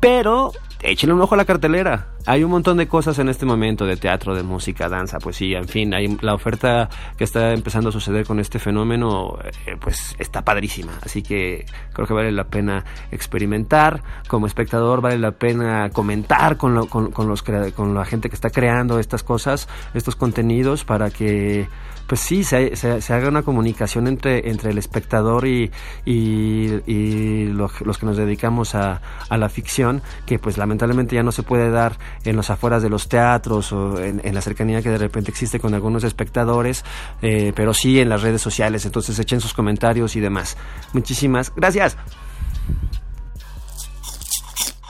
Pero 0.00 0.52
échenle 0.82 1.14
un 1.14 1.20
ojo 1.20 1.34
a 1.34 1.38
la 1.38 1.44
cartelera. 1.44 2.08
Hay 2.24 2.42
un 2.42 2.50
montón 2.50 2.78
de 2.78 2.88
cosas 2.88 3.18
en 3.18 3.28
este 3.28 3.44
momento 3.44 3.84
de 3.84 3.96
teatro, 3.96 4.34
de 4.34 4.42
música, 4.42 4.88
danza, 4.88 5.18
poesía, 5.18 5.58
en 5.58 5.68
fin. 5.68 5.92
Hay 5.92 6.16
la 6.22 6.34
oferta 6.34 6.88
que 7.18 7.24
está 7.24 7.52
empezando 7.52 7.90
a 7.90 7.92
suceder 7.92 8.26
con 8.26 8.40
este 8.40 8.58
fenómeno, 8.58 9.38
eh, 9.66 9.76
pues 9.78 10.16
está 10.18 10.42
padrísima. 10.42 10.92
Así 11.02 11.22
que 11.22 11.66
creo 11.92 12.06
que 12.06 12.14
vale 12.14 12.32
la 12.32 12.44
pena 12.44 12.84
experimentar. 13.10 14.02
Como 14.26 14.46
espectador 14.46 15.02
vale 15.02 15.18
la 15.18 15.32
pena 15.32 15.90
comentar 15.90 16.56
con, 16.56 16.74
lo, 16.74 16.86
con, 16.86 17.12
con 17.12 17.28
los, 17.28 17.42
con 17.42 17.94
la 17.94 18.04
gente 18.04 18.28
que 18.28 18.34
está 18.34 18.50
creando 18.50 18.85
estas 18.98 19.22
cosas, 19.22 19.68
estos 19.94 20.16
contenidos 20.16 20.84
para 20.84 21.10
que 21.10 21.68
pues 22.06 22.20
sí, 22.20 22.44
se, 22.44 22.76
se, 22.76 23.12
haga 23.12 23.28
una 23.28 23.42
comunicación 23.42 24.06
entre, 24.06 24.48
entre 24.50 24.70
el 24.70 24.78
espectador 24.78 25.46
y, 25.46 25.70
y, 26.04 27.46
los, 27.46 27.72
que 27.72 28.06
nos 28.06 28.16
dedicamos 28.16 28.74
a, 28.74 29.00
a, 29.28 29.36
la 29.36 29.48
ficción, 29.48 30.02
que 30.24 30.38
pues 30.38 30.56
lamentablemente 30.56 31.16
ya 31.16 31.22
no 31.22 31.32
se 31.32 31.42
puede 31.42 31.70
dar 31.70 31.98
en 32.24 32.36
los 32.36 32.50
afueras 32.50 32.82
de 32.82 32.90
los 32.90 33.08
teatros 33.08 33.72
o 33.72 34.00
en, 34.02 34.22
la 34.34 34.40
cercanía 34.40 34.82
que 34.82 34.90
de 34.90 34.98
repente 34.98 35.30
existe 35.30 35.58
con 35.58 35.74
algunos 35.74 36.04
espectadores, 36.04 36.84
eh, 37.22 37.52
pero 37.56 37.74
sí 37.74 37.98
en 37.98 38.08
las 38.08 38.22
redes 38.22 38.40
sociales, 38.40 38.84
entonces 38.86 39.18
echen 39.18 39.40
sus 39.40 39.52
comentarios 39.52 40.14
y 40.14 40.20
demás. 40.20 40.56
Muchísimas 40.92 41.52
gracias. 41.54 41.96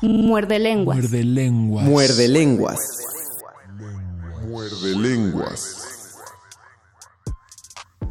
Muerde 0.03 0.59
lenguas. 0.59 0.99
Muerde 0.99 1.25
lenguas. 1.25 1.85
Muerde 1.87 2.29
lenguas. 2.29 2.79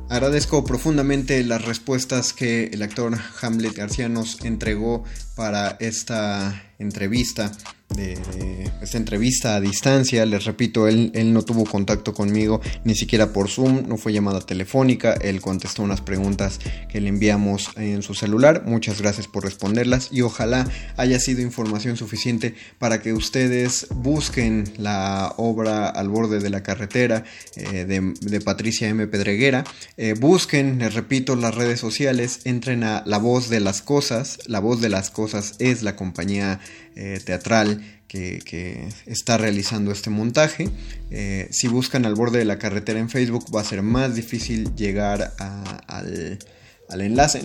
Agradezco 0.07 0.63
profundamente 0.63 1.43
las 1.43 1.65
respuestas 1.65 2.31
que 2.33 2.65
el 2.65 2.83
actor 2.83 3.17
Hamlet 3.41 3.73
García 3.73 4.07
nos 4.07 4.39
entregó 4.45 5.03
para 5.35 5.77
esta 5.79 6.73
entrevista 6.77 7.51
de, 7.95 8.17
esta 8.81 8.97
entrevista 8.97 9.55
a 9.55 9.61
distancia. 9.61 10.25
Les 10.25 10.45
repito, 10.45 10.87
él, 10.87 11.11
no 11.33 11.41
tuvo 11.43 11.65
contacto 11.65 12.13
conmigo 12.13 12.61
ni 12.83 12.95
siquiera 12.95 13.33
por 13.33 13.49
Zoom, 13.49 13.87
no 13.87 13.97
fue 13.97 14.13
llamada 14.13 14.41
telefónica. 14.41 15.13
Él 15.13 15.41
contestó 15.41 15.83
unas 15.83 16.01
preguntas 16.01 16.59
que 16.89 17.01
le 17.01 17.09
enviamos 17.09 17.71
en 17.77 18.01
su 18.01 18.13
celular. 18.13 18.63
Muchas 18.65 19.01
gracias 19.01 19.27
por 19.27 19.43
responderlas 19.43 20.09
y 20.11 20.21
ojalá 20.21 20.67
haya 20.97 21.19
sido 21.19 21.41
información 21.41 21.97
suficiente 21.97 22.55
para 22.79 23.01
que 23.01 23.13
ustedes 23.13 23.87
busquen 23.95 24.65
la 24.77 25.33
obra 25.37 25.89
al 25.89 26.09
borde 26.09 26.39
de 26.39 26.49
la 26.49 26.63
carretera 26.63 27.23
eh, 27.55 27.85
de, 27.85 28.41
Patricia 28.41 28.87
M. 28.87 29.07
Pedreguera. 29.07 29.63
Eh, 29.97 30.13
busquen, 30.19 30.79
les 30.79 30.93
repito, 30.93 31.35
las 31.35 31.55
redes 31.55 31.79
sociales, 31.79 32.41
entren 32.43 32.83
a 32.83 33.03
La 33.05 33.17
Voz 33.17 33.49
de 33.49 33.59
las 33.59 33.81
Cosas. 33.81 34.39
La 34.47 34.59
Voz 34.59 34.81
de 34.81 34.89
las 34.89 35.09
Cosas 35.09 35.55
es 35.59 35.81
la 35.81 35.95
compañía 35.95 36.59
eh, 36.97 37.19
teatral 37.23 37.84
que, 38.07 38.87
está 39.05 39.37
realizando 39.37 39.91
este 39.91 40.09
montaje. 40.09 40.69
Eh, 41.11 41.47
si 41.51 41.67
buscan 41.67 42.05
al 42.05 42.15
borde 42.15 42.39
de 42.39 42.45
la 42.45 42.59
carretera 42.59 42.99
en 42.99 43.09
Facebook 43.09 43.45
va 43.53 43.61
a 43.61 43.65
ser 43.65 43.81
más 43.81 44.15
difícil 44.15 44.75
llegar 44.75 45.33
al, 45.87 46.39
al 46.89 47.01
enlace. 47.01 47.41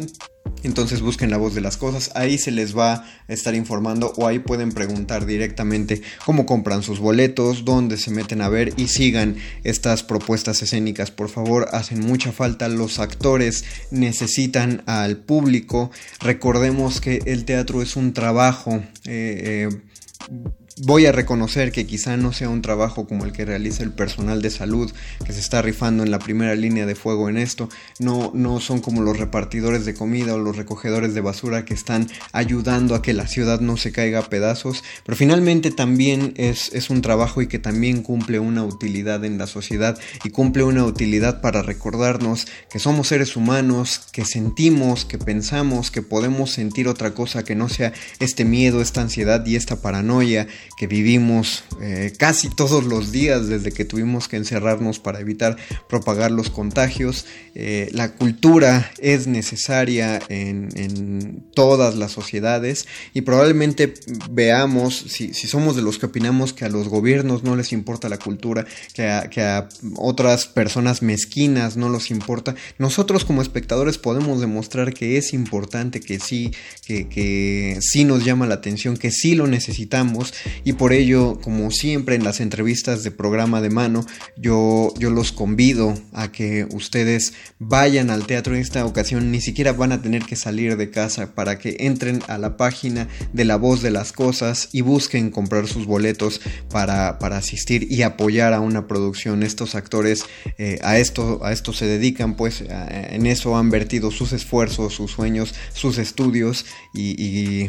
Entonces 0.62 1.00
busquen 1.00 1.30
la 1.30 1.38
voz 1.38 1.54
de 1.54 1.62
las 1.62 1.76
cosas, 1.76 2.10
ahí 2.14 2.36
se 2.36 2.50
les 2.50 2.76
va 2.76 2.92
a 2.92 3.04
estar 3.28 3.54
informando 3.54 4.12
o 4.16 4.26
ahí 4.26 4.40
pueden 4.40 4.72
preguntar 4.72 5.24
directamente 5.24 6.02
cómo 6.26 6.44
compran 6.44 6.82
sus 6.82 6.98
boletos, 6.98 7.64
dónde 7.64 7.96
se 7.96 8.10
meten 8.10 8.42
a 8.42 8.48
ver 8.48 8.74
y 8.76 8.88
sigan 8.88 9.36
estas 9.64 10.02
propuestas 10.02 10.62
escénicas. 10.62 11.10
Por 11.10 11.30
favor, 11.30 11.68
hacen 11.72 12.00
mucha 12.00 12.32
falta, 12.32 12.68
los 12.68 12.98
actores 12.98 13.64
necesitan 13.90 14.82
al 14.86 15.16
público. 15.16 15.90
Recordemos 16.20 17.00
que 17.00 17.22
el 17.24 17.44
teatro 17.44 17.80
es 17.80 17.96
un 17.96 18.12
trabajo. 18.12 18.82
Eh, 19.06 19.68
eh, 19.70 19.80
Mm-hmm. 20.28 20.59
Voy 20.76 21.04
a 21.04 21.12
reconocer 21.12 21.72
que 21.72 21.84
quizá 21.84 22.16
no 22.16 22.32
sea 22.32 22.48
un 22.48 22.62
trabajo 22.62 23.06
como 23.06 23.24
el 23.24 23.32
que 23.32 23.44
realiza 23.44 23.82
el 23.82 23.92
personal 23.92 24.40
de 24.40 24.50
salud 24.50 24.90
que 25.26 25.32
se 25.32 25.40
está 25.40 25.60
rifando 25.62 26.04
en 26.04 26.12
la 26.12 26.20
primera 26.20 26.54
línea 26.54 26.86
de 26.86 26.94
fuego 26.94 27.28
en 27.28 27.38
esto. 27.38 27.68
No, 27.98 28.30
no 28.34 28.60
son 28.60 28.80
como 28.80 29.02
los 29.02 29.18
repartidores 29.18 29.84
de 29.84 29.94
comida 29.94 30.34
o 30.34 30.38
los 30.38 30.56
recogedores 30.56 31.12
de 31.12 31.20
basura 31.20 31.64
que 31.64 31.74
están 31.74 32.08
ayudando 32.32 32.94
a 32.94 33.02
que 33.02 33.12
la 33.12 33.26
ciudad 33.26 33.60
no 33.60 33.76
se 33.76 33.90
caiga 33.90 34.20
a 34.20 34.30
pedazos. 34.30 34.84
Pero 35.04 35.16
finalmente 35.16 35.72
también 35.72 36.34
es, 36.36 36.72
es 36.72 36.88
un 36.88 37.02
trabajo 37.02 37.42
y 37.42 37.48
que 37.48 37.58
también 37.58 38.02
cumple 38.02 38.38
una 38.38 38.64
utilidad 38.64 39.24
en 39.24 39.38
la 39.38 39.48
sociedad 39.48 39.98
y 40.22 40.30
cumple 40.30 40.62
una 40.62 40.84
utilidad 40.84 41.40
para 41.40 41.62
recordarnos 41.62 42.46
que 42.70 42.78
somos 42.78 43.08
seres 43.08 43.34
humanos, 43.36 44.02
que 44.12 44.24
sentimos, 44.24 45.04
que 45.04 45.18
pensamos, 45.18 45.90
que 45.90 46.02
podemos 46.02 46.52
sentir 46.52 46.86
otra 46.86 47.12
cosa 47.12 47.44
que 47.44 47.56
no 47.56 47.68
sea 47.68 47.92
este 48.20 48.44
miedo, 48.44 48.80
esta 48.80 49.02
ansiedad 49.02 49.44
y 49.44 49.56
esta 49.56 49.82
paranoia 49.82 50.46
que 50.80 50.86
vivimos 50.86 51.64
eh, 51.82 52.12
casi 52.16 52.48
todos 52.48 52.84
los 52.84 53.12
días 53.12 53.48
desde 53.48 53.70
que 53.70 53.84
tuvimos 53.84 54.28
que 54.28 54.38
encerrarnos 54.38 54.98
para 54.98 55.20
evitar 55.20 55.58
propagar 55.90 56.30
los 56.30 56.48
contagios. 56.48 57.26
Eh, 57.54 57.90
la 57.92 58.12
cultura 58.12 58.90
es 58.98 59.26
necesaria 59.26 60.20
en, 60.28 60.70
todas 61.54 61.96
las 61.96 62.12
sociedades 62.12 62.86
y 63.12 63.20
probablemente 63.20 63.92
veamos, 64.30 64.96
si, 65.08 65.34
somos 65.34 65.76
de 65.76 65.82
los 65.82 65.98
que 65.98 66.06
opinamos 66.06 66.52
que 66.54 66.64
a 66.64 66.68
los 66.68 66.88
gobiernos 66.88 67.42
no 67.44 67.56
les 67.56 67.72
importa 67.72 68.08
la 68.08 68.18
cultura, 68.18 68.64
que 68.94 69.02
a, 69.42 69.68
otras 69.96 70.46
personas 70.46 71.02
mezquinas 71.02 71.76
no 71.76 71.90
les 71.90 72.10
importa, 72.10 72.54
nosotros 72.78 73.24
como 73.24 73.42
espectadores 73.42 73.98
podemos 73.98 74.40
demostrar 74.40 74.94
que 74.94 75.18
es 75.18 75.34
importante, 75.34 76.00
que 76.00 76.20
sí, 76.20 76.52
que, 76.86 77.08
que 77.08 77.78
sí 77.80 78.04
nos 78.04 78.24
llama 78.24 78.46
la 78.46 78.54
atención, 78.54 78.96
que 78.96 79.10
sí 79.10 79.34
lo 79.34 79.46
necesitamos 79.46 80.32
y 80.64 80.74
por 80.74 80.92
ello, 80.92 81.38
como 81.42 81.70
siempre 81.70 82.14
en 82.14 82.24
las 82.24 82.40
entrevistas 82.40 83.02
de 83.02 83.10
programa 83.10 83.60
de 83.60 83.70
mano, 83.70 84.04
yo, 84.36 84.92
yo 84.98 85.10
los 85.10 85.32
convido 85.32 85.94
a 86.12 86.32
que 86.32 86.66
ustedes 86.72 87.32
vayan 87.58 88.10
al 88.10 88.26
teatro 88.26 88.54
en 88.54 88.60
esta 88.60 88.84
ocasión, 88.84 89.30
ni 89.30 89.40
siquiera 89.40 89.72
van 89.72 89.92
a 89.92 90.02
tener 90.02 90.24
que 90.24 90.36
salir 90.36 90.76
de 90.76 90.90
casa 90.90 91.34
para 91.34 91.58
que 91.58 91.76
entren 91.80 92.22
a 92.28 92.38
la 92.38 92.56
página 92.56 93.08
de 93.32 93.44
la 93.44 93.56
voz 93.56 93.82
de 93.82 93.90
las 93.90 94.12
cosas 94.12 94.68
y 94.72 94.80
busquen 94.80 95.30
comprar 95.30 95.66
sus 95.66 95.86
boletos 95.86 96.40
para, 96.70 97.10
asistir 97.30 97.86
y 97.90 98.02
apoyar 98.02 98.52
a 98.52 98.60
una 98.60 98.86
producción. 98.86 99.42
Estos 99.42 99.74
actores 99.74 100.24
eh, 100.58 100.78
a, 100.82 100.98
esto, 100.98 101.44
a 101.44 101.52
esto 101.52 101.72
se 101.72 101.86
dedican, 101.86 102.34
pues 102.36 102.64
en 102.68 103.26
eso 103.26 103.56
han 103.56 103.70
vertido 103.70 104.10
sus 104.10 104.32
esfuerzos, 104.32 104.94
sus 104.94 105.12
sueños, 105.12 105.54
sus 105.72 105.98
estudios 105.98 106.66
y 106.92 107.68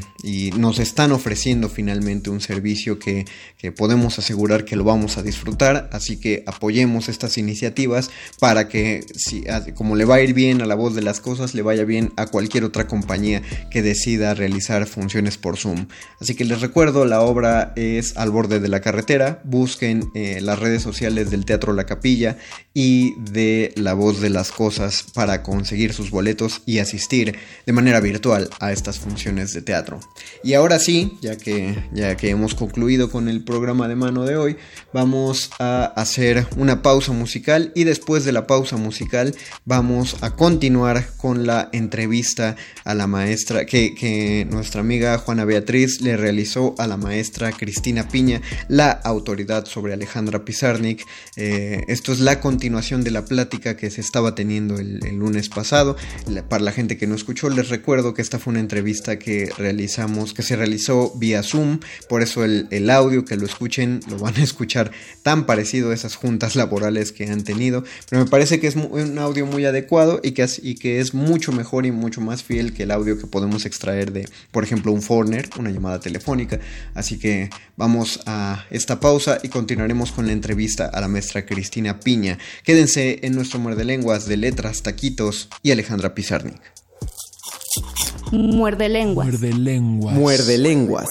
nos 0.57 0.79
están 0.79 1.11
ofreciendo 1.11 1.69
finalmente 1.69 2.29
un 2.29 2.41
servicio 2.41 2.70
que, 2.99 3.25
podemos 3.75 4.17
asegurar 4.17 4.65
que 4.65 4.75
lo 4.75 4.83
vamos 4.83 5.17
a 5.17 5.23
disfrutar, 5.23 5.89
así 5.91 6.17
que 6.17 6.43
apoyemos 6.47 7.09
estas 7.09 7.37
iniciativas 7.37 8.09
para 8.39 8.67
que, 8.67 9.05
si, 9.15 9.43
como 9.75 9.95
le 9.95 10.05
va 10.05 10.15
a 10.15 10.21
ir 10.21 10.33
bien 10.33 10.61
a 10.61 10.65
la 10.65 10.75
voz 10.75 10.95
de 10.95 11.01
las 11.01 11.19
cosas, 11.19 11.53
le 11.53 11.61
vaya 11.61 11.83
bien 11.83 12.11
a 12.17 12.27
cualquier 12.27 12.63
otra 12.63 12.87
compañía 12.87 13.41
que 13.69 13.81
decida 13.81 14.33
realizar 14.33 14.87
funciones 14.87 15.37
por 15.37 15.57
Zoom. 15.57 15.87
Así 16.19 16.35
que 16.35 16.45
les 16.45 16.61
recuerdo, 16.61 17.05
la 17.05 17.21
obra 17.21 17.73
es 17.75 18.17
Al 18.17 18.31
borde 18.31 18.59
de 18.59 18.67
la 18.67 18.81
carretera, 18.81 19.41
busquen 19.43 20.11
eh, 20.15 20.39
las 20.41 20.59
redes 20.59 20.81
sociales 20.81 21.29
del 21.29 21.45
Teatro 21.45 21.73
La 21.73 21.85
Capilla 21.85 22.37
y 22.73 23.15
de 23.19 23.73
La 23.75 23.93
Voz 23.93 24.21
de 24.21 24.29
las 24.29 24.51
Cosas 24.51 25.05
para 25.13 25.43
conseguir 25.43 25.93
sus 25.93 26.09
boletos 26.09 26.61
y 26.65 26.79
asistir 26.79 27.35
de 27.65 27.73
manera 27.73 27.99
virtual 27.99 28.49
a 28.59 28.71
estas 28.71 28.99
funciones 28.99 29.53
de 29.53 29.61
teatro. 29.61 29.99
Y 30.43 30.53
ahora 30.53 30.79
sí, 30.79 31.17
ya 31.21 31.37
que, 31.37 31.83
ya 31.91 32.15
que 32.15 32.29
hemos 32.29 32.55
concluido 32.55 33.11
con 33.11 33.27
el 33.27 33.43
programa 33.43 33.87
de 33.87 33.95
mano 33.95 34.23
de 34.23 34.37
hoy, 34.37 34.57
vamos 34.93 35.51
a 35.59 35.85
hacer 35.95 36.47
una 36.55 36.81
pausa 36.81 37.11
musical 37.11 37.73
y 37.75 37.83
después 37.83 38.23
de 38.23 38.31
la 38.31 38.47
pausa 38.47 38.77
musical 38.77 39.35
vamos 39.65 40.15
a 40.21 40.35
continuar 40.35 41.05
con 41.17 41.45
la 41.45 41.69
entrevista 41.73 42.55
a 42.85 42.95
la 42.95 43.07
maestra 43.07 43.65
que, 43.65 43.93
que 43.95 44.47
nuestra 44.49 44.81
amiga 44.81 45.17
Juana 45.17 45.43
Beatriz 45.43 45.99
le 46.01 46.15
realizó 46.15 46.75
a 46.77 46.87
la 46.87 46.95
maestra 46.95 47.51
Cristina 47.51 48.07
Piña, 48.07 48.41
la 48.69 48.91
autoridad 48.91 49.65
sobre 49.65 49.93
Alejandra 49.93 50.45
Pizarnik. 50.45 51.05
Eh, 51.35 51.83
esto 51.87 52.13
es 52.13 52.19
la 52.19 52.39
continuación 52.39 52.60
de 52.61 53.11
la 53.11 53.25
plática 53.25 53.75
que 53.75 53.89
se 53.89 54.01
estaba 54.01 54.35
teniendo 54.35 54.77
el, 54.77 54.99
lunes 55.15 55.49
pasado. 55.49 55.95
para 56.47 56.63
la 56.63 56.71
gente 56.71 56.95
que 56.95 57.07
no 57.07 57.15
escuchó, 57.15 57.49
les 57.49 57.69
recuerdo 57.69 58.13
que 58.13 58.21
esta 58.21 58.37
fue 58.37 58.51
una 58.51 58.59
entrevista 58.59 59.17
que 59.17 59.49
realizamos, 59.57 60.33
que 60.33 60.43
se 60.43 60.55
realizó 60.55 61.11
vía 61.15 61.41
Zoom, 61.41 61.79
por 62.07 62.21
eso 62.21 62.43
el, 62.43 62.89
audio 62.89 63.25
que 63.25 63.35
lo 63.35 63.45
escuchen 63.45 64.01
lo 64.09 64.19
van 64.19 64.35
a 64.35 64.43
escuchar 64.43 64.91
tan 65.23 65.45
parecido 65.45 65.91
a 65.91 65.93
esas 65.93 66.15
juntas 66.15 66.55
laborales 66.55 67.11
que 67.11 67.25
han 67.25 67.43
tenido, 67.43 67.83
pero 68.09 68.23
me 68.23 68.29
parece 68.29 68.59
que 68.59 68.67
es 68.67 68.75
un 68.75 69.17
audio 69.17 69.45
muy 69.45 69.65
adecuado 69.65 70.19
y 70.23 70.33
y 70.63 70.75
que 70.75 70.99
es 70.99 71.13
mucho 71.13 71.51
mejor 71.51 71.85
y 71.85 71.91
mucho 71.91 72.21
más 72.21 72.43
fiel 72.43 72.73
que 72.73 72.83
el 72.83 72.91
audio 72.91 73.17
que 73.17 73.27
podemos 73.27 73.65
extraer 73.65 74.11
de, 74.11 74.27
por 74.51 74.63
ejemplo, 74.63 74.91
un 74.91 75.01
Forner, 75.01 75.49
una 75.57 75.69
llamada 75.69 75.99
telefónica. 75.99 76.59
Así 76.93 77.17
que 77.17 77.49
vamos 77.75 78.19
a 78.25 78.65
esta 78.69 78.99
pausa 78.99 79.39
y 79.43 79.49
continuaremos 79.49 80.11
con 80.11 80.25
la 80.25 80.33
entrevista 80.33 80.85
a 80.85 81.01
la 81.01 81.07
maestra 81.07 81.45
Cristina 81.45 81.99
Piña. 81.99 82.37
Quédense 82.63 83.19
en 83.23 83.35
nuestro 83.35 83.59
muerde 83.59 83.85
lenguas 83.85 84.25
de 84.25 84.37
letras, 84.37 84.83
taquitos 84.83 85.49
y 85.63 85.71
Alejandra 85.71 86.13
Pizarnik. 86.13 86.61
Muerde 88.31 88.89
lenguas. 88.89 89.27
Muerde 89.27 89.53
lenguas. 89.53 90.15
Muerde 90.15 90.57
lenguas. 90.57 91.07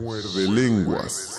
Muerde 0.00 0.48
lenguas. 0.48 1.34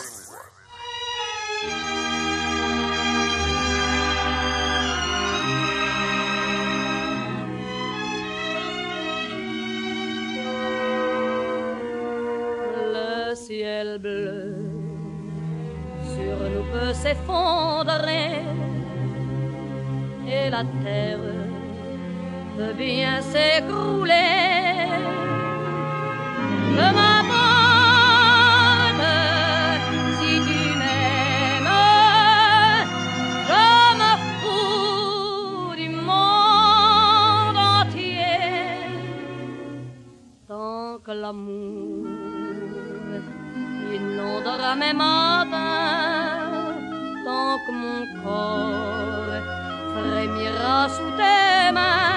bleu 14.00 14.55
s'effondrer 16.94 18.44
et 20.28 20.50
la 20.50 20.64
terre 20.84 21.20
peut 22.58 22.74
bien 22.74 23.22
s'écrouler. 23.22 24.86
Je 26.78 26.88
m'abandonne 26.98 27.36
si 30.18 30.32
tu 30.48 30.62
m'aimes, 30.80 31.76
je 33.50 33.66
me 34.02 34.12
fous 34.40 35.76
du 35.76 35.90
monde 35.90 37.60
entier. 37.80 38.40
Tant 40.48 41.00
que 41.06 41.12
l'amour 41.12 42.06
inondera 43.94 44.72
mes 44.76 44.94
matins 44.94 46.15
que 47.66 47.72
mon 47.72 48.02
corps 48.24 49.42
frémira 49.94 50.90
sous 50.90 51.12
tes 51.20 51.72
mains. 51.74 52.14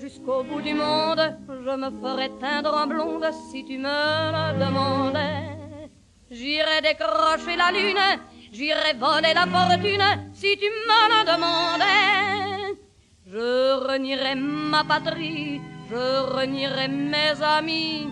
jusqu'au 0.02 0.43
bout 0.43 0.62
du 0.62 0.73
monde, 0.73 1.38
je 1.69 1.75
me 1.75 1.89
ferais 2.01 2.32
teindre 2.39 2.73
en 2.73 2.88
blonde 2.88 3.29
si 3.49 3.63
tu 3.63 3.77
me 3.77 3.99
le 4.36 4.45
demandais. 4.65 5.58
J'irais 6.32 6.82
décrocher 6.82 7.55
la 7.58 7.71
lune, 7.71 8.08
j'irais 8.51 8.95
voler 9.03 9.34
la 9.36 9.45
fortune 9.45 10.10
si 10.34 10.58
tu 10.58 10.69
me 10.89 11.01
le 11.13 11.21
demandais. 11.32 12.77
Je 13.32 13.88
renierais 13.88 14.36
ma 14.36 14.84
patrie, 14.84 15.62
je 15.91 16.05
renierais 16.36 16.88
mes 16.88 17.36
amis 17.58 18.08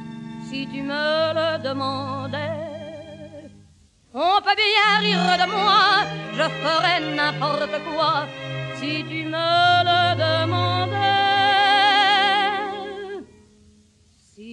si 0.48 0.68
tu 0.68 0.82
me 0.84 1.34
le 1.38 1.50
demandais. 1.68 3.50
On 4.14 4.38
peut 4.46 4.60
bien 4.66 4.92
rire 5.06 5.38
de 5.42 5.48
moi, 5.56 5.84
je 6.38 6.48
ferais 6.62 7.02
n'importe 7.16 7.78
quoi 7.88 8.28
si 8.76 9.04
tu 9.10 9.24
me 9.34 9.50
le 9.90 10.00
demandais. 10.26 10.77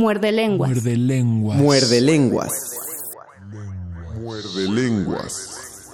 Muerde 0.00 0.32
lenguas. 0.32 0.70
Muerde 0.70 0.96
lenguas. 0.96 1.58
Muerde 1.58 2.00
lenguas. 2.00 2.52
Muerde 4.18 4.68
lenguas. 4.70 5.92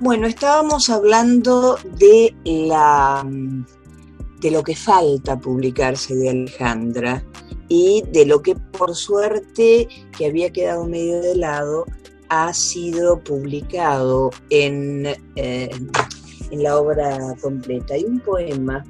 Bueno, 0.00 0.26
estábamos 0.26 0.90
hablando 0.90 1.78
de 2.00 2.34
la 2.44 3.24
de 4.40 4.50
lo 4.50 4.64
que 4.64 4.74
falta 4.74 5.38
publicarse 5.38 6.16
de 6.16 6.30
Alejandra 6.30 7.24
y 7.68 8.02
de 8.10 8.26
lo 8.26 8.42
que 8.42 8.56
por 8.56 8.96
suerte 8.96 9.86
que 10.18 10.26
había 10.26 10.50
quedado 10.50 10.84
medio 10.84 11.22
de 11.22 11.36
lado 11.36 11.86
ha 12.28 12.52
sido 12.52 13.22
publicado 13.22 14.30
en, 14.50 15.06
eh, 15.36 15.70
en 16.50 16.62
la 16.64 16.76
obra 16.76 17.36
completa. 17.40 17.94
Hay 17.94 18.02
un 18.02 18.18
poema 18.18 18.84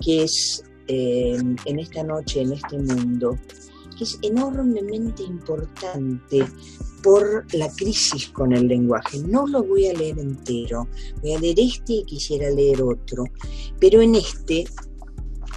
que 0.00 0.22
es 0.22 0.62
En 0.90 1.78
esta 1.78 2.02
noche, 2.02 2.42
en 2.42 2.52
este 2.52 2.78
mundo, 2.78 3.38
que 3.96 4.04
es 4.04 4.18
enormemente 4.22 5.22
importante 5.22 6.44
por 7.02 7.46
la 7.54 7.70
crisis 7.72 8.28
con 8.28 8.52
el 8.52 8.68
lenguaje. 8.68 9.18
No 9.18 9.46
lo 9.46 9.62
voy 9.62 9.86
a 9.86 9.94
leer 9.94 10.18
entero, 10.18 10.88
voy 11.22 11.34
a 11.34 11.38
leer 11.38 11.60
este 11.60 11.94
y 11.94 12.04
quisiera 12.04 12.50
leer 12.50 12.82
otro, 12.82 13.24
pero 13.78 14.00
en 14.00 14.14
este 14.14 14.64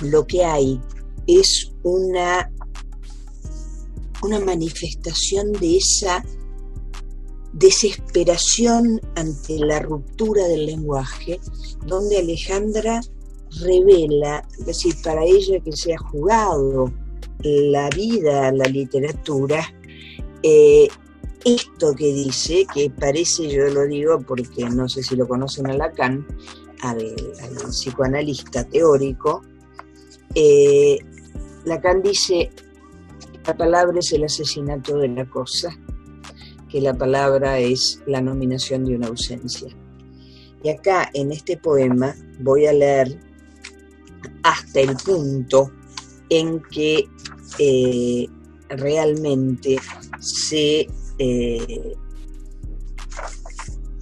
lo 0.01 0.25
que 0.25 0.43
hay 0.43 0.79
es 1.27 1.71
una, 1.83 2.51
una 4.21 4.39
manifestación 4.39 5.51
de 5.53 5.77
esa 5.77 6.23
desesperación 7.53 8.99
ante 9.15 9.59
la 9.59 9.79
ruptura 9.79 10.47
del 10.47 10.65
lenguaje, 10.65 11.39
donde 11.85 12.17
Alejandra 12.17 13.01
revela, 13.61 14.45
es 14.59 14.65
decir, 14.65 14.95
para 15.03 15.23
ella 15.23 15.59
que 15.59 15.71
se 15.71 15.93
ha 15.93 15.97
jugado 15.97 16.91
la 17.43 17.89
vida, 17.89 18.51
la 18.51 18.65
literatura, 18.65 19.61
eh, 20.41 20.87
esto 21.45 21.93
que 21.93 22.13
dice, 22.13 22.65
que 22.73 22.89
parece, 22.89 23.49
yo 23.49 23.67
lo 23.67 23.85
digo 23.85 24.19
porque 24.21 24.63
no 24.69 24.87
sé 24.87 25.03
si 25.03 25.15
lo 25.15 25.27
conocen 25.27 25.67
a 25.67 25.73
Lacan, 25.73 26.25
al, 26.81 26.99
al 27.41 27.69
psicoanalista 27.69 28.63
teórico, 28.65 29.41
eh, 30.35 30.97
Lacan 31.65 32.01
dice, 32.01 32.49
la 33.45 33.55
palabra 33.55 33.99
es 33.99 34.11
el 34.13 34.23
asesinato 34.23 34.97
de 34.97 35.09
la 35.09 35.29
cosa, 35.29 35.77
que 36.69 36.81
la 36.81 36.93
palabra 36.93 37.59
es 37.59 38.01
la 38.05 38.21
nominación 38.21 38.85
de 38.85 38.95
una 38.95 39.07
ausencia. 39.07 39.75
Y 40.63 40.69
acá 40.69 41.09
en 41.13 41.31
este 41.31 41.57
poema 41.57 42.15
voy 42.39 42.65
a 42.65 42.73
leer 42.73 43.19
hasta 44.43 44.81
el 44.81 44.95
punto 44.97 45.71
en 46.29 46.61
que 46.71 47.07
eh, 47.59 48.27
realmente 48.69 49.77
se, 50.19 50.87
eh, 51.19 51.95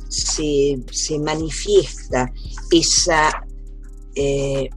se, 0.07 0.81
se, 0.91 1.19
manifiesta 1.19 2.31
esa, 2.71 3.45
eh, 4.15 4.69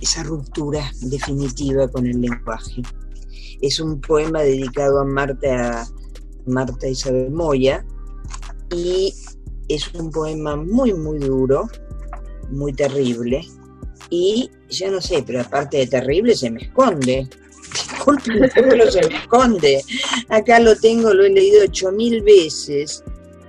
esa 0.00 0.22
ruptura 0.24 0.90
definitiva 1.02 1.88
con 1.88 2.06
el 2.06 2.20
lenguaje. 2.20 2.82
Es 3.60 3.78
un 3.78 4.00
poema 4.00 4.42
dedicado 4.42 5.00
a 5.00 5.04
Marta, 5.04 5.86
Marta 6.46 6.88
Isabel 6.88 7.30
Moya 7.30 7.84
y 8.74 9.14
es 9.68 9.94
un 9.94 10.10
poema 10.10 10.56
muy, 10.56 10.92
muy 10.94 11.18
duro, 11.18 11.68
muy 12.50 12.72
terrible, 12.72 13.46
y 14.12 14.50
yo 14.68 14.90
no 14.90 15.00
sé, 15.00 15.24
pero 15.26 15.40
aparte 15.40 15.78
de 15.78 15.86
terrible 15.86 16.36
se 16.36 16.50
me 16.50 16.60
esconde. 16.60 17.26
Disculpen, 17.72 18.50
pero 18.54 18.90
se 18.90 19.08
me 19.08 19.16
esconde. 19.16 19.82
Acá 20.28 20.60
lo 20.60 20.76
tengo, 20.76 21.14
lo 21.14 21.24
he 21.24 21.30
leído 21.30 21.64
ocho 21.64 21.90
mil 21.90 22.20
veces. 22.20 23.02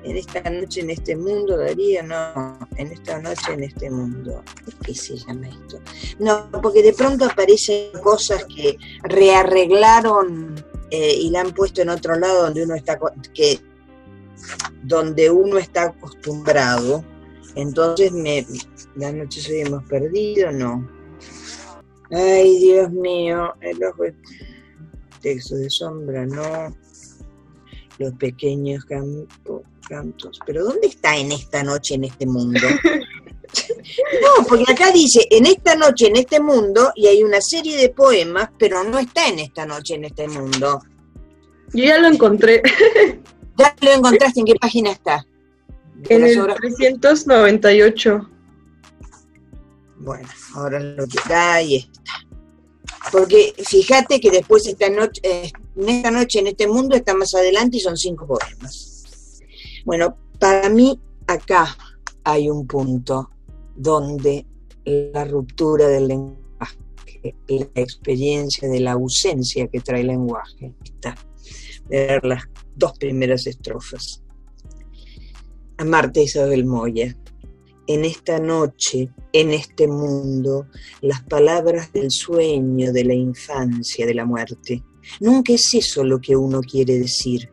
En 0.05 0.15
esta 0.15 0.49
noche, 0.49 0.79
en 0.79 0.91
este 0.91 1.17
mundo, 1.17 1.57
Daría, 1.57 2.01
no, 2.01 2.57
en 2.77 2.93
esta 2.93 3.19
noche, 3.19 3.51
en 3.51 3.63
este 3.63 3.89
mundo. 3.89 4.41
¿Qué 4.85 4.95
se 4.95 5.17
llama 5.17 5.49
esto? 5.49 5.81
No, 6.19 6.49
porque 6.61 6.81
de 6.81 6.93
pronto 6.93 7.25
aparecen 7.25 7.91
cosas 8.01 8.45
que 8.45 8.77
rearreglaron 9.03 10.55
eh, 10.91 11.13
y 11.13 11.29
la 11.29 11.41
han 11.41 11.51
puesto 11.51 11.81
en 11.81 11.89
otro 11.89 12.17
lado 12.17 12.43
donde 12.43 12.63
uno 12.63 12.75
está, 12.75 12.97
que, 13.33 13.59
donde 14.81 15.29
uno 15.29 15.57
está 15.57 15.83
acostumbrado 15.83 17.03
entonces, 17.55 18.11
me, 18.11 18.45
la 18.95 19.11
noche 19.11 19.41
se 19.41 19.61
hemos 19.61 19.83
perdido, 19.83 20.51
no. 20.51 20.87
Ay, 22.11 22.59
Dios 22.59 22.91
mío, 22.91 23.53
el 23.61 23.83
ojo, 23.83 24.03
texto 25.21 25.55
de 25.55 25.69
sombra, 25.69 26.25
no. 26.25 26.75
Los 27.99 28.13
pequeños 28.15 28.85
cantos. 28.85 30.39
Pero 30.45 30.63
¿dónde 30.63 30.87
está 30.87 31.17
en 31.17 31.31
esta 31.31 31.63
noche, 31.63 31.95
en 31.95 32.05
este 32.05 32.25
mundo? 32.25 32.59
no, 34.21 34.45
porque 34.47 34.71
acá 34.71 34.91
dice, 34.91 35.27
en 35.29 35.45
esta 35.45 35.75
noche, 35.75 36.07
en 36.07 36.15
este 36.15 36.39
mundo, 36.39 36.91
y 36.95 37.07
hay 37.07 37.23
una 37.23 37.41
serie 37.41 37.77
de 37.77 37.89
poemas, 37.89 38.49
pero 38.57 38.83
no 38.83 38.97
está 38.97 39.27
en 39.27 39.39
esta 39.39 39.65
noche, 39.65 39.95
en 39.95 40.05
este 40.05 40.27
mundo. 40.27 40.81
Yo 41.73 41.83
ya 41.85 41.99
lo 41.99 42.07
encontré. 42.07 42.61
¿Ya 43.57 43.75
lo 43.81 43.91
encontraste? 43.91 44.39
¿En 44.39 44.45
qué 44.47 44.55
página 44.55 44.91
está? 44.91 45.25
En 46.09 46.23
el 46.23 46.45
398. 46.55 48.29
Bueno, 49.99 50.27
ahora 50.55 50.79
lo 50.79 51.07
que 51.07 51.17
da 51.29 51.55
ahí 51.55 51.75
está. 51.77 52.01
Porque 53.11 53.53
fíjate 53.57 54.19
que 54.19 54.31
después 54.31 54.65
esta 54.67 54.89
noche, 54.89 55.21
eh, 55.23 55.51
en 55.77 55.89
esta 55.89 56.11
noche, 56.11 56.39
en 56.39 56.47
este 56.47 56.67
mundo, 56.67 56.95
está 56.95 57.13
más 57.13 57.33
adelante 57.35 57.77
y 57.77 57.79
son 57.79 57.97
cinco 57.97 58.27
poemas. 58.27 59.41
Bueno, 59.85 60.17
para 60.39 60.69
mí 60.69 60.99
acá 61.27 61.77
hay 62.23 62.49
un 62.49 62.65
punto 62.65 63.29
donde 63.75 64.45
la 64.85 65.25
ruptura 65.25 65.87
del 65.87 66.07
lenguaje, 66.07 67.35
la 67.47 67.81
experiencia 67.81 68.67
de 68.67 68.79
la 68.79 68.93
ausencia 68.93 69.67
que 69.67 69.79
trae 69.79 70.01
el 70.01 70.07
lenguaje, 70.07 70.73
está. 70.83 71.15
Ver 71.87 72.23
las 72.25 72.43
dos 72.75 72.97
primeras 72.97 73.45
estrofas 73.45 74.22
a 75.77 75.85
Marta 75.85 76.21
Isabel 76.21 76.65
Moya. 76.65 77.15
En 77.87 78.05
esta 78.05 78.39
noche, 78.39 79.09
en 79.33 79.51
este 79.51 79.87
mundo, 79.87 80.67
las 81.01 81.21
palabras 81.23 81.91
del 81.91 82.11
sueño, 82.11 82.93
de 82.93 83.03
la 83.03 83.13
infancia, 83.13 84.05
de 84.05 84.13
la 84.13 84.25
muerte. 84.25 84.83
Nunca 85.19 85.53
es 85.53 85.73
eso 85.73 86.03
lo 86.03 86.21
que 86.21 86.35
uno 86.35 86.61
quiere 86.61 86.97
decir. 86.97 87.49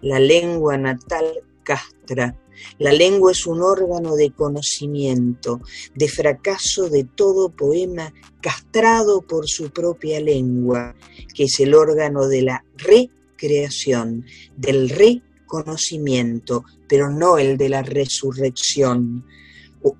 La 0.00 0.18
lengua 0.18 0.76
natal 0.76 1.26
castra. 1.62 2.36
La 2.78 2.92
lengua 2.92 3.30
es 3.30 3.46
un 3.46 3.62
órgano 3.62 4.16
de 4.16 4.32
conocimiento, 4.32 5.60
de 5.94 6.08
fracaso 6.08 6.88
de 6.88 7.04
todo 7.04 7.50
poema 7.50 8.12
castrado 8.40 9.22
por 9.22 9.48
su 9.48 9.70
propia 9.70 10.20
lengua, 10.20 10.96
que 11.34 11.44
es 11.44 11.60
el 11.60 11.74
órgano 11.74 12.26
de 12.26 12.42
la 12.42 12.64
recreación, 12.76 14.24
del 14.56 14.88
re 14.88 15.22
conocimiento, 15.48 16.64
pero 16.88 17.10
no 17.10 17.38
el 17.38 17.58
de 17.58 17.68
la 17.68 17.82
resurrección, 17.82 19.24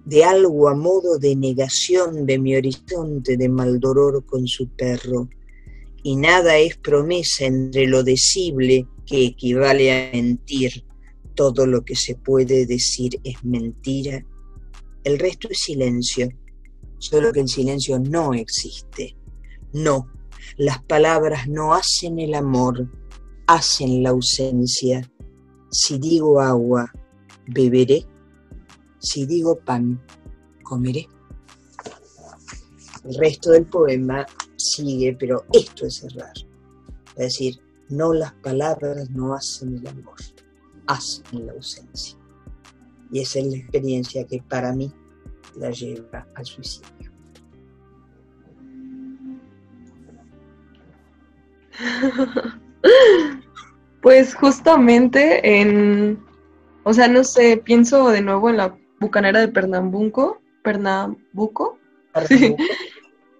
de 0.04 0.24
algo 0.24 0.68
a 0.68 0.74
modo 0.74 1.18
de 1.18 1.34
negación 1.34 2.26
de 2.26 2.38
mi 2.38 2.54
horizonte 2.56 3.36
de 3.36 3.48
maldoror 3.48 4.24
con 4.24 4.46
su 4.46 4.68
perro. 4.68 5.28
Y 6.02 6.16
nada 6.16 6.58
es 6.58 6.76
promesa 6.76 7.46
entre 7.46 7.86
lo 7.86 8.02
decible 8.02 8.86
que 9.06 9.24
equivale 9.26 9.92
a 9.92 10.10
mentir. 10.12 10.84
Todo 11.34 11.66
lo 11.66 11.84
que 11.84 11.96
se 11.96 12.14
puede 12.14 12.66
decir 12.66 13.20
es 13.24 13.44
mentira. 13.44 14.24
El 15.04 15.18
resto 15.18 15.48
es 15.50 15.58
silencio, 15.58 16.28
solo 16.98 17.32
que 17.32 17.40
el 17.40 17.48
silencio 17.48 17.98
no 17.98 18.34
existe. 18.34 19.16
No, 19.72 20.08
las 20.56 20.82
palabras 20.82 21.48
no 21.48 21.74
hacen 21.74 22.18
el 22.18 22.34
amor, 22.34 22.90
hacen 23.46 24.02
la 24.02 24.10
ausencia 24.10 25.08
si 25.70 25.98
digo 25.98 26.40
agua, 26.40 26.90
beberé. 27.46 28.06
Si 28.98 29.26
digo 29.26 29.58
pan, 29.58 30.00
comeré. 30.62 31.06
El 33.04 33.14
resto 33.16 33.50
del 33.50 33.66
poema 33.66 34.26
sigue, 34.56 35.16
pero 35.18 35.44
esto 35.52 35.86
es 35.86 35.96
cerrar. 35.96 36.32
Es 37.10 37.16
decir, 37.16 37.60
no 37.88 38.12
las 38.12 38.32
palabras 38.34 39.08
no 39.10 39.34
hacen 39.34 39.76
el 39.76 39.86
amor, 39.86 40.16
hacen 40.86 41.46
la 41.46 41.52
ausencia. 41.52 42.18
Y 43.10 43.20
esa 43.20 43.38
es 43.38 43.46
la 43.46 43.56
experiencia 43.56 44.26
que 44.26 44.42
para 44.42 44.72
mí 44.74 44.92
la 45.56 45.70
lleva 45.70 46.26
al 46.34 46.44
suicidio. 46.44 47.12
Pues 54.00 54.34
justamente 54.34 55.60
en, 55.60 56.18
o 56.84 56.92
sea, 56.92 57.08
no 57.08 57.24
sé, 57.24 57.56
pienso 57.56 58.08
de 58.10 58.22
nuevo 58.22 58.48
en 58.48 58.58
la 58.58 58.76
bucanera 59.00 59.40
de 59.40 59.48
Pernambuco, 59.48 60.40
Pernambuco. 60.62 61.78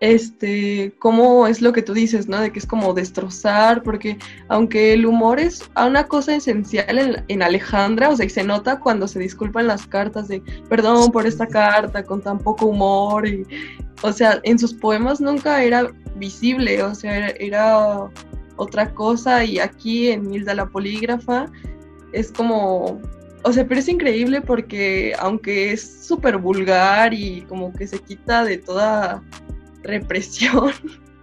Este, 0.01 0.95
cómo 1.01 1.49
es 1.49 1.61
lo 1.61 1.73
que 1.73 1.83
tú 1.83 1.93
dices, 1.93 2.29
¿no? 2.29 2.41
De 2.41 2.53
que 2.53 2.61
es 2.61 2.67
como 2.67 2.95
destrozar, 2.95 3.83
porque 3.83 4.17
aunque 4.47 4.93
el 4.93 5.05
humor 5.07 5.41
es 5.41 5.69
una 5.77 6.07
cosa 6.07 6.37
esencial 6.37 6.99
en, 6.99 7.25
en 7.27 7.43
Alejandra, 7.43 8.09
o 8.09 8.17
sea, 8.17 8.27
y 8.27 8.31
se 8.31 8.45
nota 8.45 8.79
cuando 8.79 9.09
se 9.09 9.19
disculpan 9.19 9.67
las 9.67 9.87
cartas 9.87 10.29
de 10.29 10.41
perdón 10.69 11.11
por 11.11 11.27
esta 11.27 11.49
carta 11.49 12.05
con 12.05 12.23
tan 12.23 12.39
poco 12.39 12.67
humor, 12.67 13.27
y, 13.27 13.45
o 14.03 14.13
sea, 14.13 14.39
en 14.45 14.59
sus 14.61 14.73
poemas 14.73 15.21
nunca 15.21 15.65
era 15.65 15.91
visible, 16.15 16.81
o 16.85 16.95
sea, 16.95 17.17
era, 17.17 17.31
era 17.41 18.11
otra 18.59 18.93
cosa 18.93 19.45
y 19.45 19.59
aquí 19.59 20.09
en 20.09 20.33
Hilda 20.33 20.55
la 20.55 20.67
Polígrafa 20.67 21.47
es 22.13 22.31
como, 22.31 23.01
o 23.45 23.53
sea, 23.53 23.67
pero 23.67 23.81
es 23.81 23.89
increíble 23.89 24.41
porque 24.41 25.15
aunque 25.19 25.73
es 25.73 26.07
súper 26.07 26.37
vulgar 26.39 27.15
y 27.15 27.43
como 27.43 27.73
que 27.73 27.87
se 27.87 27.99
quita 28.01 28.45
de 28.45 28.59
toda 28.59 29.23
represión, 29.83 30.73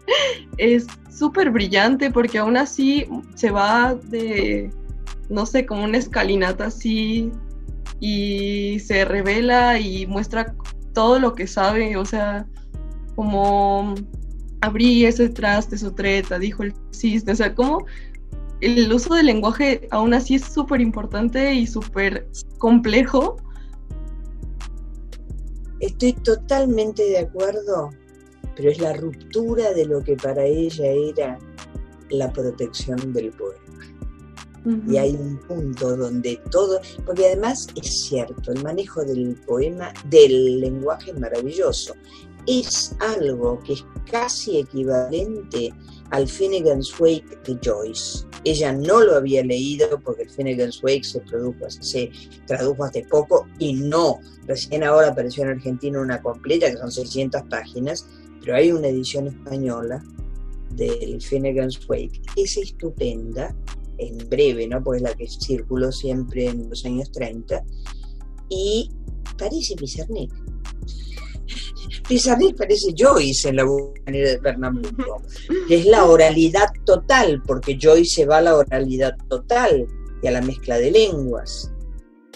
es 0.58 0.88
súper 1.12 1.52
brillante 1.52 2.10
porque 2.10 2.40
aún 2.40 2.58
así 2.58 3.06
se 3.36 3.52
va 3.52 3.96
de, 3.96 4.72
no 5.30 5.46
sé, 5.46 5.66
como 5.66 5.84
una 5.84 5.98
escalinata 5.98 6.68
así 6.68 7.32
y 8.00 8.80
se 8.80 9.06
revela 9.06 9.80
y 9.80 10.08
muestra 10.08 10.56
todo 10.94 11.20
lo 11.20 11.36
que 11.36 11.48
sabe, 11.48 11.98
o 11.98 12.06
sea, 12.06 12.48
como 13.16 13.96
abrí 14.66 15.06
ese 15.06 15.30
traste, 15.30 15.78
su 15.78 15.92
treta, 15.92 16.40
dijo 16.40 16.64
el 16.64 16.74
cisne, 16.92 17.34
o 17.34 17.36
sea, 17.36 17.54
como 17.54 17.86
el 18.62 18.92
uso 18.92 19.14
del 19.14 19.28
lenguaje 19.28 19.88
aún 19.92 20.14
así 20.14 20.36
es 20.36 20.44
súper 20.44 20.82
importante 20.82 21.54
y 21.54 21.68
súper 21.68 22.28
complejo. 22.58 23.38
Estoy 25.80 26.14
totalmente 26.14 27.04
de 27.04 27.20
acuerdo, 27.20 27.92
pero 28.56 28.72
es 28.72 28.80
la 28.80 28.94
ruptura 28.94 29.74
de 29.74 29.86
lo 29.86 30.04
que 30.04 30.16
para 30.16 30.44
ella 30.46 30.86
era 30.86 31.38
la 32.10 32.32
protección 32.32 33.14
del 33.14 33.32
poema. 33.32 33.62
Y 34.88 34.98
hay 34.98 35.12
un 35.12 35.38
punto 35.48 35.96
donde 35.96 36.42
todo, 36.50 36.80
porque 37.06 37.28
además 37.28 37.68
es 37.76 38.08
cierto, 38.08 38.52
el 38.52 38.64
manejo 38.64 39.04
del 39.04 39.36
poema, 39.46 39.94
del 40.10 40.60
lenguaje 40.60 41.12
es 41.12 41.20
maravilloso. 41.20 41.94
Es 42.48 42.96
algo 43.00 43.60
que 43.60 43.74
es 43.74 43.86
casi 44.10 44.60
equivalente 44.60 45.74
al 46.12 46.28
Finnegan's 46.28 46.98
Wake 47.00 47.38
de 47.46 47.58
Joyce. 47.64 48.26
Ella 48.44 48.72
no 48.72 49.02
lo 49.02 49.16
había 49.16 49.44
leído 49.44 50.00
porque 50.02 50.24
el 50.24 50.30
Finnegan's 50.30 50.82
Wake 50.84 51.04
se, 51.04 51.20
tradujo 52.46 52.84
hace 52.84 53.04
poco 53.10 53.48
y 53.58 53.74
no, 53.74 54.20
recién 54.46 54.84
ahora 54.84 55.10
apareció 55.10 55.44
en 55.44 55.50
Argentina 55.50 56.00
una 56.00 56.22
completa 56.22 56.70
que 56.70 56.78
son 56.78 56.92
600 56.92 57.42
páginas, 57.50 58.08
pero 58.42 58.56
hay 58.56 58.72
una 58.72 58.88
edición 58.88 59.28
española 59.28 60.04
del 60.76 61.20
Finnegan's 61.22 61.80
Wake 61.90 62.22
que 62.36 62.44
es 62.44 62.58
estupenda 62.58 63.56
en 63.98 64.18
breve, 64.30 64.68
¿no? 64.68 64.84
Pues 64.84 65.02
la 65.02 65.14
que 65.14 65.28
circuló 65.28 65.92
siempre 65.92 66.48
en 66.48 66.70
los 66.70 66.86
años 66.86 67.12
30, 67.12 67.64
y 68.50 68.92
parece 69.38 69.76
Pizarnik. 69.76 70.32
Pizarnik 72.08 72.58
parece 72.58 72.94
Joyce 72.96 73.50
en 73.50 73.58
la 73.58 73.66
manera 74.06 74.30
de 74.32 74.40
Pernambuco, 74.40 75.22
que 75.68 75.78
es 75.78 75.86
la 75.86 76.06
oralidad 76.06 76.68
total, 76.86 77.42
porque 77.46 77.78
Joyce 77.82 78.16
se 78.16 78.26
va 78.26 78.38
a 78.38 78.42
la 78.42 78.56
oralidad 78.56 79.16
total 79.30 79.88
y 80.22 80.28
a 80.28 80.32
la 80.32 80.42
mezcla 80.42 80.78
de 80.78 80.92
lenguas. 80.92 81.72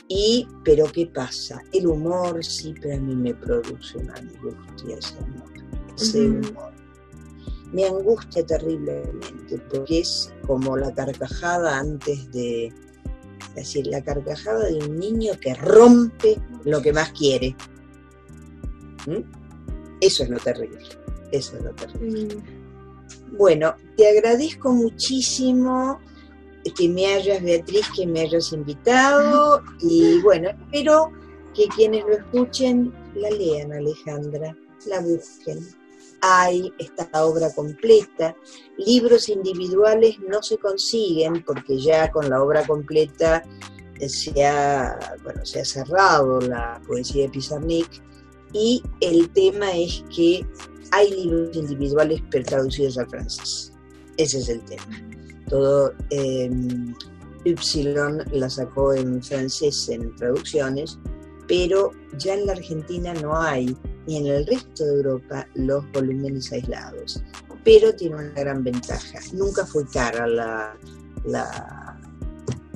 Y, 0.07 0.47
pero 0.63 0.85
¿qué 0.91 1.05
pasa? 1.05 1.61
El 1.71 1.87
humor 1.87 2.43
sí, 2.43 2.73
pero 2.81 2.95
a 2.95 2.99
mí 2.99 3.15
me 3.15 3.33
produce 3.35 3.97
una 3.97 4.13
angustia 4.15 4.97
ese 4.97 5.17
humor. 5.19 5.51
Ese 5.95 6.21
humor 6.21 6.79
me 7.71 7.85
angustia 7.85 8.45
terriblemente, 8.45 9.57
porque 9.69 9.99
es 9.99 10.33
como 10.47 10.77
la 10.77 10.93
carcajada 10.93 11.79
antes 11.79 12.31
de, 12.31 12.67
es 12.67 13.55
decir, 13.55 13.87
la 13.87 14.01
carcajada 14.01 14.65
de 14.65 14.79
un 14.79 14.97
niño 14.97 15.33
que 15.39 15.53
rompe 15.53 16.39
lo 16.65 16.81
que 16.81 16.93
más 16.93 17.11
quiere. 17.11 17.55
¿Mm? 19.09 19.23
Eso 20.01 20.23
es 20.23 20.29
lo 20.29 20.37
terrible, 20.37 20.79
eso 21.31 21.57
es 21.57 21.63
lo 21.63 21.73
terrible. 21.73 22.37
Bueno, 23.31 23.75
te 23.97 24.07
agradezco 24.07 24.71
muchísimo 24.71 25.99
que 26.77 26.87
me 26.89 27.07
hayas, 27.07 27.41
Beatriz, 27.41 27.87
que 27.95 28.05
me 28.05 28.21
hayas 28.21 28.53
invitado 28.53 29.63
y 29.81 30.21
bueno, 30.21 30.49
espero 30.49 31.11
que 31.53 31.67
quienes 31.67 32.05
lo 32.05 32.13
escuchen 32.13 32.93
la 33.15 33.29
lean, 33.29 33.73
Alejandra, 33.73 34.55
la 34.85 35.01
busquen 35.01 35.59
hay 36.21 36.73
esta 36.77 37.09
obra 37.25 37.53
completa. 37.53 38.35
Libros 38.77 39.29
individuales 39.29 40.19
no 40.19 40.41
se 40.41 40.57
consiguen 40.57 41.43
porque 41.43 41.79
ya 41.79 42.11
con 42.11 42.29
la 42.29 42.41
obra 42.41 42.65
completa 42.65 43.43
se 44.07 44.45
ha, 44.45 45.17
bueno, 45.23 45.45
se 45.45 45.61
ha 45.61 45.65
cerrado 45.65 46.39
la 46.41 46.81
poesía 46.87 47.23
de 47.23 47.29
Pizarnik 47.29 48.03
y 48.53 48.83
el 49.01 49.29
tema 49.29 49.71
es 49.71 50.03
que 50.15 50.45
hay 50.91 51.11
libros 51.11 51.55
individuales 51.55 52.21
pero 52.31 52.45
traducidos 52.45 52.97
al 52.97 53.09
francés. 53.09 53.73
Ese 54.17 54.39
es 54.39 54.49
el 54.49 54.61
tema. 54.65 55.01
Todo 55.47 55.93
eh, 56.09 56.49
Y 57.45 57.55
la 58.31 58.49
sacó 58.49 58.93
en 58.93 59.23
francés 59.23 59.89
en 59.89 60.15
traducciones, 60.15 60.99
pero 61.47 61.91
ya 62.17 62.33
en 62.33 62.45
la 62.45 62.53
Argentina 62.53 63.13
no 63.13 63.35
hay 63.35 63.75
y 64.07 64.17
en 64.17 64.27
el 64.27 64.45
resto 64.45 64.85
de 64.85 64.95
Europa 64.95 65.47
los 65.55 65.89
volúmenes 65.91 66.51
aislados. 66.51 67.23
Pero 67.63 67.93
tiene 67.95 68.15
una 68.15 68.31
gran 68.31 68.63
ventaja. 68.63 69.19
Nunca 69.33 69.65
fue 69.65 69.85
cara 69.87 70.27
la, 70.27 70.77
la, 71.25 71.99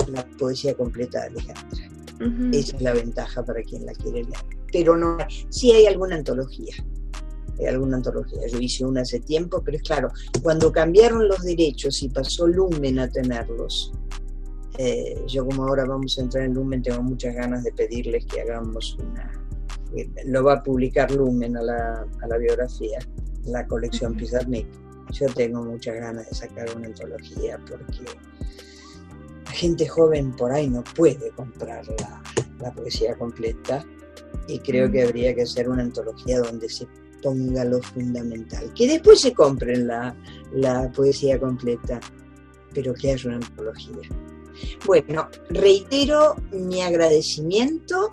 la 0.07 0.27
poesía 0.37 0.75
completa 0.75 1.21
de 1.21 1.27
Alejandra. 1.27 1.89
Esa 2.53 2.75
es 2.77 2.81
la 2.81 2.93
ventaja 2.93 3.43
para 3.43 3.61
quien 3.63 3.85
la 3.85 3.93
quiere 3.93 4.23
leer. 4.23 4.62
Pero 4.73 4.97
no, 4.97 5.17
sí 5.49 5.71
hay 5.71 5.85
alguna 5.85 6.15
antología. 6.15 6.75
Hay 7.59 7.67
alguna 7.67 7.97
antología. 7.97 8.47
Yo 8.47 8.59
hice 8.59 8.83
una 8.83 9.01
hace 9.01 9.19
tiempo, 9.19 9.61
pero 9.63 9.77
es 9.77 9.83
claro, 9.83 10.09
cuando 10.41 10.71
cambiaron 10.71 11.27
los 11.27 11.43
derechos 11.43 12.01
y 12.01 12.09
pasó 12.09 12.47
Lumen 12.47 12.99
a 12.99 13.07
tenerlos, 13.07 13.93
eh, 14.79 15.23
yo 15.27 15.45
como 15.45 15.67
ahora 15.67 15.85
vamos 15.85 16.17
a 16.17 16.21
entrar 16.21 16.45
en 16.45 16.55
Lumen, 16.55 16.81
tengo 16.81 17.03
muchas 17.03 17.35
ganas 17.35 17.63
de 17.63 17.71
pedirles 17.71 18.25
que 18.25 18.41
hagamos 18.41 18.97
una, 18.99 19.31
lo 20.25 20.43
va 20.43 20.53
a 20.53 20.63
publicar 20.63 21.11
Lumen 21.11 21.55
a 21.55 21.61
la, 21.61 22.07
a 22.21 22.27
la 22.27 22.37
biografía, 22.37 22.97
la 23.45 23.67
colección 23.67 24.15
Pizarnik. 24.15 24.65
Yo 25.11 25.27
tengo 25.27 25.61
muchas 25.61 25.95
ganas 25.95 26.27
de 26.27 26.35
sacar 26.35 26.75
una 26.75 26.87
antología 26.87 27.59
porque 27.69 28.03
la 29.45 29.51
gente 29.51 29.87
joven 29.87 30.31
por 30.31 30.51
ahí 30.51 30.67
no 30.67 30.83
puede 30.95 31.29
comprar 31.31 31.85
la, 31.99 32.23
la 32.59 32.73
poesía 32.73 33.15
completa 33.15 33.85
y 34.47 34.59
creo 34.59 34.91
que 34.91 35.03
habría 35.03 35.33
que 35.33 35.43
hacer 35.43 35.69
una 35.69 35.83
antología 35.83 36.39
donde 36.39 36.69
se 36.69 36.87
ponga 37.21 37.63
lo 37.63 37.81
fundamental. 37.81 38.71
Que 38.73 38.87
después 38.87 39.21
se 39.21 39.33
compren 39.33 39.87
la, 39.87 40.15
la 40.51 40.91
poesía 40.91 41.39
completa, 41.39 41.99
pero 42.73 42.93
que 42.93 43.11
haya 43.11 43.29
una 43.29 43.37
antología. 43.37 44.09
Bueno, 44.85 45.29
reitero 45.49 46.35
mi 46.51 46.81
agradecimiento 46.81 48.11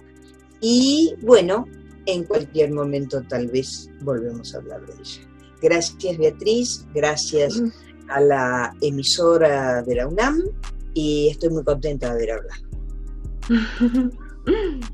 y 0.61 1.15
bueno, 1.23 1.67
en 2.07 2.25
cualquier 2.25 2.73
momento 2.73 3.23
tal 3.29 3.49
vez 3.49 3.91
volvemos 4.03 4.55
a 4.55 4.59
hablar 4.59 4.87
de 4.87 4.93
ella. 4.95 5.23
Gracias 5.61 6.17
Beatriz, 6.17 6.87
gracias 6.95 7.63
a 8.09 8.21
la 8.21 8.75
emisora 8.81 9.83
de 9.83 9.95
la 9.97 10.09
UNAM 10.09 10.43
y 10.95 11.29
estoy 11.31 11.51
muy 11.51 11.65
contenta 11.65 12.09
de 12.09 12.13
haber 12.13 12.31
hablado. 12.33 14.11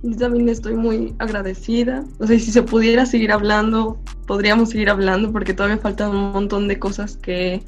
Yo 0.03 0.16
también 0.16 0.49
estoy 0.49 0.74
muy 0.74 1.14
agradecida. 1.18 2.05
O 2.18 2.26
sea, 2.26 2.38
si 2.38 2.51
se 2.51 2.62
pudiera 2.62 3.07
seguir 3.07 3.32
hablando, 3.32 3.99
podríamos 4.26 4.70
seguir 4.70 4.90
hablando 4.90 5.32
porque 5.32 5.55
todavía 5.55 5.78
faltan 5.78 6.11
un 6.11 6.32
montón 6.32 6.68
de 6.68 6.78
cosas 6.78 7.16
que 7.16 7.62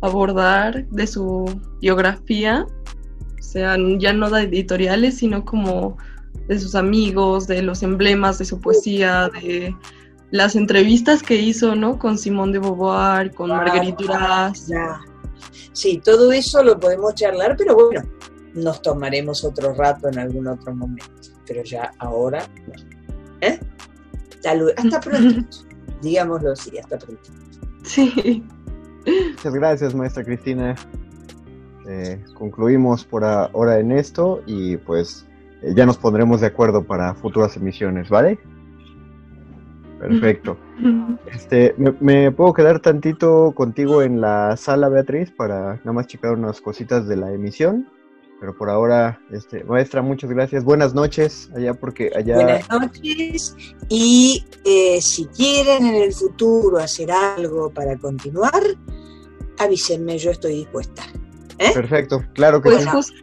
abordar 0.00 0.86
de 0.88 1.06
su 1.06 1.60
biografía. 1.80 2.66
O 3.38 3.42
sea, 3.42 3.76
ya 3.98 4.12
no 4.12 4.30
de 4.30 4.42
editoriales, 4.42 5.18
sino 5.18 5.44
como 5.44 5.96
de 6.48 6.58
sus 6.58 6.74
amigos, 6.74 7.46
de 7.46 7.62
los 7.62 7.82
emblemas 7.82 8.38
de 8.38 8.44
su 8.44 8.60
poesía, 8.60 9.28
de 9.28 9.74
las 10.30 10.56
entrevistas 10.56 11.22
que 11.22 11.36
hizo, 11.36 11.74
¿no? 11.74 11.98
Con 11.98 12.18
Simón 12.18 12.52
de 12.52 12.58
Beauvoir, 12.58 13.34
con 13.34 13.50
Marguerite 13.50 14.04
Duras. 14.04 14.70
Sí, 15.72 16.00
todo 16.04 16.32
eso 16.32 16.62
lo 16.62 16.78
podemos 16.78 17.14
charlar, 17.14 17.56
pero 17.56 17.74
bueno, 17.74 18.02
nos 18.54 18.82
tomaremos 18.82 19.44
otro 19.44 19.74
rato 19.74 20.08
en 20.08 20.18
algún 20.18 20.46
otro 20.46 20.74
momento. 20.74 21.06
Pero 21.46 21.62
ya 21.62 21.92
ahora 21.98 22.46
no. 22.66 22.74
¿Eh? 23.40 23.60
Hasta 24.76 25.00
pronto. 25.00 25.48
Digámoslo 26.02 26.52
así, 26.52 26.78
hasta 26.78 26.98
pronto. 26.98 27.30
Sí. 27.84 28.44
Muchas 29.06 29.54
gracias, 29.54 29.94
maestra 29.94 30.24
Cristina. 30.24 30.74
Eh, 31.88 32.22
concluimos 32.34 33.04
por 33.04 33.24
ahora 33.24 33.78
en 33.78 33.92
esto 33.92 34.42
y 34.46 34.76
pues 34.76 35.26
eh, 35.62 35.72
ya 35.74 35.86
nos 35.86 35.96
pondremos 35.96 36.42
de 36.42 36.48
acuerdo 36.48 36.84
para 36.84 37.14
futuras 37.14 37.56
emisiones, 37.56 38.10
¿vale? 38.10 38.38
Perfecto. 39.98 40.56
Este, 41.32 41.74
¿me, 42.00 42.30
puedo 42.30 42.52
quedar 42.52 42.80
tantito 42.80 43.52
contigo 43.52 44.02
en 44.02 44.20
la 44.20 44.56
sala, 44.56 44.88
Beatriz, 44.88 45.32
para 45.32 45.76
nada 45.76 45.92
más 45.92 46.06
checar 46.06 46.34
unas 46.34 46.60
cositas 46.60 47.08
de 47.08 47.16
la 47.16 47.32
emisión? 47.32 47.88
Pero 48.40 48.56
por 48.56 48.70
ahora, 48.70 49.20
este, 49.30 49.64
maestra, 49.64 50.00
muchas 50.00 50.30
gracias. 50.30 50.64
Buenas 50.64 50.94
noches, 50.94 51.50
allá 51.56 51.74
porque 51.74 52.12
allá. 52.14 52.34
Buenas 52.36 52.68
noches. 52.70 53.56
Y 53.88 54.44
eh, 54.64 55.00
si 55.02 55.26
quieren 55.26 55.86
en 55.86 55.96
el 55.96 56.12
futuro 56.12 56.78
hacer 56.78 57.10
algo 57.10 57.70
para 57.70 57.96
continuar, 57.96 58.62
avísenme, 59.58 60.18
yo 60.18 60.30
estoy 60.30 60.54
dispuesta. 60.54 61.02
¿Eh? 61.58 61.72
Perfecto, 61.74 62.24
claro 62.34 62.62
que 62.62 62.70
pues 62.70 62.84
sí. 62.84 62.88
justo, 62.88 63.14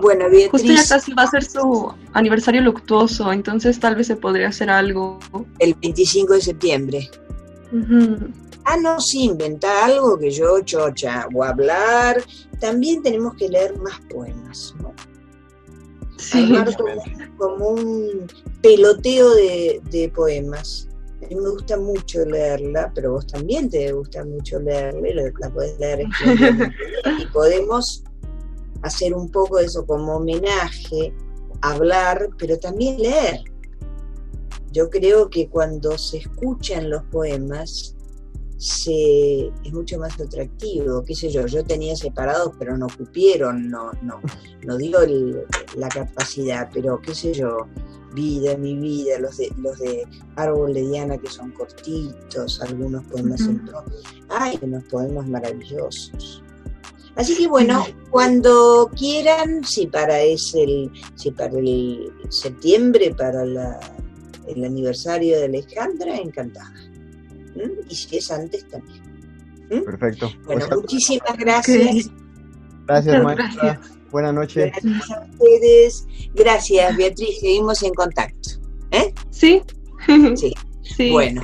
Bueno, 0.00 0.24
justo 0.50 0.72
ya 0.72 0.86
casi 0.88 1.12
va 1.12 1.24
a 1.24 1.30
ser 1.30 1.44
su 1.44 1.92
aniversario 2.14 2.62
luctuoso, 2.62 3.30
entonces 3.30 3.78
tal 3.78 3.96
vez 3.96 4.06
se 4.06 4.16
podría 4.16 4.48
hacer 4.48 4.70
algo. 4.70 5.18
el 5.58 5.74
25 5.74 6.32
de 6.32 6.40
septiembre. 6.40 7.10
Ujú. 7.72 8.16
Ah, 8.64 8.76
no, 8.76 9.00
sí, 9.00 9.24
inventar 9.24 9.90
algo 9.90 10.18
que 10.18 10.30
yo, 10.30 10.60
chocha, 10.60 11.26
o 11.34 11.44
hablar. 11.44 12.22
También 12.60 13.02
tenemos 13.02 13.34
que 13.34 13.48
leer 13.48 13.78
más 13.78 14.00
poemas, 14.08 14.74
¿no? 14.80 14.92
Sí. 16.16 16.54
Como, 17.36 17.68
un 17.70 18.26
peloteo 18.62 19.34
de, 19.34 19.82
de 19.90 20.08
poemas. 20.08 20.88
A 21.22 21.26
mí 21.26 21.36
me 21.36 21.50
gusta 21.50 21.78
mucho 21.78 22.24
leerla, 22.24 22.90
pero 22.94 23.12
vos 23.12 23.26
también 23.26 23.68
te 23.68 23.92
gusta 23.92 24.24
mucho 24.24 24.58
leerla, 24.60 25.08
y 25.08 25.14
la, 25.14 25.50
podés 25.50 25.78
leer 25.78 26.06
y 27.18 27.26
podemos 27.26 28.04
hacer 28.82 29.14
un 29.14 29.30
poco 29.30 29.58
de 29.58 29.64
eso 29.64 29.86
como 29.86 30.16
homenaje, 30.16 31.14
hablar, 31.62 32.28
pero 32.38 32.58
también 32.58 32.98
leer. 32.98 33.40
Yo 34.70 34.90
creo 34.90 35.30
que 35.30 35.48
cuando 35.48 35.96
se 35.96 36.18
escuchan 36.18 36.90
los 36.90 37.02
poemas, 37.04 37.94
se, 38.64 39.48
es 39.62 39.72
mucho 39.72 39.98
más 39.98 40.18
atractivo, 40.18 41.04
qué 41.04 41.14
sé 41.14 41.28
yo, 41.28 41.46
yo 41.46 41.62
tenía 41.64 41.94
separados 41.96 42.52
pero 42.58 42.78
no 42.78 42.86
cupieron, 42.96 43.68
no, 43.68 43.90
no, 44.02 44.20
no 44.64 44.76
digo 44.78 45.00
el- 45.00 45.42
la 45.76 45.88
capacidad, 45.88 46.70
pero 46.72 46.98
qué 47.00 47.14
sé 47.14 47.34
yo, 47.34 47.58
vida, 48.14 48.56
mi 48.56 48.74
vida, 48.76 49.18
los 49.18 49.36
de, 49.36 49.52
los 49.58 49.78
de 49.80 50.06
Árbol 50.36 50.72
de 50.72 50.80
Diana 50.88 51.18
que 51.18 51.28
son 51.28 51.50
cortitos, 51.50 52.62
algunos 52.62 53.04
poemas 53.04 53.40
en 53.42 53.56
Ujú. 53.56 53.66
pro- 53.66 53.84
hay 54.30 54.58
unos 54.62 54.84
poemas 54.84 55.28
maravillosos. 55.28 56.42
Así 57.16 57.36
que 57.36 57.46
bueno, 57.46 57.84
cuando 58.10 58.90
quieran, 58.96 59.62
si 59.62 59.86
para 59.88 60.20
es 60.22 60.54
el, 60.54 60.90
si 61.16 61.30
para 61.32 61.58
el 61.58 62.10
septiembre, 62.30 63.14
para 63.14 63.44
la- 63.44 63.78
el 64.48 64.64
aniversario 64.64 65.36
de 65.38 65.44
Alejandra, 65.44 66.16
encantada. 66.16 66.72
¿Mm? 67.54 67.88
Y 67.88 67.94
si 67.94 68.16
es 68.16 68.30
antes 68.30 68.66
también. 68.68 69.02
Perfecto. 69.84 70.30
Bueno, 70.44 70.66
Pues, 70.68 70.80
muchísimas 70.80 71.36
gracias. 71.38 72.10
gracias, 72.86 73.22
Muchas 73.22 73.24
maestra. 73.24 73.62
gracias. 73.62 73.98
Buenas 74.10 74.34
noches. 74.34 74.72
Gracias 74.82 75.10
a 75.10 75.20
ustedes. 75.30 76.06
Gracias, 76.34 76.96
Beatriz. 76.96 77.40
Seguimos 77.40 77.82
en 77.82 77.94
contacto. 77.94 78.50
¿Eh? 78.92 79.12
Sí. 79.30 79.62
Sí. 80.36 80.52
Sí. 80.82 81.10
Bueno, 81.10 81.42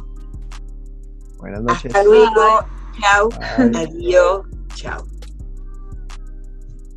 Buenas 1.38 1.62
noches. 1.62 1.86
hasta 1.86 2.04
luego. 2.04 2.64
Chao. 3.00 3.28
Bye. 3.58 3.78
Adiós. 3.82 4.46
Chao. 4.74 5.04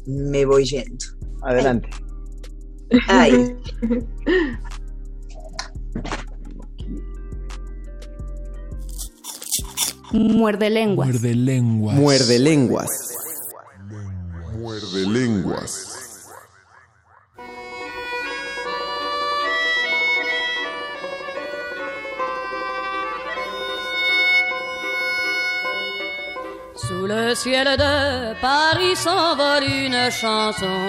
Me 0.06 0.46
voy 0.46 0.66
yendo. 0.66 1.06
Adelante. 1.44 1.90
Ay. 3.08 3.56
Muerde 10.14 10.70
lenguas. 10.70 11.08
Muerde 11.08 11.34
lenguas. 11.34 11.96
Muerde 11.96 12.40
lenguas. 12.40 12.90
Muerde 14.56 15.08
lenguas. 15.08 15.90
Sous 26.76 27.08
le 27.08 27.34
ciel 27.34 27.66
de 27.76 28.40
Paris 28.40 28.96
s'envole 28.96 29.64
une 29.64 30.12
chanson. 30.12 30.80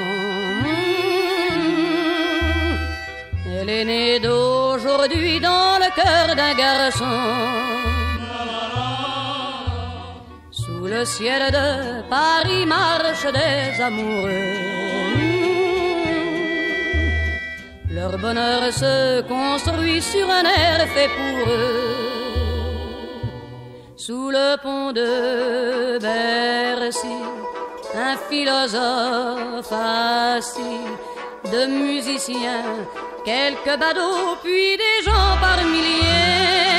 Elle 3.47 3.71
est 3.71 3.85
née 3.87 4.21
d'aujourd'hui 4.21 5.41
dans 5.41 5.79
le 5.79 5.89
cœur 5.95 6.37
d'un 6.37 6.55
garçon. 6.55 7.84
Le 10.99 11.05
ciel 11.05 11.43
de 11.51 11.69
Paris 12.09 12.67
marchent 12.67 13.33
des 13.41 13.83
amoureux. 13.83 14.53
Leur 17.91 18.13
bonheur 18.19 18.63
se 18.73 19.23
construit 19.23 20.01
sur 20.01 20.27
un 20.39 20.45
air 20.45 20.79
fait 20.95 21.11
pour 21.19 21.37
eux. 21.49 21.95
Sous 23.97 24.29
le 24.31 24.49
pont 24.65 24.93
de 24.93 25.99
Bercy, 26.07 27.19
un 28.09 28.17
philosophe 28.29 29.73
assis, 29.73 30.85
de 31.55 31.63
musiciens, 31.67 32.69
quelques 33.25 33.77
badauds, 33.83 34.37
puis 34.43 34.77
des 34.85 34.99
gens 35.07 35.35
par 35.45 35.59
milliers. 35.65 36.74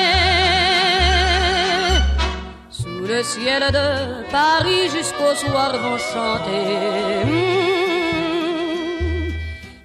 Le 3.08 3.22
ciel 3.22 3.62
de 3.72 4.24
Paris 4.32 4.90
jusqu'au 4.90 5.36
soir 5.36 5.78
vont 5.78 5.98
chanter 5.98 7.24
hmm, 7.24 9.30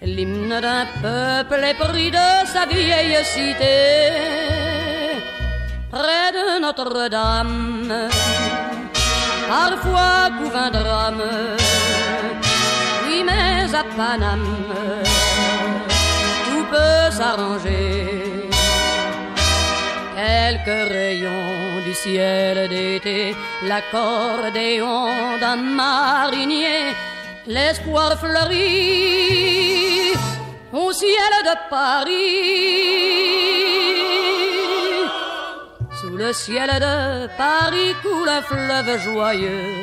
l'hymne 0.02 0.58
d'un 0.60 0.86
peuple 1.02 1.62
épris 1.72 2.10
de 2.10 2.46
sa 2.46 2.64
vieille 2.64 3.22
cité 3.22 4.10
près 5.90 6.32
de 6.32 6.60
Notre-Dame. 6.62 8.08
Parfois 9.48 10.30
couvre 10.38 10.56
un 10.56 10.70
drame, 10.70 11.22
oui, 13.06 13.22
mais 13.22 13.74
à 13.74 13.84
Paname, 13.96 14.56
tout 16.46 16.64
peut 16.70 17.10
s'arranger. 17.10 18.48
Quelques 20.16 20.88
rayons 20.90 21.59
du 21.90 21.96
ciel 21.96 22.56
d'été, 22.68 23.34
l'accordéon 23.68 25.06
d'un 25.40 25.56
marinier, 25.56 26.94
l'espoir 27.48 28.10
fleurit 28.22 30.12
au 30.72 30.92
ciel 30.92 31.32
de 31.48 31.54
Paris. 31.68 32.20
Sous 36.00 36.16
le 36.22 36.32
ciel 36.32 36.70
de 36.86 36.96
Paris 37.36 37.92
coule 38.02 38.32
un 38.38 38.42
fleuve 38.42 38.92
joyeux. 39.08 39.74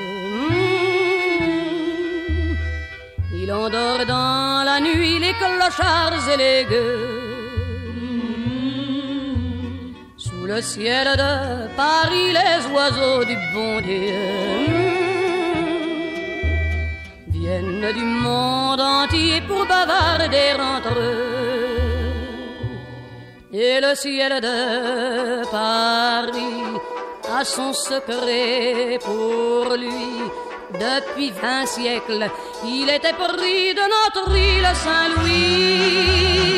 Il 3.39 3.49
endort 3.51 4.05
dans 4.16 4.64
la 4.70 4.80
nuit 4.80 5.20
les 5.20 5.36
clochards 5.41 6.30
et 6.34 6.38
les 6.38 6.64
gueux. 6.72 7.26
Le 10.47 10.61
ciel 10.61 11.07
de 11.17 11.67
Paris, 11.75 12.31
les 12.39 12.61
oiseaux 12.73 13.23
du 13.25 13.35
bon 13.53 13.81
Dieu 13.81 14.13
viennent 17.27 17.91
du 17.93 18.03
monde 18.03 18.79
entier 18.79 19.41
pour 19.47 19.65
bavarder 19.65 20.53
entre 20.75 20.97
eux. 20.97 22.17
Et 23.51 23.81
le 23.81 23.93
ciel 23.95 24.39
de 24.39 25.45
Paris 25.51 26.63
a 27.37 27.43
son 27.43 27.73
secret 27.73 28.99
pour 29.03 29.75
lui. 29.75 30.13
Depuis 30.73 31.31
vingt 31.31 31.65
siècles, 31.65 32.29
il 32.65 32.89
était 32.89 33.13
pris 33.13 33.73
de 33.79 33.85
notre 33.95 34.35
île 34.35 34.69
Saint-Louis. 34.85 36.57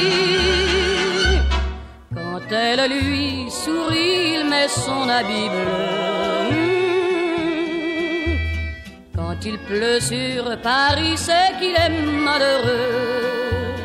Quand 2.50 2.56
elle 2.56 2.90
lui 2.90 3.46
sourit, 3.52 4.38
il 4.38 4.46
met 4.50 4.68
son 4.68 5.08
habit 5.08 5.50
bleu. 5.50 6.00
Quand 9.16 9.46
il 9.46 9.60
pleut 9.60 10.00
sur 10.00 10.60
Paris, 10.62 11.16
c'est 11.16 11.52
qu'il 11.60 11.76
est 11.76 11.90
malheureux. 12.26 13.76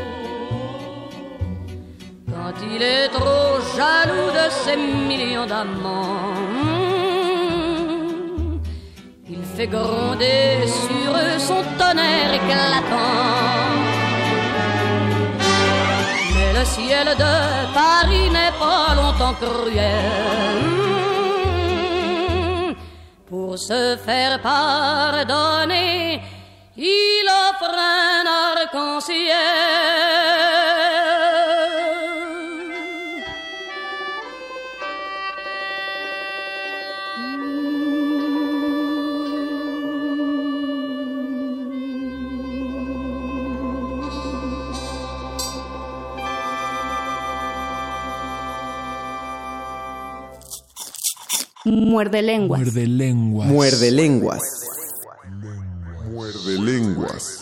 Quand 2.30 2.54
il 2.74 2.80
est 2.80 3.08
trop 3.08 3.60
jaloux 3.76 4.30
de 4.40 4.46
ses 4.50 4.76
millions 4.76 5.46
d'amants, 5.46 6.32
il 9.28 9.42
fait 9.56 9.66
gronder 9.66 10.66
sur 10.66 11.10
eux 11.12 11.38
son 11.38 11.62
tonnerre 11.78 12.32
éclatant. 12.32 13.73
Le 16.64 16.70
ciel 16.70 17.08
de 17.08 17.34
Paris 17.74 18.30
n'est 18.30 18.56
pas 18.58 18.94
longtemps 18.94 19.34
cruel. 19.34 19.84
Pour 23.28 23.58
se 23.58 23.98
faire 23.98 24.40
pardonner, 24.40 26.22
il 26.74 27.26
offre 27.28 27.70
un 27.70 28.24
arc-en-ciel. 28.56 29.34
Muerde 51.64 52.20
lenguas. 52.20 52.60
Muerde 52.60 52.86
lenguas. 52.86 53.48
Muerde 53.48 53.90
lenguas. 53.90 54.42
Muerde 56.10 56.58
lenguas. 56.58 57.40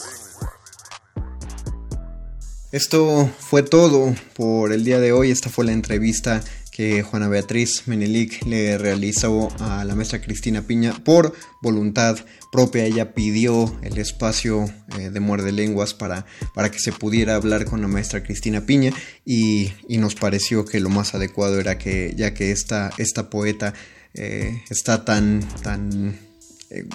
Esto 2.71 3.29
fue 3.41 3.65
todo 3.65 4.15
por 4.35 4.73
el 4.73 4.85
día 4.85 5.01
de 5.01 5.11
hoy. 5.13 5.33
Esta 5.33 5.51
fue 5.51 5.65
la 5.65 5.73
entrevista 5.73 6.41
que 6.71 7.03
Juana 7.03 7.27
Beatriz 7.27 7.83
Menelik 7.87 8.47
le 8.47 8.79
realizó 8.79 9.49
a 9.59 9.85
la 9.85 9.97
maestra 9.97 10.23
Cristina 10.23 10.63
Piña 10.63 10.95
por 11.03 11.35
voluntad 11.61 12.17
propia. 12.53 12.85
Ella 12.85 13.15
pidió 13.15 13.77
el 13.83 13.99
espacio 13.99 14.73
eh, 15.01 15.11
de 15.11 15.19
muerde 15.19 15.51
lenguas 15.51 15.95
para, 15.95 16.27
para 16.55 16.71
que 16.71 16.79
se 16.79 16.93
pudiera 16.93 17.35
hablar 17.35 17.65
con 17.65 17.83
la 17.83 17.89
maestra 17.89 18.23
Cristina 18.23 18.67
Piña 18.67 18.93
y, 19.27 19.73
y 19.89 19.99
nos 19.99 20.15
pareció 20.15 20.65
que 20.65 20.79
lo 20.79 20.91
más 20.91 21.17
adecuado 21.17 21.59
era 21.59 21.77
que 21.77 22.15
ya 22.17 22.35
que 22.35 22.53
esta, 22.53 22.93
esta 22.99 23.29
poeta 23.29 23.75
eh, 24.15 24.63
está 24.71 25.05
tan, 25.05 25.41
tan 25.63 26.19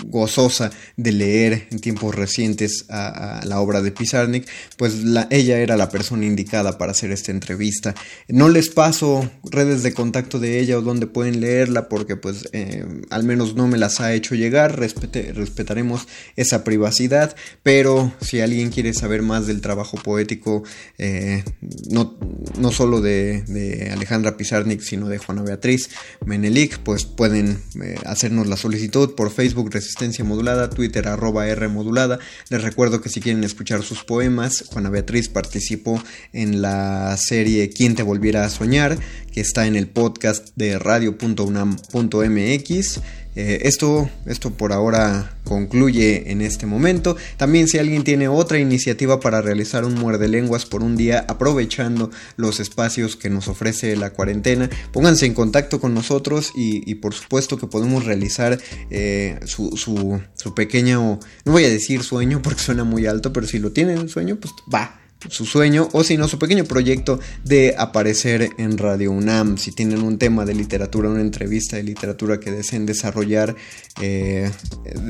gozosa 0.06 0.72
de 0.96 1.12
leer 1.12 1.68
en 1.72 1.80
tiempos 1.80 2.16
recientes 2.16 2.86
a, 2.90 3.42
la 3.46 3.60
obra 3.60 3.82
de 3.82 3.92
Pizarnik, 3.92 4.48
pues 4.78 5.04
la, 5.04 5.28
ella 5.30 5.60
era 5.60 5.78
la 5.78 5.90
persona 5.90 6.26
indicada 6.26 6.78
para 6.78 6.92
hacer 6.92 7.12
esta 7.12 7.32
entrevista. 7.32 7.96
No 8.28 8.50
les 8.50 8.70
paso 8.70 9.30
redes 9.44 9.84
de 9.84 9.94
contacto 9.94 10.40
de 10.40 10.60
ella 10.60 10.78
o 10.78 10.82
donde 10.82 11.08
pueden 11.08 11.42
leerla 11.42 11.90
porque 11.90 12.16
pues 12.16 12.50
eh, 12.52 12.86
al 13.10 13.24
menos 13.24 13.56
no 13.56 13.68
me 13.68 13.78
las 13.78 14.00
ha 14.00 14.14
hecho 14.14 14.36
llegar, 14.36 14.80
Respete, 14.80 15.34
respetaremos 15.34 16.08
esa 16.36 16.64
privacidad, 16.64 17.36
pero 17.64 18.14
si 18.22 18.42
alguien 18.42 18.70
quiere 18.70 18.94
saber 18.94 19.22
más 19.22 19.48
del 19.48 19.62
trabajo 19.62 19.98
poético, 19.98 20.64
eh, 20.98 21.44
no, 21.90 22.18
no 22.58 22.72
solo 22.72 23.02
de, 23.02 23.90
Alejandra 23.92 24.38
Pizarnik, 24.38 24.82
sino 24.82 25.08
de 25.10 25.18
Juana 25.18 25.42
Beatriz 25.42 25.90
Menelik, 26.26 26.80
pues 26.80 27.06
pueden 27.06 27.60
eh, 27.82 27.96
hacernos 28.06 28.48
la 28.48 28.58
solicitud 28.58 29.16
por 29.16 29.32
Facebook 29.32 29.67
Resistencia 29.72 30.26
Modulada, 30.26 30.70
Twitter 30.70 31.08
arroba 31.08 31.48
R 31.48 31.68
Modulada. 31.68 32.20
Les 32.50 32.62
recuerdo 32.62 33.02
que 33.02 33.10
si 33.10 33.22
quieren 33.22 33.44
escuchar 33.44 33.84
sus 33.84 34.04
poemas, 34.04 34.66
Juana 34.68 34.90
Beatriz 34.90 35.30
participó 35.30 36.02
en 36.34 36.62
la 36.62 37.16
serie 37.18 37.70
¿Quién 37.70 37.96
te 37.96 38.04
volviera 38.04 38.46
a 38.46 38.50
soñar? 38.50 38.98
que 39.32 39.42
está 39.42 39.68
en 39.68 39.76
el 39.76 39.88
podcast 39.88 40.50
de 40.56 40.80
radio.unam.mx. 40.80 43.02
Eh, 43.40 43.68
esto, 43.68 44.10
esto 44.26 44.50
por 44.50 44.74
ahora 44.74 45.38
concluye 45.44 46.32
en 46.32 46.42
este 46.42 46.66
momento. 46.66 47.16
También 47.38 47.68
si 47.68 47.78
alguien 47.78 48.04
tiene 48.04 48.28
otra 48.28 48.58
iniciativa 48.58 49.20
para 49.20 49.44
realizar 49.44 49.86
un 49.86 49.94
muerde 49.94 50.28
lenguas 50.28 50.66
por 50.66 50.82
un 50.82 50.98
día 50.98 51.24
aprovechando 51.28 52.10
los 52.36 52.60
espacios 52.60 53.16
que 53.16 53.30
nos 53.30 53.48
ofrece 53.48 53.96
la 53.96 54.10
cuarentena, 54.10 54.72
pónganse 54.92 55.28
en 55.28 55.36
contacto 55.36 55.80
con 55.80 55.94
nosotros 55.94 56.52
y, 56.56 56.96
por 56.96 57.14
supuesto 57.14 57.60
que 57.60 57.68
podemos 57.68 58.06
realizar 58.06 58.58
eh, 58.90 59.40
su, 59.46 59.78
su, 59.78 60.20
su 60.34 60.56
pequeño, 60.56 61.20
no 61.46 61.52
voy 61.52 61.66
a 61.66 61.70
decir 61.70 62.02
sueño 62.02 62.42
porque 62.42 62.64
suena 62.64 62.86
muy 62.86 63.06
alto, 63.06 63.32
pero 63.34 63.46
si 63.46 63.60
lo 63.60 63.72
tienen 63.72 64.10
sueño, 64.10 64.38
pues 64.38 64.52
va, 64.74 65.00
su 65.30 65.46
sueño 65.46 65.90
o 65.94 66.04
si 66.04 66.18
no 66.18 66.28
su 66.28 66.40
pequeño 66.40 66.66
proyecto 66.66 67.20
de 67.44 67.76
aparecer 67.78 68.50
en 68.58 68.78
Radio 68.78 69.12
UNAM. 69.12 69.58
Si 69.58 69.72
tienen 69.72 70.04
un 70.04 70.18
tema 70.18 70.46
de 70.46 70.54
literatura, 70.54 71.10
una 71.10 71.22
entrevista 71.22 71.78
de 71.78 71.84
literatura 71.84 72.40
que 72.40 72.52
deseen 72.52 72.86
desarrollar, 72.86 73.56
eh, 74.02 74.52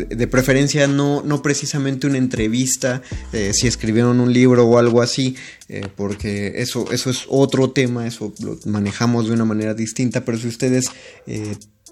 de, 0.09 0.27
preferencia 0.27 0.87
no, 0.87 1.21
no 1.23 1.41
precisamente 1.41 2.07
una 2.07 2.17
entrevista, 2.17 3.01
eh, 3.33 3.51
si 3.53 3.67
escribieron 3.67 4.19
un 4.19 4.31
libro 4.31 4.65
o 4.65 4.77
algo 4.77 5.01
así, 5.01 5.35
eh, 5.69 5.81
porque 5.95 6.53
eso, 6.57 6.91
eso 6.91 7.09
es 7.09 7.25
otro 7.27 7.71
tema, 7.71 8.07
eso 8.07 8.33
lo 8.41 8.57
manejamos 8.65 9.27
de 9.27 9.33
una 9.33 9.45
manera 9.45 9.73
distinta, 9.73 10.23
pero 10.23 10.37
si 10.37 10.47
ustedes 10.47 10.85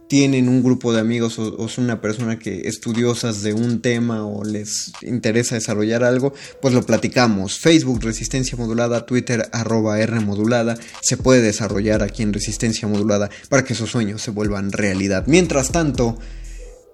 tienen 0.08 0.50
un 0.50 0.64
grupo 0.64 0.94
de 0.94 1.00
amigos 1.00 1.40
o, 1.40 1.56
o, 1.58 1.68
son 1.68 1.86
una 1.86 2.02
persona 2.02 2.38
que 2.38 2.68
estudiosas 2.68 3.42
de 3.42 3.54
un 3.54 3.82
tema 3.82 4.26
o 4.26 4.44
les 4.44 4.92
interesa 5.02 5.56
desarrollar 5.56 6.04
algo, 6.04 6.34
pues 6.62 6.74
lo 6.74 6.86
platicamos. 6.86 7.60
Facebook 7.60 8.02
Resistencia 8.02 8.58
Modulada, 8.58 9.06
Twitter 9.06 9.50
arroba 9.52 10.00
R 10.00 10.20
Modulada, 10.20 10.78
se 11.02 11.18
puede 11.18 11.42
desarrollar 11.42 12.04
aquí 12.04 12.24
en 12.24 12.34
Resistencia 12.34 12.88
Modulada 12.88 13.30
para 13.50 13.64
que 13.64 13.74
esos 13.74 13.90
sueños 13.90 14.22
se 14.22 14.32
vuelvan 14.32 14.72
realidad. 14.72 15.24
Mientras 15.28 15.72
tanto, 15.72 16.18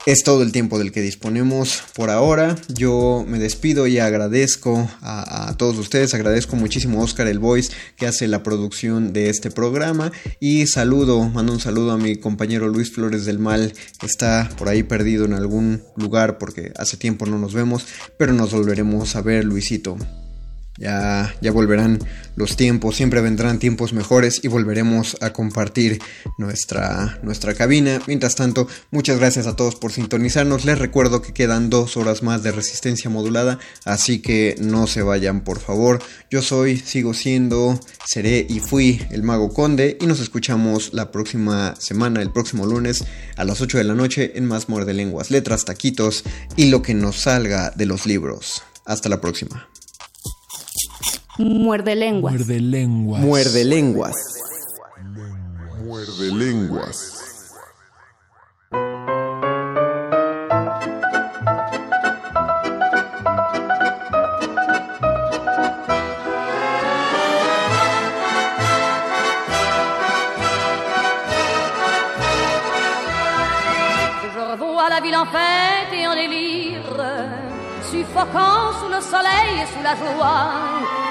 es 0.06 0.24
todo 0.24 0.42
el 0.42 0.52
tiempo 0.52 0.80
del 0.80 0.92
que 0.92 1.02
disponemos 1.02 1.84
por 1.94 2.10
ahora. 2.10 2.56
Yo 2.68 3.24
me 3.28 3.40
despido 3.40 3.88
y 3.88 4.00
agradezco 4.00 4.90
a, 5.02 5.54
todos 5.58 5.78
ustedes. 5.78 6.14
Agradezco 6.14 6.56
muchísimo 6.56 7.00
a 7.02 7.04
Oscar 7.04 7.28
El 7.28 7.40
Voice 7.40 7.72
que 7.98 8.08
hace 8.08 8.28
la 8.28 8.44
producción 8.44 9.14
de 9.14 9.30
este 9.30 9.52
programa. 9.52 10.12
Y 10.40 10.68
saludo, 10.68 11.24
mando 11.30 11.54
un 11.54 11.60
saludo 11.60 11.92
a 11.92 11.98
mi 11.98 12.16
compañero 12.16 12.68
Luis 12.68 12.92
Flores 12.92 13.26
del 13.26 13.40
Mal. 13.40 13.74
Está 14.02 14.50
por 14.58 14.70
ahí 14.70 14.84
perdido 14.84 15.26
en 15.26 15.34
algún 15.34 15.84
lugar 15.96 16.38
porque 16.38 16.72
hace 16.78 16.98
tiempo 16.98 17.26
no 17.26 17.38
nos 17.38 17.54
vemos. 17.54 17.86
Pero 18.18 18.34
nos 18.34 18.52
volveremos 18.52 19.16
a 19.16 19.22
ver, 19.22 19.46
Luisito. 19.46 19.98
Ya, 20.82 21.36
volverán 21.54 22.00
los 22.36 22.58
tiempos, 22.58 22.96
siempre 22.96 23.22
vendrán 23.22 23.60
tiempos 23.60 23.94
mejores 23.94 24.40
y 24.42 24.48
volveremos 24.48 25.16
a 25.22 25.32
compartir 25.32 26.02
nuestra, 26.40 27.20
nuestra 27.22 27.54
cabina. 27.54 28.02
Mientras 28.08 28.34
tanto, 28.34 28.68
muchas 28.90 29.20
gracias 29.20 29.46
a 29.46 29.56
todos 29.56 29.76
por 29.76 29.92
sintonizarnos. 29.92 30.66
Les 30.66 30.80
recuerdo 30.80 31.22
que 31.22 31.34
quedan 31.34 31.70
dos 31.70 31.98
horas 31.98 32.24
más 32.24 32.42
de 32.42 32.52
resistencia 32.52 33.12
modulada, 33.12 33.60
así 33.86 34.24
que 34.24 34.56
no 34.60 34.88
se 34.88 35.04
vayan 35.04 35.44
por 35.44 35.60
favor. 35.60 36.02
Yo 36.32 36.42
soy, 36.42 36.78
sigo 36.78 37.14
siendo, 37.14 37.80
seré 38.08 38.48
y 38.50 38.60
fui 38.60 39.06
el 39.12 39.22
Mago 39.22 39.54
Conde 39.54 40.00
y 40.02 40.08
nos 40.08 40.20
escuchamos 40.20 40.96
la 40.96 41.12
próxima 41.12 41.76
semana, 41.78 42.24
el 42.24 42.32
próximo 42.32 42.66
lunes 42.66 43.06
a 43.38 43.44
las 43.44 43.62
8 43.62 43.78
de 43.78 43.84
la 43.84 43.94
noche 43.94 44.32
en 44.34 44.48
Más 44.48 44.68
Muerde 44.68 44.96
Lenguas, 44.96 45.30
Letras, 45.30 45.64
Taquitos 45.64 46.24
y 46.56 46.72
lo 46.72 46.82
que 46.82 46.96
nos 46.96 47.22
salga 47.22 47.70
de 47.70 47.86
los 47.86 48.08
libros. 48.08 48.64
Hasta 48.84 49.10
la 49.10 49.22
próxima. 49.22 49.71
Muerde 51.38 51.96
lenguas. 51.96 52.34
Muerde 52.34 52.60
lenguas. 52.60 53.22
Muerde 53.22 53.64
lenguas. 53.64 54.16
Muerde 55.84 56.32
lenguas. 56.32 57.18
Je 74.34 74.40
revois 74.52 74.90
la 74.90 75.00
ville 75.02 75.16
en 75.16 75.26
fête 75.26 75.92
et 75.94 76.08
en 76.08 76.16
délire, 76.16 76.82
suffocant 77.92 78.72
sous 78.80 78.90
le 78.96 79.02
soleil 79.02 79.54
et 79.64 79.68
sous 79.74 79.84
la 79.84 79.96
joie. 79.96 81.11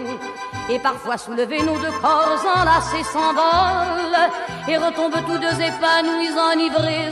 Et 0.69 0.79
parfois 0.79 1.17
soulevés, 1.17 1.63
nos 1.63 1.77
deux 1.77 1.91
corps 2.01 2.45
enlacés 2.55 3.03
s'envolent 3.03 4.29
et 4.67 4.77
retombent 4.77 5.25
tous 5.25 5.37
deux 5.37 5.61
épanouis, 5.61 6.31
enivrés 6.37 7.11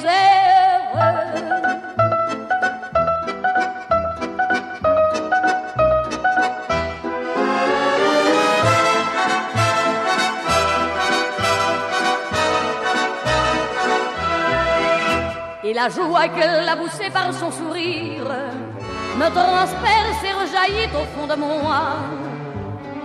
et 15.69 15.73
la 15.73 15.87
joie 15.87 16.27
qu'elle 16.29 16.67
a 16.67 16.75
poussée 16.75 17.11
par 17.11 17.31
son 17.31 17.51
sourire 17.51 18.25
me 19.17 19.29
transperce 19.29 20.23
et 20.23 20.33
rejaillit 20.33 20.89
au 20.95 21.05
fond 21.13 21.27
de 21.27 21.35
moi. 21.35 22.28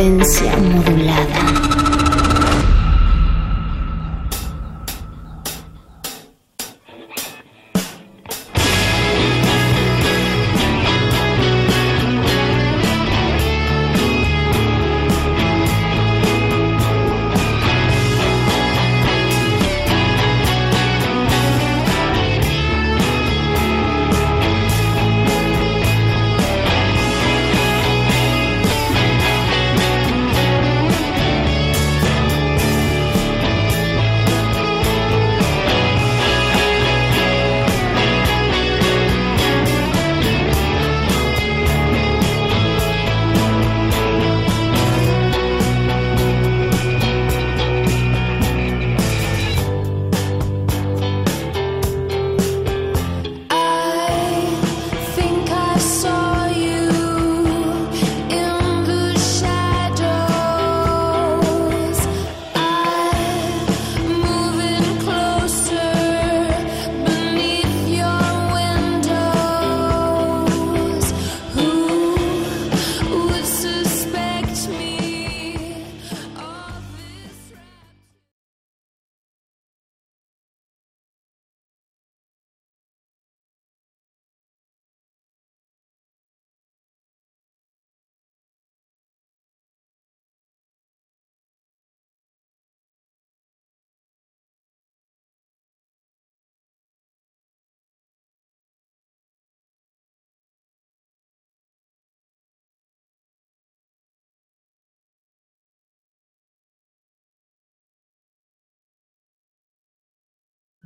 Resistencia 0.00 0.69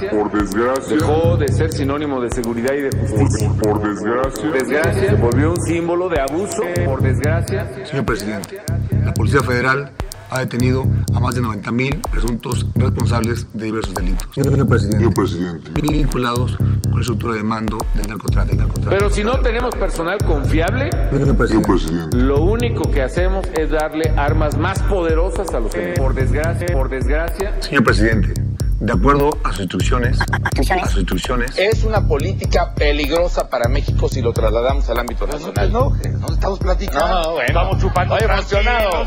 Desgracia, 0.00 0.10
Por 0.10 0.32
desgracia. 0.32 0.96
dejó 0.96 1.36
de 1.36 1.48
ser 1.48 1.72
sinónimo 1.72 2.20
de 2.20 2.30
seguridad 2.30 2.74
y 2.74 2.82
de 2.82 2.90
justicia. 2.90 3.50
Por 3.62 3.82
desgracia. 3.82 4.42
Por 4.42 4.52
desgracia, 4.52 5.08
se 5.10 5.14
volvió 5.14 5.50
un 5.50 5.60
símbolo 5.62 6.08
de 6.08 6.20
abuso. 6.20 6.62
Por 6.84 7.02
desgracia, 7.02 7.68
Señor 7.84 8.04
presidente, 8.04 8.58
la 9.04 9.14
Policía 9.14 9.40
Federal 9.42 9.92
ha 10.32 10.38
detenido 10.38 10.84
a 11.12 11.18
más 11.18 11.34
de 11.34 11.40
90.000 11.42 12.08
presuntos 12.08 12.64
responsables 12.76 13.48
de 13.52 13.64
diversos 13.64 13.92
delitos. 13.94 14.28
Señor 14.32 14.68
presidente, 15.14 15.70
vinculados 15.82 16.56
con 16.56 16.94
la 16.94 17.00
estructura 17.00 17.34
de 17.34 17.42
mando 17.42 17.78
del 17.96 18.06
narcotráfico. 18.06 18.56
narcotráfico. 18.56 18.90
pero 18.96 19.10
si 19.10 19.24
no 19.24 19.40
tenemos 19.40 19.74
personal 19.74 20.18
confiable, 20.24 20.90
Señor 21.10 21.36
presidente, 21.36 22.16
lo 22.16 22.42
único 22.44 22.82
que 22.92 23.02
hacemos 23.02 23.44
es 23.54 23.70
darle 23.70 24.12
armas 24.16 24.56
más 24.56 24.80
poderosas 24.84 25.52
a 25.52 25.58
los 25.58 25.74
enemigos. 25.74 25.98
Por 25.98 26.14
desgracia, 26.14 26.66
por 26.72 26.88
desgracia, 26.88 27.60
Señor 27.60 27.82
presidente, 27.82 28.34
de 28.80 28.92
acuerdo 28.94 29.38
a 29.44 29.50
sus 29.50 29.60
instrucciones, 29.60 30.18
a 30.20 30.86
sus 30.88 30.96
instrucciones, 31.00 31.56
Es 31.58 31.84
una 31.84 32.06
política 32.06 32.74
peligrosa 32.74 33.48
para 33.48 33.68
México 33.68 34.08
si 34.08 34.22
lo 34.22 34.32
trasladamos 34.32 34.88
al 34.88 34.98
ámbito 34.98 35.26
nacional. 35.26 35.70
No, 35.70 35.90
no, 35.90 36.32
estamos 36.32 36.58
platicando. 36.58 37.22
No, 37.22 37.32
bueno. 37.32 37.46
Estamos 37.46 37.78
chupando. 37.78 38.16
Estoy 38.16 38.34
emocionado. 38.34 39.06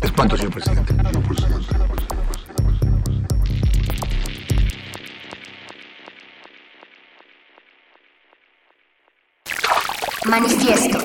espanto, 0.00 0.36
señor 0.36 0.52
presidente. 0.52 0.94
Manifiesto. 10.26 10.98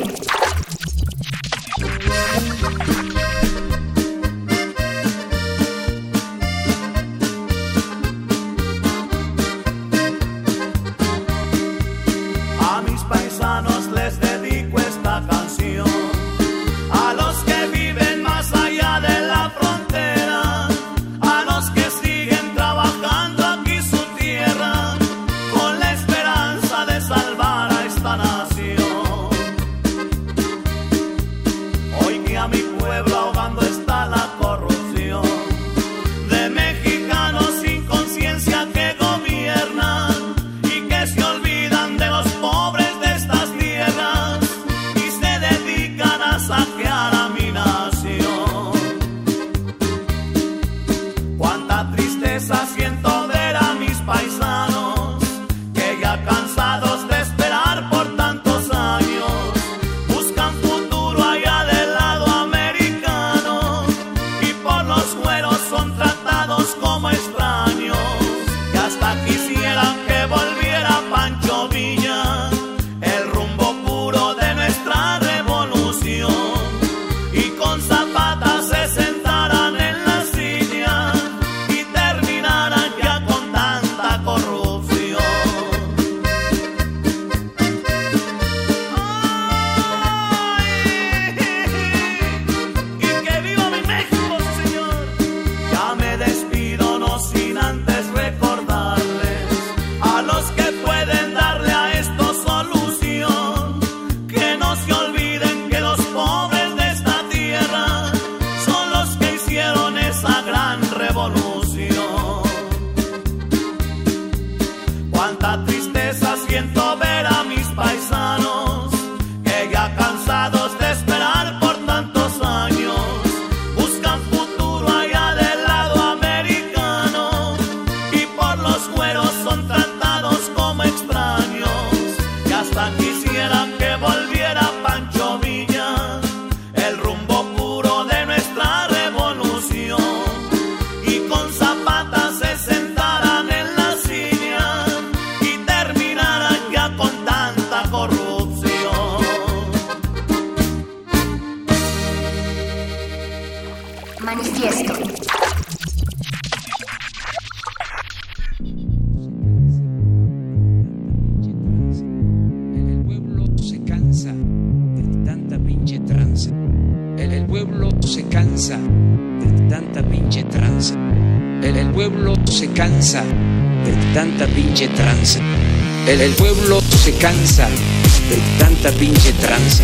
Tanta 178.82 178.98
pinche 178.98 179.34
tranza. 179.34 179.84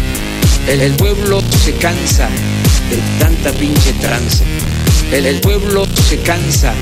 El, 0.70 0.80
el 0.80 0.94
pueblo 0.94 1.44
se 1.64 1.74
cansa 1.74 2.30
de 2.90 2.98
tanta 3.20 3.52
pinche 3.52 3.92
tranza. 3.94 4.44
El, 5.12 5.26
el 5.26 5.42
pueblo 5.42 5.86
se 6.08 6.20
cansa 6.20 6.74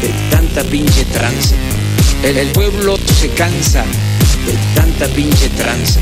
de 0.00 0.08
tanta 0.30 0.64
pinche 0.64 1.04
tranza. 1.04 1.54
El, 2.24 2.38
el 2.38 2.48
pueblo 2.48 2.98
se 3.20 3.28
cansa 3.28 3.84
de 4.44 4.58
tanta 4.74 5.06
pinche 5.08 5.48
tranza. 5.50 6.00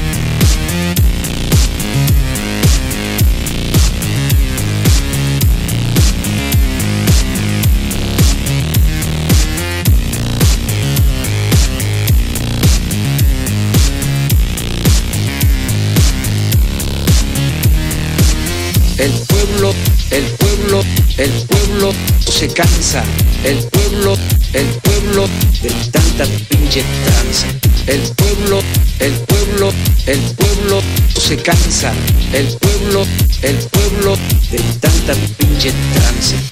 El 21.21 21.31
pueblo 21.47 21.93
se 22.18 22.49
cansa. 22.49 23.05
El 23.45 23.59
pueblo, 23.64 24.16
el 24.55 24.66
pueblo 24.83 25.29
de 25.62 25.71
tanta 25.93 26.25
pinche 26.49 26.83
tranza. 27.05 27.47
El 27.87 28.01
pueblo, 28.16 28.61
el 29.01 29.12
pueblo, 29.12 29.73
el 30.07 30.21
pueblo 30.21 30.83
se 31.14 31.37
cansa. 31.37 31.93
El 32.33 32.47
pueblo, 32.57 33.07
el 33.43 33.57
pueblo 33.57 34.16
de 34.51 34.59
tanta 34.81 35.14
pinche 35.37 35.73
tranza. 35.95 36.50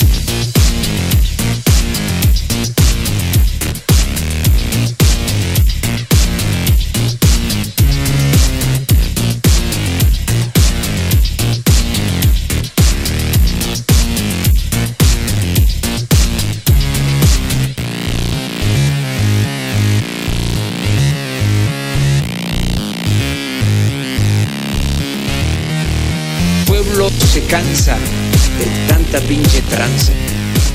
Tanta 29.19 29.29
pinche 29.29 29.63
tranza. 29.63 30.13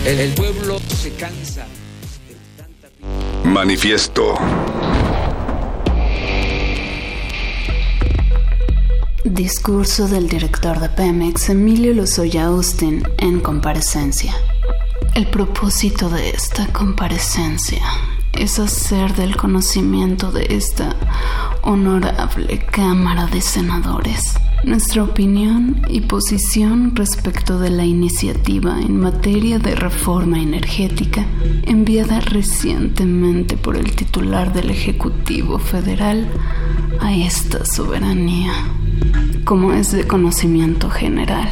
El, 0.05 0.19
el 0.19 0.33
pueblo 0.33 0.79
se 1.01 1.11
cansa. 1.13 1.65
Manifiesto. 3.43 4.35
Discurso 9.23 10.07
del 10.07 10.27
director 10.27 10.79
de 10.79 10.89
Pemex, 10.89 11.49
Emilio 11.49 11.93
Lozoya 11.93 12.45
Austin, 12.45 13.03
en 13.17 13.39
comparecencia. 13.39 14.33
El 15.15 15.27
propósito 15.27 16.09
de 16.09 16.31
esta 16.31 16.67
comparecencia 16.67 17.83
es 18.33 18.59
hacer 18.59 19.13
del 19.15 19.37
conocimiento 19.37 20.31
de 20.31 20.47
esta 20.49 20.95
honorable 21.61 22.59
Cámara 22.71 23.27
de 23.27 23.41
Senadores 23.41 24.35
nuestra 24.63 25.03
opinión 25.03 25.81
y 25.89 26.01
posición 26.01 26.95
respecto 26.95 27.59
de 27.59 27.69
la 27.69 27.85
iniciativa 27.85 28.79
en 28.79 28.99
materia 28.99 29.59
de 29.59 29.75
reforma 29.75 30.41
energética 30.41 31.25
enviada 31.63 32.21
recientemente 32.21 33.57
por 33.57 33.75
el 33.75 33.93
titular 33.95 34.53
del 34.53 34.69
Ejecutivo 34.69 35.59
Federal 35.59 36.29
a 37.01 37.13
esta 37.13 37.65
soberanía. 37.65 38.53
Como 39.43 39.73
es 39.73 39.91
de 39.91 40.07
conocimiento 40.07 40.89
general 40.89 41.49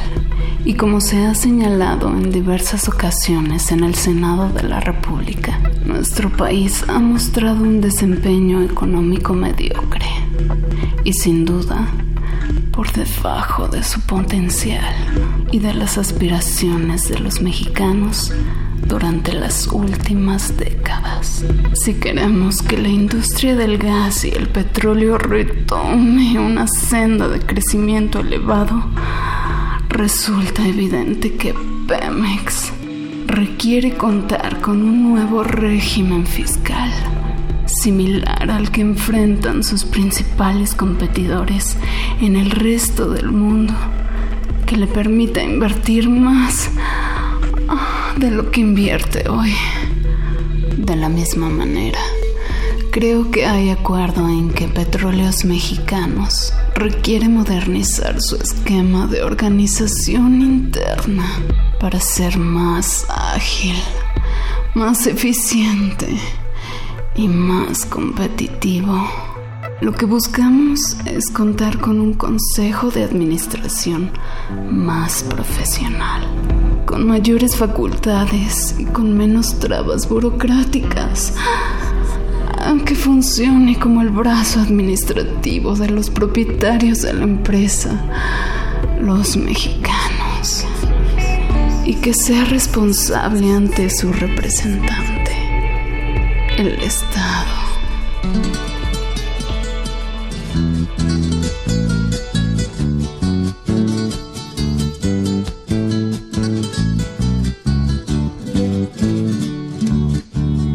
y 0.64 0.76
como 0.76 1.02
se 1.02 1.26
ha 1.26 1.36
señalado 1.36 2.10
en 2.10 2.32
diversas 2.32 2.88
ocasiones 2.88 3.72
en 3.72 3.84
el 3.84 3.96
Senado 3.96 4.50
de 4.50 4.64
la 4.64 4.80
República, 4.80 5.60
nuestro 5.86 6.32
país 6.32 6.86
ha 6.88 7.00
mostrado 7.00 7.62
un 7.64 7.82
desempeño 7.82 8.62
económico 8.62 9.34
mediocre 9.34 10.08
y 11.04 11.14
sin 11.14 11.44
duda 11.46 11.90
por 12.72 12.92
debajo 12.92 13.68
de 13.68 13.84
su 13.84 14.02
potencial 14.02 14.96
y 15.52 15.60
de 15.60 15.74
las 15.74 15.98
aspiraciones 15.98 17.10
de 17.10 17.20
los 17.20 17.42
mexicanos 17.42 18.34
durante 18.88 19.34
las 19.34 19.68
últimas 19.68 20.58
décadas. 20.58 21.44
Si 21.74 21.96
queremos 21.96 22.62
que 22.62 22.78
la 22.78 22.88
industria 22.88 23.56
del 23.56 23.78
gas 23.78 24.26
y 24.26 24.30
el 24.30 24.48
petróleo 24.50 25.18
retome 25.18 26.40
una 26.40 26.68
senda 26.68 27.28
de 27.28 27.40
crecimiento 27.40 28.20
elevado, 28.20 28.84
resulta 29.90 30.66
evidente 30.68 31.36
que 31.36 31.54
Pemex 31.88 32.72
requiere 33.28 33.96
contar 33.96 34.62
con 34.62 34.82
un 34.82 35.12
nuevo 35.12 35.44
régimen 35.44 36.26
fiscal 36.26 36.92
similar 37.72 38.52
al 38.52 38.72
que 38.72 38.82
enfrentan 38.82 39.64
sus 39.64 39.84
principales 39.86 40.76
competidores 40.76 41.78
en 42.20 42.36
el 42.36 42.52
resto 42.52 43.10
del 43.10 43.32
mundo, 43.32 43.74
que 44.66 44.78
le 44.78 44.88
permita 44.88 45.44
invertir 45.44 46.10
más 46.10 46.70
de 48.18 48.32
lo 48.32 48.52
que 48.52 48.62
invierte 48.62 49.30
hoy. 49.30 49.54
De 50.78 50.96
la 50.96 51.10
misma 51.10 51.50
manera, 51.50 52.00
creo 52.92 53.30
que 53.32 53.46
hay 53.46 53.70
acuerdo 53.70 54.28
en 54.28 54.52
que 54.52 54.68
Petróleos 54.68 55.46
Mexicanos 55.46 56.54
requiere 56.76 57.30
modernizar 57.30 58.22
su 58.22 58.36
esquema 58.38 59.08
de 59.08 59.24
organización 59.24 60.42
interna 60.42 61.30
para 61.80 62.00
ser 62.00 62.38
más 62.38 63.06
ágil, 63.10 63.76
más 64.74 65.06
eficiente 65.08 66.08
y 67.16 67.28
más 67.28 67.86
competitivo. 67.86 69.08
Lo 69.82 69.94
que 69.94 70.06
buscamos 70.06 70.96
es 71.06 71.30
contar 71.32 71.80
con 71.80 72.00
un 72.00 72.14
consejo 72.14 72.92
de 72.92 73.04
administración 73.04 74.12
más 74.70 75.24
profesional, 75.24 76.24
con 76.86 77.08
mayores 77.08 77.56
facultades 77.56 78.76
y 78.78 78.86
con 78.86 79.18
menos 79.18 79.60
trabas 79.60 80.08
burocráticas, 80.08 81.34
que 82.86 82.96
funcione 82.96 83.78
como 83.80 84.02
el 84.02 84.10
brazo 84.10 84.60
administrativo 84.60 85.76
de 85.76 85.90
los 85.90 86.10
propietarios 86.10 87.02
de 87.02 87.14
la 87.14 87.24
empresa, 87.24 87.92
los 89.02 89.36
mexicanos, 89.36 90.66
y 91.86 91.96
que 91.96 92.14
sea 92.14 92.46
responsable 92.46 93.52
ante 93.52 93.90
su 93.90 94.14
representante 94.14 95.21
el 96.62 96.80
Estado. 96.84 97.48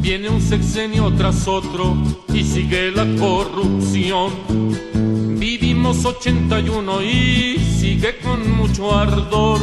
Viene 0.00 0.28
un 0.28 0.40
sexenio 0.40 1.12
tras 1.14 1.46
otro 1.46 1.96
y 2.34 2.42
sigue 2.42 2.90
la 2.90 3.06
corrupción. 3.20 4.32
Vivimos 5.38 6.04
81 6.04 7.02
y 7.02 7.58
sigue 7.78 8.18
con 8.18 8.56
mucho 8.56 8.92
ardor. 8.92 9.60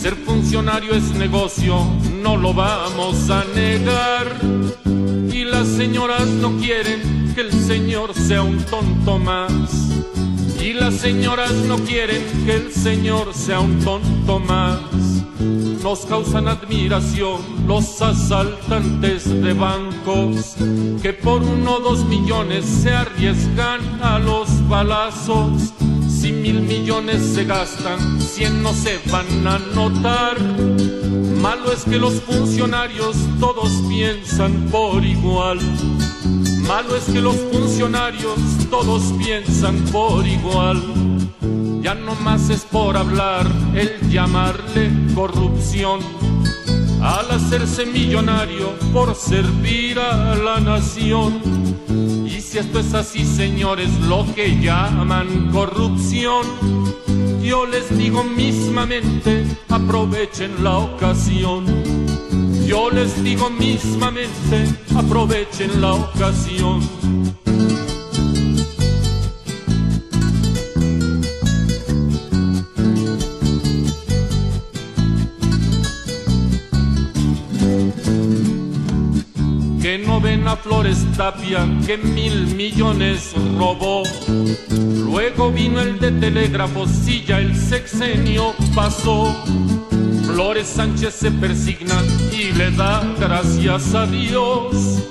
Ser 0.00 0.14
funcionario 0.14 0.94
es 0.94 1.10
negocio, 1.14 1.84
no 2.22 2.38
lo 2.38 2.54
vamos 2.54 3.28
a 3.28 3.44
negar. 3.54 4.87
Y 5.38 5.44
las 5.44 5.68
señoras 5.68 6.26
no 6.26 6.56
quieren 6.56 7.32
que 7.32 7.42
el 7.42 7.52
señor 7.52 8.12
sea 8.12 8.42
un 8.42 8.58
tonto 8.64 9.20
más. 9.20 9.70
Y 10.60 10.72
las 10.72 10.94
señoras 10.94 11.52
no 11.68 11.76
quieren 11.76 12.24
que 12.44 12.56
el 12.56 12.72
señor 12.72 13.32
sea 13.32 13.60
un 13.60 13.78
tonto 13.84 14.40
más. 14.40 14.80
Nos 15.80 16.06
causan 16.06 16.48
admiración 16.48 17.40
los 17.68 18.02
asaltantes 18.02 19.28
de 19.28 19.52
bancos 19.52 20.56
que 21.00 21.12
por 21.12 21.40
uno 21.44 21.76
o 21.76 21.80
dos 21.82 22.04
millones 22.06 22.64
se 22.64 22.90
arriesgan 22.90 23.80
a 24.02 24.18
los 24.18 24.68
balazos. 24.68 25.72
Si 26.20 26.32
mil 26.32 26.62
millones 26.62 27.22
se 27.34 27.44
gastan, 27.44 28.20
cien 28.20 28.60
no 28.60 28.72
se 28.72 28.98
van 29.08 29.46
a 29.46 29.58
notar. 29.72 30.36
Malo 31.40 31.72
es 31.72 31.84
que 31.84 31.96
los 31.96 32.14
funcionarios 32.22 33.16
todos 33.38 33.70
piensan 33.88 34.66
por 34.68 35.04
igual. 35.04 35.60
Malo 36.66 36.96
es 36.96 37.04
que 37.04 37.20
los 37.20 37.36
funcionarios 37.52 38.36
todos 38.68 39.14
piensan 39.24 39.76
por 39.92 40.26
igual. 40.26 40.82
Ya 41.82 41.94
no 41.94 42.16
más 42.16 42.50
es 42.50 42.62
por 42.64 42.96
hablar 42.96 43.46
el 43.76 44.10
llamarle 44.10 44.90
corrupción. 45.14 46.00
al 47.00 47.30
hacerse 47.30 47.86
millonario 47.86 48.72
por 48.92 49.14
servir 49.14 50.00
a 50.00 50.34
la 50.34 50.58
nación. 50.58 51.77
Si 52.50 52.56
esto 52.56 52.80
es 52.80 52.94
así, 52.94 53.26
señores, 53.26 53.90
lo 54.08 54.24
que 54.34 54.58
llaman 54.58 55.50
corrupción, 55.52 56.46
yo 57.42 57.66
les 57.66 57.94
digo 57.98 58.24
mismamente, 58.24 59.44
aprovechen 59.68 60.64
la 60.64 60.78
ocasión. 60.78 61.66
Yo 62.66 62.90
les 62.90 63.22
digo 63.22 63.50
mismamente, 63.50 64.64
aprovechen 64.96 65.82
la 65.82 65.92
ocasión. 65.92 66.80
Que 80.28 80.36
no 80.36 80.44
ven 80.44 80.48
a 80.48 80.56
Flores 80.56 81.06
Tapia 81.16 81.66
que 81.86 81.96
mil 81.96 82.54
millones 82.54 83.32
robó. 83.58 84.02
Luego 85.04 85.50
vino 85.50 85.80
el 85.80 85.98
de 85.98 86.12
telégrafos 86.12 86.90
y 87.06 87.24
ya 87.24 87.38
el 87.38 87.56
sexenio 87.56 88.54
pasó. 88.74 89.34
Flores 90.26 90.66
Sánchez 90.66 91.14
se 91.14 91.30
persigna 91.30 92.02
y 92.32 92.52
le 92.52 92.70
da 92.72 93.02
gracias 93.18 93.94
a 93.94 94.06
Dios. 94.06 95.02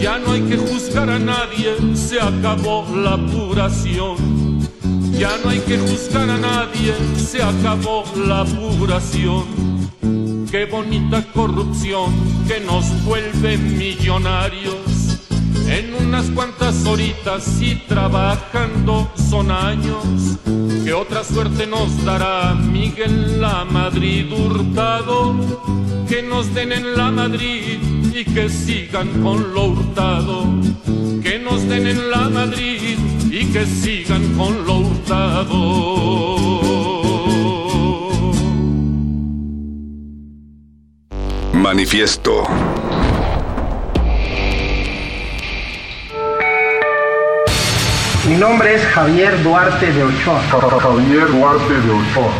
Ya 0.00 0.18
no 0.18 0.32
hay 0.32 0.42
que 0.42 0.56
juzgar 0.56 1.10
a 1.10 1.18
nadie, 1.18 1.74
se 1.94 2.20
acabó 2.20 2.86
la 2.96 3.14
apuración. 3.14 4.16
Ya 5.18 5.36
no 5.42 5.50
hay 5.50 5.60
que 5.60 5.78
juzgar 5.78 6.28
a 6.30 6.38
nadie, 6.38 6.94
se 7.16 7.42
acabó 7.42 8.04
la 8.16 8.40
apuración. 8.40 9.81
Qué 10.52 10.66
bonita 10.66 11.24
corrupción 11.32 12.12
que 12.46 12.60
nos 12.60 12.84
vuelve 13.06 13.56
millonarios. 13.56 15.18
En 15.66 15.94
unas 15.94 16.26
cuantas 16.26 16.84
horitas 16.84 17.62
y 17.62 17.76
trabajando 17.88 19.10
son 19.30 19.50
años. 19.50 20.36
Que 20.84 20.92
otra 20.92 21.24
suerte 21.24 21.66
nos 21.66 22.04
dará 22.04 22.52
Miguel 22.52 23.40
la 23.40 23.64
Madrid 23.64 24.30
hurtado. 24.30 25.34
Que 26.06 26.22
nos 26.22 26.52
den 26.52 26.72
en 26.72 26.98
la 26.98 27.10
Madrid 27.10 27.78
y 28.12 28.22
que 28.26 28.50
sigan 28.50 29.22
con 29.22 29.54
lo 29.54 29.68
hurtado. 29.68 30.44
Que 31.22 31.38
nos 31.38 31.66
den 31.66 31.86
en 31.86 32.10
la 32.10 32.28
Madrid 32.28 32.98
y 33.30 33.46
que 33.46 33.64
sigan 33.64 34.36
con 34.36 34.66
lo 34.66 34.80
hurtado. 34.80 36.22
Manifiesto. 41.62 42.42
Mi 48.28 48.36
nombre 48.36 48.74
es 48.74 48.82
Javier 48.86 49.42
Duarte 49.42 49.92
de 49.92 50.04
Ochoa. 50.04 50.40
Javier 50.80 51.28
Duarte 51.28 51.74
de 51.74 51.90
Ochoa. 51.90 52.32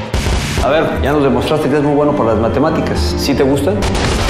A 0.65 0.69
ver, 0.69 0.85
ya 1.03 1.13
nos 1.13 1.25
demostraste 1.25 1.65
que 1.69 1.75
eres 1.75 1.83
muy 1.85 1.95
bueno 1.97 2.13
por 2.15 2.27
las 2.27 2.39
matemáticas. 2.39 3.17
¿Sí 3.19 3.35
te 3.35 3.43
gustan? 3.43 3.75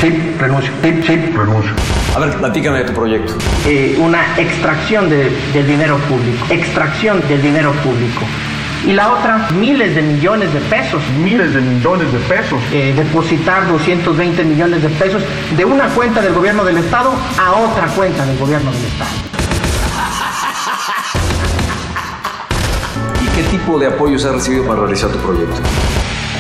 Sí, 0.01 0.35
renuncio. 0.39 0.73
Sí, 0.83 1.03
sí. 1.07 1.17
Renuncio. 1.37 1.73
A 2.17 2.21
ver, 2.21 2.31
platícame 2.39 2.79
de 2.79 2.85
tu 2.85 2.95
proyecto. 2.95 3.35
Eh, 3.67 3.99
una 4.01 4.23
extracción 4.39 5.11
de- 5.11 5.31
del 5.53 5.67
dinero 5.67 5.99
público. 6.09 6.47
Extracción 6.49 7.21
del 7.29 7.43
dinero 7.43 7.73
público. 7.85 8.23
Y 8.87 8.93
la 8.93 9.13
otra, 9.13 9.49
miles 9.53 9.95
de 9.95 10.03
millones 10.03 10.53
de 10.53 10.61
pesos. 10.61 11.01
Miles 11.23 11.55
de 11.55 11.61
millones 11.61 12.13
de 12.13 12.19
pesos. 12.21 12.61
Eh, 12.73 12.93
depositar 12.97 13.69
220 13.69 14.43
millones 14.45 14.83
de 14.83 14.89
pesos 14.89 15.23
de 15.57 15.65
una 15.65 15.87
cuenta 15.89 16.21
del 16.21 16.33
gobierno 16.33 16.65
del 16.65 16.79
Estado 16.79 17.15
a 17.41 17.53
otra 17.53 17.87
cuenta 17.89 18.25
del 18.27 18.37
gobierno 18.39 18.73
del 18.73 18.85
Estado. 18.85 19.11
¿Y 23.23 23.27
qué 23.37 23.43
tipo 23.57 23.79
de 23.79 23.87
apoyos 23.87 24.25
has 24.25 24.33
recibido 24.35 24.65
para 24.67 24.81
realizar 24.81 25.11
tu 25.11 25.19
proyecto? 25.19 25.57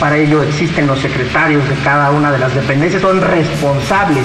Para 0.01 0.16
ello 0.16 0.43
existen 0.43 0.89
los 0.89 0.98
secretarios 0.98 1.66
de 1.69 1.77
cada 1.85 2.10
una 2.10 2.32
de 2.32 2.39
las 2.39 2.52
dependencias, 2.55 3.01
son 3.01 3.20
responsables 3.20 4.24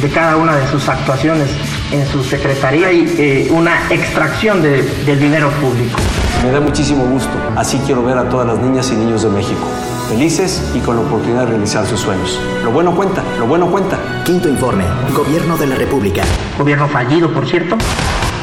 de 0.00 0.08
cada 0.10 0.36
una 0.36 0.54
de 0.54 0.68
sus 0.68 0.88
actuaciones 0.88 1.48
en 1.90 2.06
su 2.06 2.22
secretaría 2.22 2.92
y 2.92 3.12
eh, 3.18 3.48
una 3.50 3.72
extracción 3.90 4.62
de- 4.62 4.82
del 5.04 5.18
dinero 5.18 5.50
público. 5.60 5.98
Me 6.42 6.50
da 6.50 6.60
muchísimo 6.60 7.04
gusto. 7.06 7.30
Así 7.56 7.78
quiero 7.86 8.02
ver 8.04 8.18
a 8.18 8.28
todas 8.28 8.46
las 8.46 8.58
niñas 8.58 8.90
y 8.92 8.96
niños 8.96 9.22
de 9.22 9.30
México. 9.30 9.66
Felices 10.08 10.62
y 10.74 10.78
con 10.80 10.96
la 10.96 11.02
oportunidad 11.02 11.40
de 11.40 11.46
realizar 11.46 11.86
sus 11.86 12.00
sueños. 12.00 12.38
Lo 12.62 12.70
bueno 12.70 12.94
cuenta, 12.94 13.22
lo 13.38 13.46
bueno 13.46 13.66
cuenta. 13.66 13.98
Quinto 14.24 14.48
informe. 14.48 14.84
Gobierno 15.14 15.56
de 15.56 15.66
la 15.66 15.74
República. 15.74 16.22
Gobierno 16.58 16.86
fallido, 16.88 17.32
por 17.32 17.46
cierto. 17.46 17.76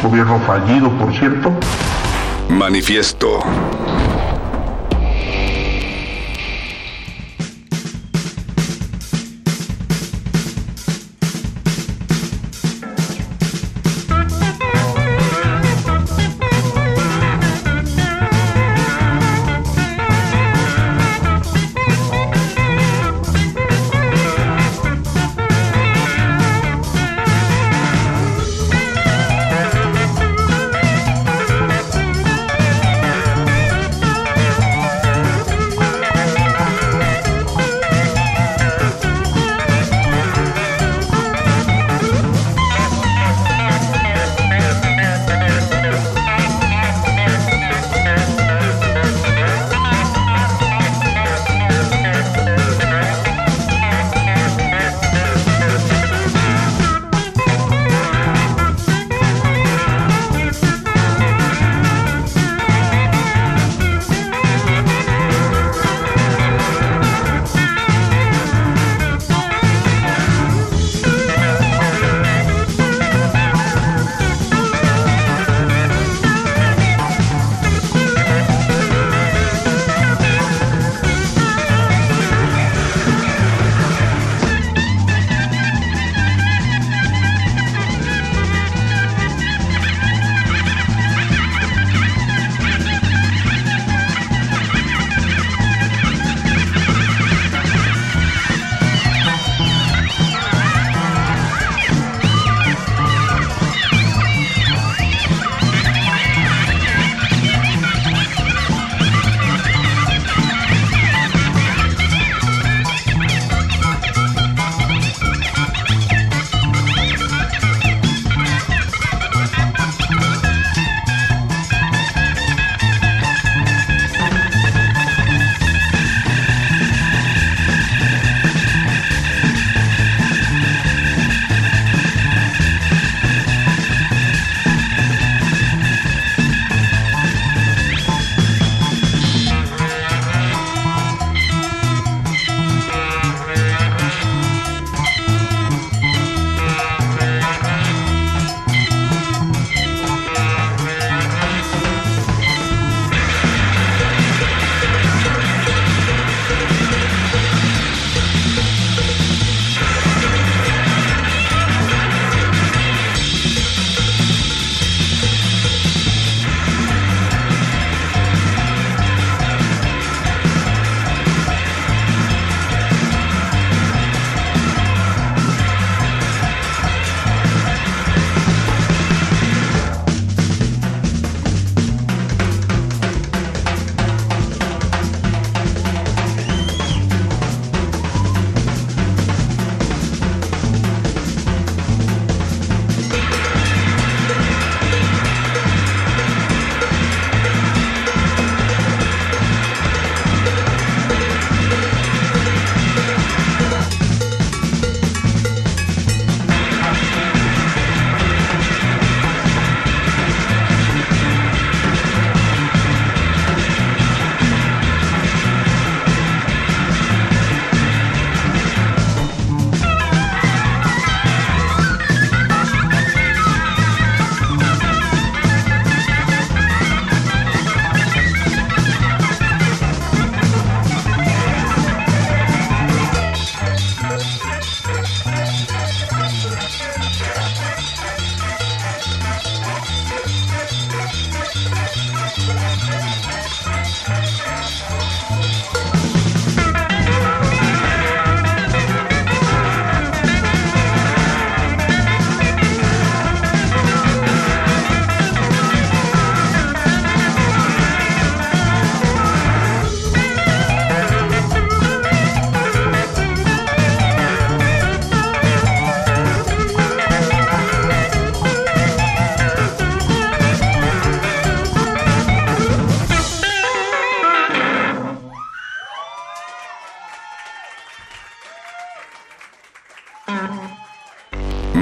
Gobierno 0.03 0.39
fallido, 0.45 0.89
por 0.97 1.13
cierto. 1.13 1.51
Manifiesto. 2.49 3.39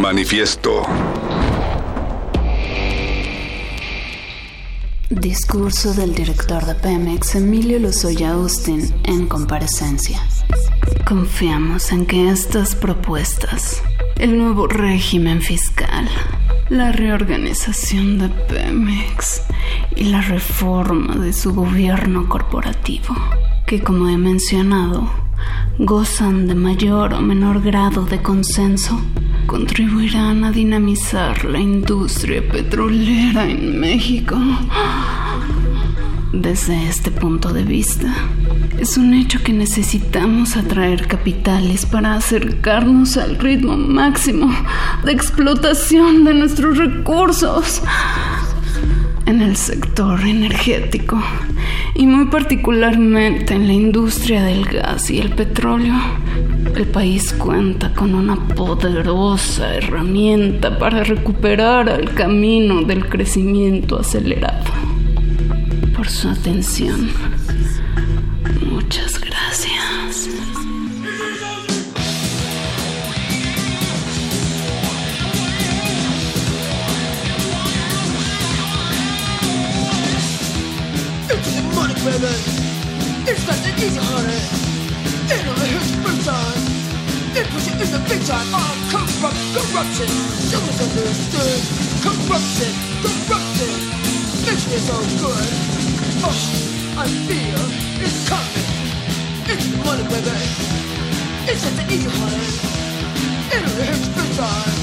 Manifiesto. 0.02 0.82
Discurso 5.12 5.94
del 5.94 6.16
director 6.16 6.66
de 6.66 6.74
Pemex, 6.74 7.36
Emilio 7.36 7.78
Lozoya 7.78 8.32
Austin, 8.32 8.82
en 9.04 9.28
comparecencia. 9.28 10.20
Confiamos 11.08 11.92
en 11.92 12.08
que 12.08 12.32
estas 12.32 12.74
propuestas, 12.74 13.84
el 14.18 14.40
nuevo 14.40 14.66
régimen 14.66 15.40
fiscal, 15.40 16.10
la 16.70 16.92
reorganización 16.92 18.18
de 18.18 18.30
Pemex 18.30 19.44
y 19.96 20.06
la 20.06 20.22
reforma 20.22 21.16
de 21.18 21.32
su 21.32 21.54
gobierno 21.54 22.28
corporativo, 22.28 23.16
que 23.68 23.84
como 23.84 24.10
he 24.10 24.18
mencionado, 24.18 25.08
gozan 25.78 26.48
de 26.48 26.56
mayor 26.56 27.14
o 27.14 27.22
menor 27.22 27.62
grado 27.62 28.04
de 28.06 28.20
consenso, 28.24 29.00
contribuirán 29.52 30.46
a 30.46 30.52
dinamizar 30.54 31.44
la 31.44 31.60
industria 31.60 32.42
petrolera 32.42 33.50
en 33.50 33.82
México. 33.82 34.38
Desde 36.32 36.88
este 36.88 37.12
punto 37.12 37.52
de 37.52 37.64
vista, 37.64 38.16
es 38.80 38.96
un 38.96 39.14
hecho 39.14 39.44
que 39.44 39.52
necesitamos 39.52 40.56
atraer 40.56 41.06
capitales 41.06 41.86
para 41.86 42.16
acercarnos 42.16 43.18
al 43.18 43.38
ritmo 43.40 43.76
máximo 43.76 44.50
de 45.04 45.12
explotación 45.12 46.24
de 46.24 46.34
nuestros 46.34 46.78
recursos 46.78 47.82
en 49.26 49.42
el 49.42 49.58
sector 49.58 50.22
energético 50.22 51.22
y 51.94 52.08
muy 52.08 52.28
particularmente 52.28 53.54
en 53.54 53.68
la 53.68 53.74
industria 53.74 54.44
del 54.44 54.64
gas 54.64 55.12
y 55.12 55.20
el 55.20 55.32
petróleo. 55.32 55.96
El 56.76 56.88
país 56.88 57.34
cuenta 57.34 57.94
con 57.94 58.16
una 58.16 58.36
poderosa 58.56 59.76
herramienta 59.76 60.78
para 60.78 61.04
recuperar 61.04 61.90
el 61.90 62.14
camino 62.14 62.82
del 62.82 63.08
crecimiento 63.08 64.00
acelerado. 64.00 64.72
Por 65.96 66.10
su 66.10 66.30
atención. 66.30 67.12
Muchas 68.72 69.20
gracias. 69.20 70.30
You 87.42 87.48
in 87.58 87.90
the 87.90 87.98
big 88.06 88.22
time. 88.30 88.46
Oh, 88.54 88.70
corrupt, 88.94 89.42
corruption. 89.50 90.06
So 90.46 90.62
misunderstood. 90.62 91.58
Corruption, 92.06 92.74
corruption. 93.02 93.74
Makes 94.46 94.70
me 94.70 94.78
so 94.78 94.94
good. 95.18 95.50
Oh, 96.22 96.38
I 97.02 97.10
feel 97.26 97.62
it's 97.98 98.30
coming. 98.30 98.68
It's 99.50 99.66
the 99.74 99.78
money, 99.82 100.06
baby. 100.14 100.38
It's 101.50 101.66
not 101.66 101.82
the 101.82 101.84
easy, 101.90 102.14
honey. 102.14 102.46
It 103.50 103.66
only 103.66 103.90
hurts 103.90 104.06
first 104.14 104.38
time. 104.38 104.78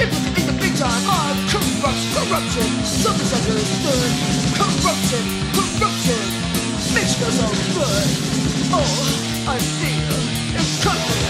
It 0.00 0.08
puts 0.08 0.24
in 0.24 0.46
the 0.48 0.56
big 0.56 0.72
time. 0.80 1.04
Oh, 1.04 1.36
corrupt, 1.52 2.00
corruption. 2.16 2.68
So 2.80 3.12
misunderstood. 3.12 4.08
Corruption, 4.56 5.24
corruption. 5.52 6.24
Makes 6.96 7.12
me 7.20 7.28
so 7.28 7.48
good. 7.76 8.08
Oh, 8.72 9.52
I 9.52 9.58
feel 9.60 10.16
it's 10.56 10.82
coming. 10.82 11.23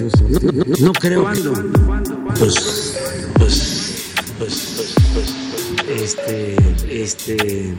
Eso. 0.00 0.26
No, 0.28 0.38
no- 0.52 0.64
no 0.86 0.92
creo. 0.92 1.22
¿Cuándo? 1.22 1.52
Pues, 2.38 2.54
pues, 3.38 4.14
pues, 4.38 4.74
pues, 4.76 4.94
pues, 5.14 5.34
este, 6.02 6.56
este, 6.90 7.74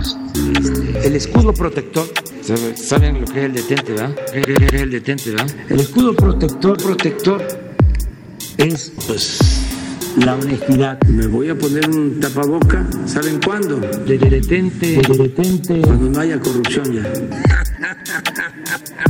este, 0.00 1.06
el 1.06 1.16
escudo 1.16 1.52
protector. 1.52 2.06
¿sabe- 2.42 2.76
¿Saben 2.76 3.20
lo 3.20 3.26
que 3.26 3.40
es 3.40 3.44
el 3.46 3.52
detente, 3.54 3.92
verdad? 3.92 4.14
¿Qué 4.32 4.40
qué 4.42 4.64
es 4.76 4.82
el 4.82 4.90
detente, 4.90 5.30
verdad? 5.30 5.50
El 5.68 5.80
escudo 5.80 6.14
protector, 6.14 6.76
protector 6.82 7.42
es, 8.56 8.92
pues, 9.06 9.38
la 10.16 10.34
honestidad. 10.34 11.00
Me 11.08 11.26
voy 11.26 11.48
a 11.50 11.54
poner 11.58 11.88
un 11.88 12.18
tapaboca, 12.20 12.86
¿saben 13.06 13.40
cuándo? 13.44 13.76
De 13.78 14.18
detente, 14.18 14.86
de 15.06 15.16
detente. 15.18 15.80
Cuando 15.82 16.10
no 16.10 16.20
haya 16.20 16.40
corrupción 16.40 16.92
ya. 16.92 17.12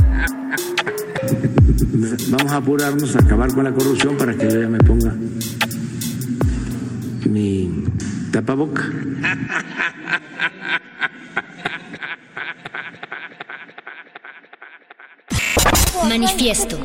Vamos 2.29 2.51
a 2.51 2.55
apurarnos 2.57 3.15
a 3.15 3.19
acabar 3.19 3.53
con 3.53 3.63
la 3.63 3.71
corrupción 3.71 4.17
para 4.17 4.35
que 4.35 4.49
yo 4.49 4.61
ya 4.61 4.67
me 4.67 4.79
ponga 4.79 5.13
mi 7.29 7.83
tapaboca. 8.31 8.89
Manifiesto. 16.09 16.79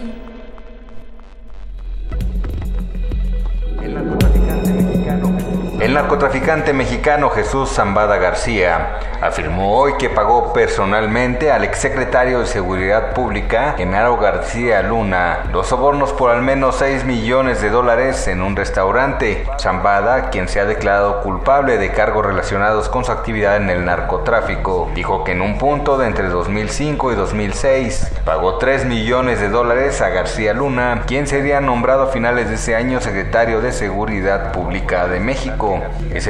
Narcotraficante 6.47 6.73
mexicano 6.73 7.31
Jesús 7.31 7.71
Zambada 7.71 8.19
García 8.19 9.01
afirmó 9.21 9.77
hoy 9.79 9.95
que 9.99 10.11
pagó 10.11 10.53
personalmente 10.53 11.51
al 11.51 11.65
exsecretario 11.65 12.41
de 12.41 12.47
Seguridad 12.47 13.15
Pública, 13.15 13.75
Genaro 13.77 14.17
García 14.19 14.83
Luna, 14.83 15.45
los 15.53 15.67
sobornos 15.67 16.13
por 16.13 16.31
al 16.31 16.43
menos 16.43 16.77
6 16.77 17.05
millones 17.05 17.63
de 17.63 17.71
dólares 17.71 18.29
en 18.29 18.43
un 18.43 18.55
restaurante. 18.55 19.47
Zambada, 19.59 20.31
quien 20.31 20.49
se 20.49 20.61
ha 20.61 20.67
declarado 20.67 21.23
culpable 21.23 21.79
de 21.79 21.91
cargos 21.91 22.27
relacionados 22.27 22.89
con 22.89 23.05
su 23.05 23.13
actividad 23.13 23.57
en 23.57 23.71
el 23.71 23.85
narcotráfico, 23.85 24.91
dijo 24.95 25.25
que 25.25 25.33
en 25.33 25.41
un 25.41 25.59
punto 25.59 25.99
de 25.99 26.07
entre 26.07 26.29
2005 26.29 27.13
y 27.13 27.15
2006 27.17 28.13
pagó 28.25 28.59
3 28.59 28.85
millones 28.85 29.41
de 29.41 29.49
dólares 29.49 30.01
a 30.03 30.11
García 30.11 30.53
Luna, 30.53 31.03
quien 31.07 31.27
sería 31.27 31.61
nombrado 31.61 32.05
a 32.05 32.13
finales 32.13 32.49
de 32.49 32.57
ese 32.57 32.77
año 32.77 33.01
secretario 33.01 33.61
de 33.61 33.73
Seguridad 33.73 34.53
Pública 34.53 35.09
de 35.09 35.21
México. 35.21 35.83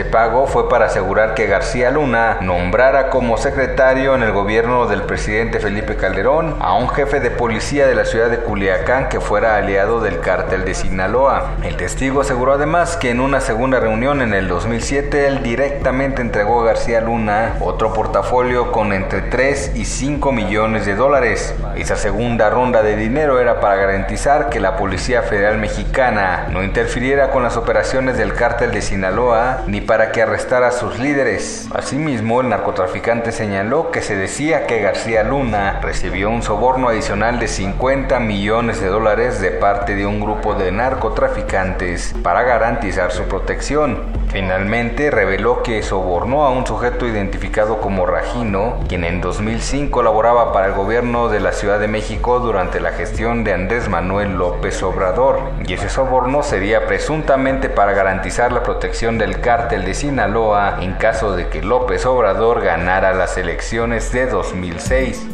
Pago 0.07 0.47
fue 0.47 0.69
para 0.69 0.87
asegurar 0.87 1.35
que 1.35 1.47
García 1.47 1.91
Luna 1.91 2.39
nombrara 2.41 3.11
como 3.11 3.37
secretario 3.37 4.15
en 4.15 4.23
el 4.23 4.33
gobierno 4.33 4.87
del 4.87 5.03
presidente 5.03 5.61
Felipe 5.61 5.97
Calderón 5.97 6.57
a 6.61 6.74
un 6.74 6.89
jefe 6.89 7.20
de 7.20 7.31
policía 7.31 7.87
de 7.87 7.95
la 7.95 8.05
ciudad 8.05 8.31
de 8.31 8.39
Culiacán 8.39 9.09
que 9.09 9.20
fuera 9.20 9.57
aliado 9.57 10.01
del 10.01 10.20
cártel 10.20 10.65
de 10.65 10.74
Sinaloa. 10.74 11.53
El 11.62 11.77
testigo 11.77 12.20
aseguró 12.20 12.55
además 12.55 12.97
que 12.97 13.11
en 13.11 13.20
una 13.20 13.41
segunda 13.41 13.81
reunión 13.81 14.23
en 14.23 14.35
el 14.35 14.49
2007 14.49 15.27
él 15.27 15.43
directamente 15.43 16.23
entregó 16.23 16.62
a 16.62 16.66
García 16.66 17.01
Luna 17.01 17.57
otro 17.61 17.93
portafolio 17.93 18.73
con 18.73 18.93
entre 18.93 19.23
3 19.23 19.73
y 19.74 19.85
5 19.85 20.33
millones 20.33 20.87
de 20.87 20.95
dólares. 20.95 21.55
Esa 21.77 21.97
segunda 21.97 22.51
ronda 22.51 22.83
de 22.83 22.97
dinero 22.97 23.41
era 23.41 23.61
para 23.61 23.77
garantizar 23.77 24.49
que 24.49 24.61
la 24.61 24.77
Policía 24.77 25.23
Federal 25.23 25.59
Mexicana 25.59 26.47
no 26.51 26.62
interfiriera 26.62 27.31
con 27.31 27.43
las 27.43 27.57
operaciones 27.57 28.16
del 28.16 28.35
cártel 28.35 28.73
de 28.73 28.83
Sinaloa 28.83 29.62
ni 29.66 29.81
para 29.81 29.95
que 29.97 30.23
arrestara 30.23 30.68
a 30.68 30.73
sus 30.73 30.98
líderes. 30.98 31.68
Asimismo, 31.74 32.43
el 32.43 32.51
narcotraficante 32.51 33.32
señaló 33.32 33.90
que 33.90 34.02
se 34.02 34.14
decía 34.14 34.66
que 34.66 34.81
García 34.81 35.24
Luna 35.24 35.81
recibió 35.81 36.28
un 36.28 36.43
soborno 36.43 36.90
adicional 36.90 37.39
de 37.39 37.48
50 37.48 38.20
millones 38.20 38.81
de 38.81 38.89
dólares 38.89 39.40
de 39.40 39.52
parte 39.52 39.94
de 39.94 40.05
un 40.05 40.20
grupo 40.20 40.55
de 40.55 40.70
narcotraficantes 40.70 42.14
para 42.23 42.43
garantizar 42.43 43.10
su 43.10 43.23
protección. 43.24 44.05
Finalmente 44.28 45.11
reveló 45.11 45.62
que 45.62 45.82
sobornó 45.82 46.44
a 46.44 46.51
un 46.51 46.66
sujeto 46.66 47.07
identificado 47.07 47.81
como 47.81 48.07
Ragino, 48.07 48.81
quien 48.89 49.05
en 49.05 49.20
2005 49.20 50.03
laboraba 50.03 50.53
para 50.53 50.66
el 50.66 50.73
gobierno 50.73 51.28
de 51.28 51.40
la 51.40 51.53
Ciudad 51.53 51.78
de 51.78 51.89
México 51.89 52.40
durante 52.40 52.81
la 52.81 52.93
gestión 52.93 53.44
de 53.44 53.55
Andrés 53.55 53.89
Manuel 53.89 54.36
López 54.36 54.82
Obrador, 54.82 55.40
y 55.66 55.74
ese 55.74 55.89
soborno 55.89 56.43
sería 56.43 56.86
presuntamente 56.86 57.69
para 57.69 57.93
garantizar 57.93 58.53
la 58.53 58.62
protección 58.62 59.16
del 59.16 59.40
cártel 59.40 59.85
de 59.85 59.94
Sinaloa 59.94 60.78
en 60.81 60.94
caso 60.94 61.36
de 61.36 61.48
que 61.48 61.62
López 61.62 62.05
Obrador 62.05 62.62
ganara 62.62 63.15
las 63.15 63.39
elecciones 63.39 64.12
de 64.12 64.27
2006. 64.27 65.27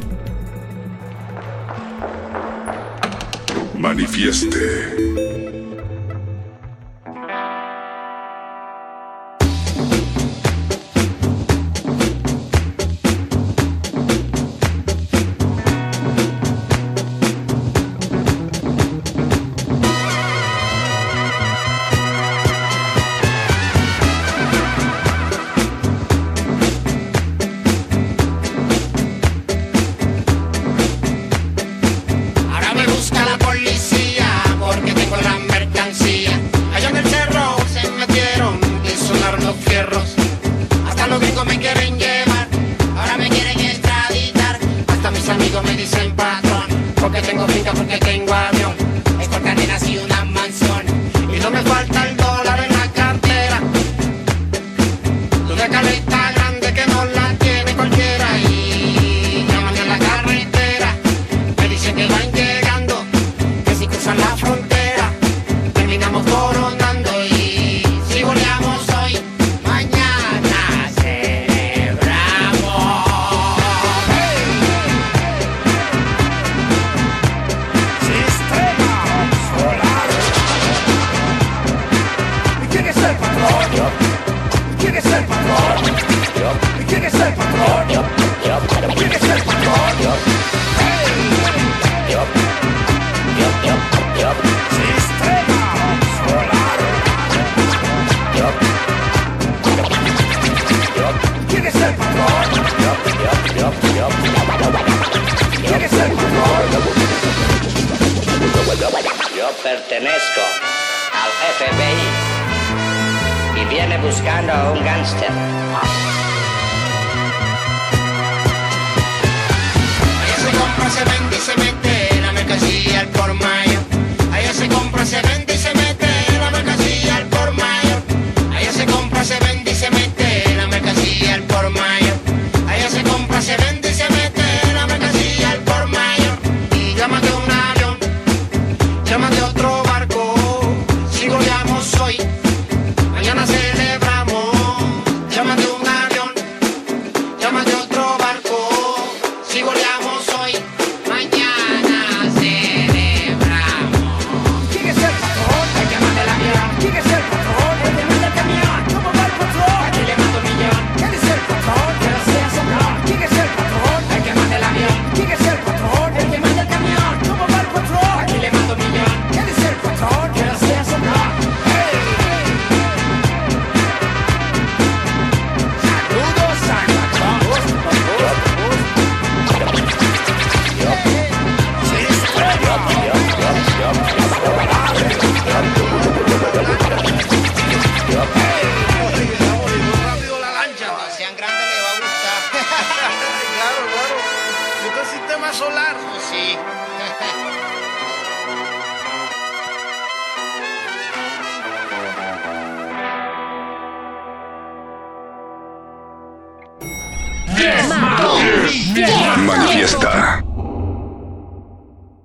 Manifieste. 3.79 5.32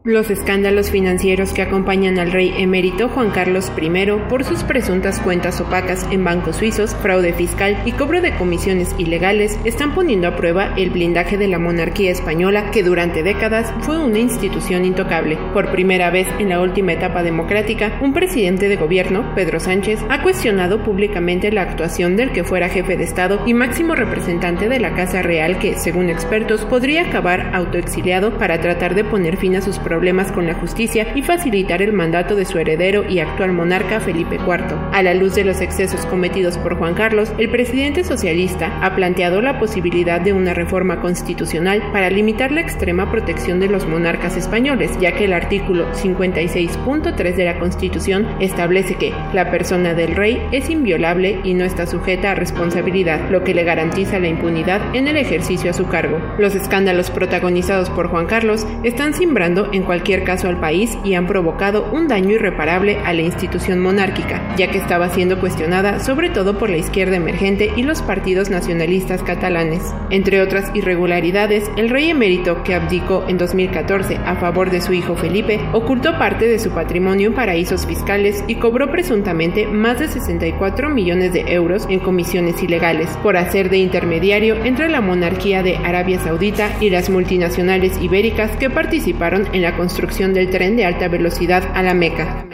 Los 0.08 0.30
escándalos 0.30 0.90
financieros 0.90 1.52
que 1.52 1.62
acompañan 1.62 2.18
al 2.18 2.32
rey 2.32 2.54
emérito 2.58 3.10
Juan 3.10 3.30
Carlos 3.32 3.70
I 3.78 3.90
por 4.30 4.46
sus 4.46 4.64
presuntas 4.64 5.20
cuentas 5.20 5.60
opacas 5.60 6.08
en 6.12 6.24
bancos 6.24 6.56
suizos, 6.56 6.96
fraude 6.96 7.34
fiscal 7.34 7.78
y 7.84 7.92
cobro 7.92 8.22
de 8.22 8.34
comisiones 8.34 8.96
ilegales 8.98 9.60
están 9.66 9.94
poniendo 9.94 10.30
a 10.30 10.38
prueba 10.38 10.74
el 10.78 10.92
blindaje 10.92 11.38
de 11.38 11.50
la 11.50 11.60
monarquía 11.60 12.10
española 12.10 12.72
que 12.72 12.84
durante 12.84 13.22
décadas 13.22 13.74
fue 13.82 14.00
una 14.00 14.20
institución 14.20 14.86
intocable. 14.86 15.38
Por 15.52 15.74
primera 15.74 16.10
vez 16.10 16.30
en 16.40 16.48
la 16.48 16.62
última 16.62 16.94
etapa 16.94 17.22
democrática, 17.22 18.00
un 18.02 18.14
presidente 18.14 18.70
de 18.70 18.78
gobierno, 18.78 19.36
Pedro 19.36 19.60
Sánchez, 19.60 20.00
ha 20.08 20.24
cuestionado 20.24 20.84
públicamente 20.84 21.52
la 21.52 21.64
actuación 21.64 22.16
del 22.16 22.32
que 22.32 22.46
fuera 22.46 22.70
jefe 22.70 22.96
de 22.96 23.04
Estado 23.04 23.42
y 23.46 23.54
máximo 23.54 23.94
representante 23.94 24.70
de 24.70 24.80
la 24.80 24.96
Casa 24.96 25.22
Real 25.22 25.60
que, 25.60 25.78
según 25.78 26.10
expertos, 26.10 26.64
podría 26.64 27.10
acabar 27.10 27.54
autoexiliado 27.54 28.38
para 28.38 28.62
tratar 28.62 28.96
de 28.96 29.04
poner 29.04 29.36
fin 29.36 29.58
a 29.58 29.62
sus 29.62 29.78
problemas 29.80 29.97
problemas 29.98 30.32
con 30.32 30.46
la 30.46 30.54
justicia 30.54 31.08
y 31.16 31.24
facilitar 31.24 31.82
el 31.82 31.92
mandato 31.92 32.36
de 32.36 32.46
su 32.46 32.60
heredero 32.60 33.10
y 33.10 33.18
actual 33.18 33.52
monarca 33.52 34.00
Felipe 34.00 34.36
IV. 34.36 34.78
A 34.94 35.02
la 35.02 35.16
luz 35.16 35.34
de 35.34 35.44
los 35.44 35.60
excesos 35.60 36.06
cometidos 36.06 36.60
por 36.60 36.78
Juan 36.78 36.94
Carlos, 36.94 37.34
el 37.40 37.50
presidente 37.50 38.04
socialista 38.04 38.78
ha 38.84 38.96
planteado 38.96 39.42
la 39.42 39.58
posibilidad 39.58 40.22
de 40.22 40.34
una 40.34 40.54
reforma 40.54 41.02
constitucional 41.02 41.82
para 41.92 42.12
limitar 42.12 42.52
la 42.52 42.62
extrema 42.62 43.10
protección 43.10 43.60
de 43.60 43.70
los 43.70 43.88
monarcas 43.88 44.38
españoles, 44.38 44.92
ya 45.02 45.14
que 45.14 45.26
el 45.26 45.34
artículo 45.34 45.92
56.3 45.94 47.36
de 47.36 47.46
la 47.46 47.58
Constitución 47.58 48.28
establece 48.40 48.96
que 48.96 49.14
la 49.34 49.50
persona 49.50 49.96
del 49.96 50.16
rey 50.16 50.40
es 50.52 50.70
inviolable 50.70 51.40
y 51.44 51.56
no 51.56 51.66
está 51.66 51.88
sujeta 51.88 52.34
a 52.34 52.36
responsabilidad, 52.36 53.32
lo 53.32 53.44
que 53.44 53.56
le 53.56 53.64
garantiza 53.64 54.20
la 54.20 54.28
impunidad 54.28 54.96
en 54.96 55.08
el 55.08 55.18
ejercicio 55.18 55.72
a 55.72 55.74
su 55.74 55.88
cargo. 55.88 56.22
Los 56.38 56.54
escándalos 56.54 57.10
protagonizados 57.10 57.90
por 57.90 58.10
Juan 58.10 58.28
Carlos 58.28 58.68
están 58.84 59.16
simbrando 59.16 59.70
en 59.74 59.87
cualquier 59.88 60.24
caso 60.24 60.48
al 60.48 60.60
país 60.60 60.96
y 61.04 61.16
han 61.16 61.26
provocado 61.26 61.90
un 61.92 62.08
daño 62.08 62.36
irreparable 62.36 63.00
a 63.04 63.14
la 63.14 63.24
institución 63.24 63.80
monárquica, 63.80 64.56
ya 64.58 64.70
que 64.70 64.78
estaba 64.78 65.10
siendo 65.10 65.40
cuestionada 65.40 66.00
sobre 66.02 66.30
todo 66.30 66.60
por 66.60 66.70
la 66.70 66.78
izquierda 66.78 67.16
emergente 67.16 67.72
y 67.76 67.82
los 67.82 68.04
partidos 68.04 68.52
nacionalistas 68.52 69.24
catalanes. 69.24 69.82
Entre 70.12 70.42
otras 70.42 70.70
irregularidades, 70.76 71.72
el 71.78 71.90
rey 71.90 72.10
emérito 72.10 72.64
que 72.64 72.76
abdicó 72.76 73.26
en 73.28 73.38
2014 73.40 74.18
a 74.18 74.36
favor 74.36 74.70
de 74.70 74.82
su 74.82 74.94
hijo 74.94 75.16
Felipe 75.16 75.60
ocultó 75.74 76.18
parte 76.20 76.48
de 76.48 76.60
su 76.60 76.72
patrimonio 76.72 77.30
en 77.30 77.36
paraísos 77.36 77.86
fiscales 77.86 78.44
y 78.48 78.56
cobró 78.56 78.92
presuntamente 78.92 79.66
más 79.66 80.00
de 80.00 80.08
64 80.08 80.90
millones 80.90 81.34
de 81.34 81.54
euros 81.54 81.88
en 81.90 82.00
comisiones 82.00 82.62
ilegales 82.62 83.10
por 83.24 83.38
hacer 83.38 83.70
de 83.70 83.78
intermediario 83.78 84.64
entre 84.66 84.90
la 84.90 85.02
monarquía 85.02 85.64
de 85.64 85.78
Arabia 85.78 86.20
Saudita 86.20 86.70
y 86.82 86.90
las 86.90 87.10
multinacionales 87.10 87.98
ibéricas 88.02 88.52
que 88.58 88.70
participaron 88.70 89.48
en 89.54 89.62
la 89.62 89.77
construcción 89.78 90.34
del 90.34 90.50
tren 90.50 90.76
de 90.76 90.86
alta 90.86 91.08
velocidad 91.08 91.64
a 91.74 91.84
la 91.84 91.94
Meca. 91.94 92.46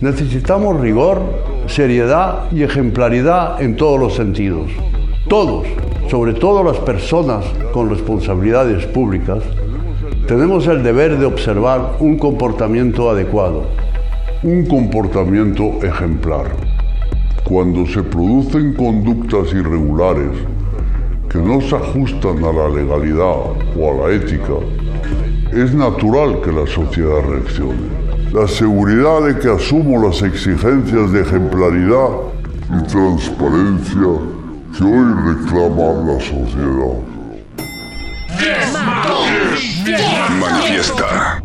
Necesitamos 0.00 0.80
rigor, 0.80 1.20
seriedad 1.66 2.50
y 2.52 2.62
ejemplaridad 2.62 3.60
en 3.60 3.76
todos 3.76 3.98
los 3.98 4.14
sentidos. 4.14 4.70
Todos, 5.28 5.66
sobre 6.08 6.34
todo 6.34 6.62
las 6.62 6.78
personas 6.78 7.44
con 7.72 7.90
responsabilidades 7.90 8.86
públicas, 8.86 9.42
tenemos 10.26 10.66
el 10.66 10.82
deber 10.82 11.18
de 11.18 11.26
observar 11.26 11.96
un 12.00 12.18
comportamiento 12.18 13.10
adecuado. 13.10 13.64
Un 14.42 14.66
comportamiento 14.66 15.78
ejemplar. 15.82 16.46
Cuando 17.44 17.86
se 17.86 18.02
producen 18.02 18.74
conductas 18.74 19.52
irregulares 19.52 20.30
que 21.28 21.38
no 21.38 21.60
se 21.60 21.76
ajustan 21.76 22.44
a 22.44 22.52
la 22.52 22.68
legalidad 22.68 23.34
o 23.76 23.90
a 23.90 24.08
la 24.08 24.14
ética, 24.14 24.54
es 25.52 25.74
natural 25.74 26.40
que 26.42 26.52
la 26.52 26.66
sociedad 26.66 27.20
reaccione. 27.28 28.04
La 28.32 28.48
seguridad 28.48 29.22
de 29.22 29.38
que 29.38 29.48
asumo 29.48 30.02
las 30.02 30.22
exigencias 30.22 31.12
de 31.12 31.22
ejemplaridad 31.22 32.08
y 32.70 32.82
transparencia 32.86 34.08
que 34.76 34.84
hoy 34.84 35.14
reclama 35.24 36.12
la 36.12 36.20
sociedad. 36.20 37.14
Manifiesta. 40.40 41.43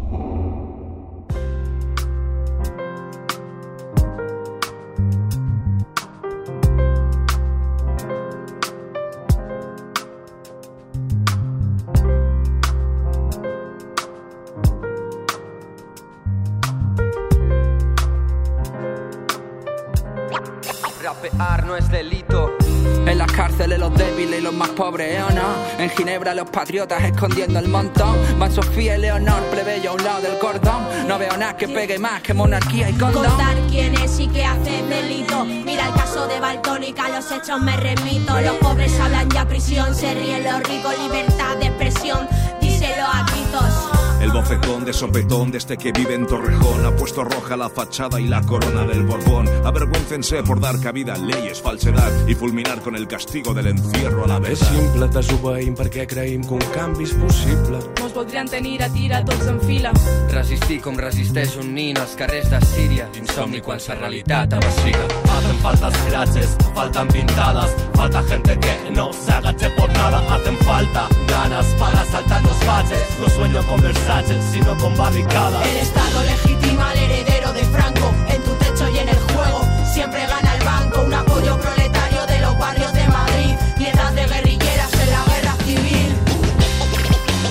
Pobres, 24.80 25.14
¿eh 25.14 25.22
o 25.22 25.30
no? 25.31 25.43
En 25.77 25.89
Ginebra 25.89 26.34
los 26.34 26.49
patriotas 26.49 27.03
escondiendo 27.03 27.60
el 27.60 27.68
montón. 27.68 28.15
Van 28.39 28.49
Sofía 28.49 28.95
y 28.95 29.01
Leonor, 29.01 29.43
plebeyo 29.51 29.91
a 29.91 29.93
un 29.93 30.03
lado 30.06 30.22
del 30.22 30.39
cordón. 30.39 30.88
No 31.06 31.19
veo 31.19 31.35
nada 31.35 31.57
que 31.57 31.68
pegue 31.68 31.99
más 31.99 32.22
que 32.22 32.34
monarquía 32.34 32.89
y 32.89 32.93
condón. 32.93 33.26
Contar 33.26 33.57
quién 33.69 33.93
es 33.95 34.18
y 34.22 34.27
qué 34.30 34.45
hace 34.45 34.81
delito. 34.84 35.43
Mira 35.43 35.85
el 35.85 35.93
caso 35.95 36.26
de 36.30 36.39
Baltónica, 36.39 37.10
los 37.10 37.30
hechos 37.30 37.60
me 37.60 37.76
remito. 37.76 38.39
Los 38.39 38.56
pobres 38.56 38.97
hablan 39.01 39.30
ya 39.31 39.45
prisión, 39.45 39.93
se 39.93 40.14
ríen 40.14 40.45
los 40.45 40.64
ricos, 40.64 40.97
libertad 40.97 41.57
de 41.57 41.65
expresión. 41.65 42.26
Díselo 42.61 43.03
a 43.03 43.26
gritos. 43.30 43.98
El 44.21 44.31
bofetón 44.31 44.83
de 44.83 44.91
sopetón 44.91 45.49
desde 45.49 45.77
que 45.77 45.93
vive 45.93 46.13
en 46.13 46.27
Torrejón 46.27 46.85
ha 46.85 46.91
puesto 46.95 47.23
roja 47.23 47.55
la 47.55 47.69
fachada 47.69 48.19
y 48.19 48.27
la 48.27 48.41
corona 48.41 48.83
del 48.83 49.03
Borbón. 49.03 49.47
Avergüéncense 49.65 50.43
por 50.43 50.59
dar 50.59 50.79
cabida 50.81 51.13
a 51.13 51.17
leyes, 51.17 51.61
falsedad 51.61 52.11
y 52.27 52.35
fulminar 52.35 52.81
con 52.81 52.95
el 52.97 53.07
castigo 53.07 53.53
del 53.53 53.67
encierro 53.67 54.25
a 54.25 54.27
la 54.27 54.37
És 54.37 54.41
vez. 54.41 54.59
simple, 54.59 55.07
desobeïm 55.07 55.75
perquè 55.75 56.05
creïm 56.05 56.43
que 56.43 56.53
un 56.53 56.65
canvi 56.73 57.05
és 57.05 57.13
possible. 57.13 57.79
Mos 58.01 58.13
voldrien 58.13 58.47
tenir 58.47 58.83
a 58.83 58.89
tira 58.89 59.23
tots 59.23 59.47
en 59.47 59.59
fila. 59.61 59.93
Resistir 60.33 60.81
com 60.81 60.97
resisteix 60.97 61.55
un 61.55 61.73
nin 61.73 61.97
als 61.97 62.15
carrers 62.15 62.49
de 62.49 62.59
Síria. 62.65 63.07
Insomni 63.15 63.61
quan 63.61 63.79
sa 63.79 63.95
realitat 63.95 64.53
avasciga. 64.53 65.05
Hacen 65.31 65.57
faltas 65.63 65.95
frases, 66.09 66.57
faltan 66.75 67.07
pintadas, 67.07 67.71
falta 67.95 68.21
gente 68.23 68.59
que 68.59 68.91
no 68.91 69.13
se 69.13 69.31
agache 69.31 69.69
por 69.77 69.89
nada, 69.93 70.19
hacen 70.35 70.57
falta 70.57 71.07
ganas 71.27 71.65
para 71.79 72.03
saltar 72.05 72.43
los 72.43 72.59
baches, 72.67 73.03
no 73.21 73.29
sueño 73.29 73.63
con 73.63 73.79
Versace, 74.10 74.41
sino 74.52 74.76
con 74.77 74.95
barricadas. 74.98 75.68
El 75.68 75.77
Estado 75.77 76.23
legitima 76.23 76.90
al 76.90 76.98
heredero 76.98 77.53
de 77.53 77.64
Franco. 77.65 78.11
En 78.30 78.41
tu 78.44 78.52
techo 78.56 78.90
y 78.90 78.98
en 78.98 79.10
el 79.10 79.15
juego 79.15 79.61
siempre 79.94 80.26
gana 80.26 80.56
el 80.56 80.64
banco. 80.65 81.02
Un 81.02 81.14
apoyo 81.14 81.60
proletario 81.60 82.26
de 82.26 82.40
los 82.40 82.57
barrios 82.57 82.91
de 82.94 83.07
Madrid. 83.07 83.53
Piedras 83.77 84.15
de 84.15 84.26
guerrilleras 84.26 84.94
en 84.94 85.11
la 85.11 85.23
guerra 85.26 85.53
civil. 85.64 86.15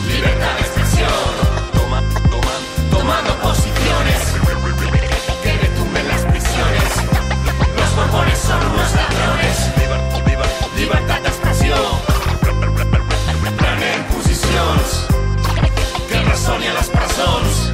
Libertad 0.08 0.54
de 0.54 0.60
expresión, 0.60 1.08
toma, 1.74 2.02
toma, 2.28 2.54
tomando 2.90 3.36
posiciones, 3.36 4.20
que 5.44 5.52
retumben 5.58 6.08
las 6.08 6.22
prisiones. 6.22 6.90
Los 7.76 7.94
borbones 7.94 8.38
son 8.38 8.66
unos 8.66 9.07
resoni 16.48 16.66
a 16.66 16.72
les 16.72 16.88
presons. 16.88 17.72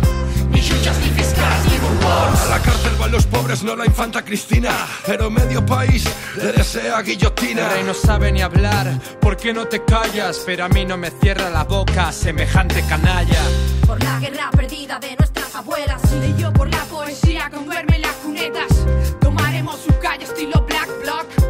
Ni 0.51 0.61
jutges, 0.61 0.99
ni 0.99 1.11
fiscals, 1.11 1.65
ni 1.71 1.79
borbons. 1.79 2.41
A 2.41 2.49
la 2.51 2.59
cárcel 2.59 2.95
van 2.99 3.13
los 3.13 3.27
pobres, 3.27 3.63
no 3.63 3.77
la 3.77 3.87
infanta 3.87 4.23
Cristina. 4.23 4.71
Pero 5.07 5.31
medio 5.31 5.65
país 5.65 6.05
le 6.37 6.53
desea 6.53 7.01
guillotina. 7.03 7.63
El 7.63 7.71
rey 7.71 7.85
no 7.85 7.95
sabe 7.95 8.33
ni 8.33 8.43
hablar, 8.43 9.01
¿por 9.21 9.37
qué 9.37 9.53
no 9.53 9.67
te 9.67 9.85
callas? 9.85 10.43
Pero 10.45 10.65
a 10.65 10.69
mí 10.69 10.85
no 10.85 10.97
me 10.97 11.11
cierra 11.11 11.51
la 11.51 11.65
boca 11.65 12.11
semejante 12.13 12.83
canalla. 12.89 13.43
Por 13.87 14.03
la 14.03 14.19
guerra 14.19 14.51
perdida 14.51 14.99
de 14.99 15.17
nuestras 15.17 15.55
abuelas. 15.55 16.01
Leyó 16.21 16.53
por 16.53 16.69
la 16.69 16.85
poesía 16.85 17.51
con 17.51 17.67
duerme 17.67 17.97
en 17.97 18.03
las 18.03 18.15
cunetas. 18.17 18.71
Tomaremos 19.21 19.81
su 19.81 19.97
calle 19.99 20.25
estilo 20.25 20.65
Black 20.67 20.89
Block. 21.03 21.44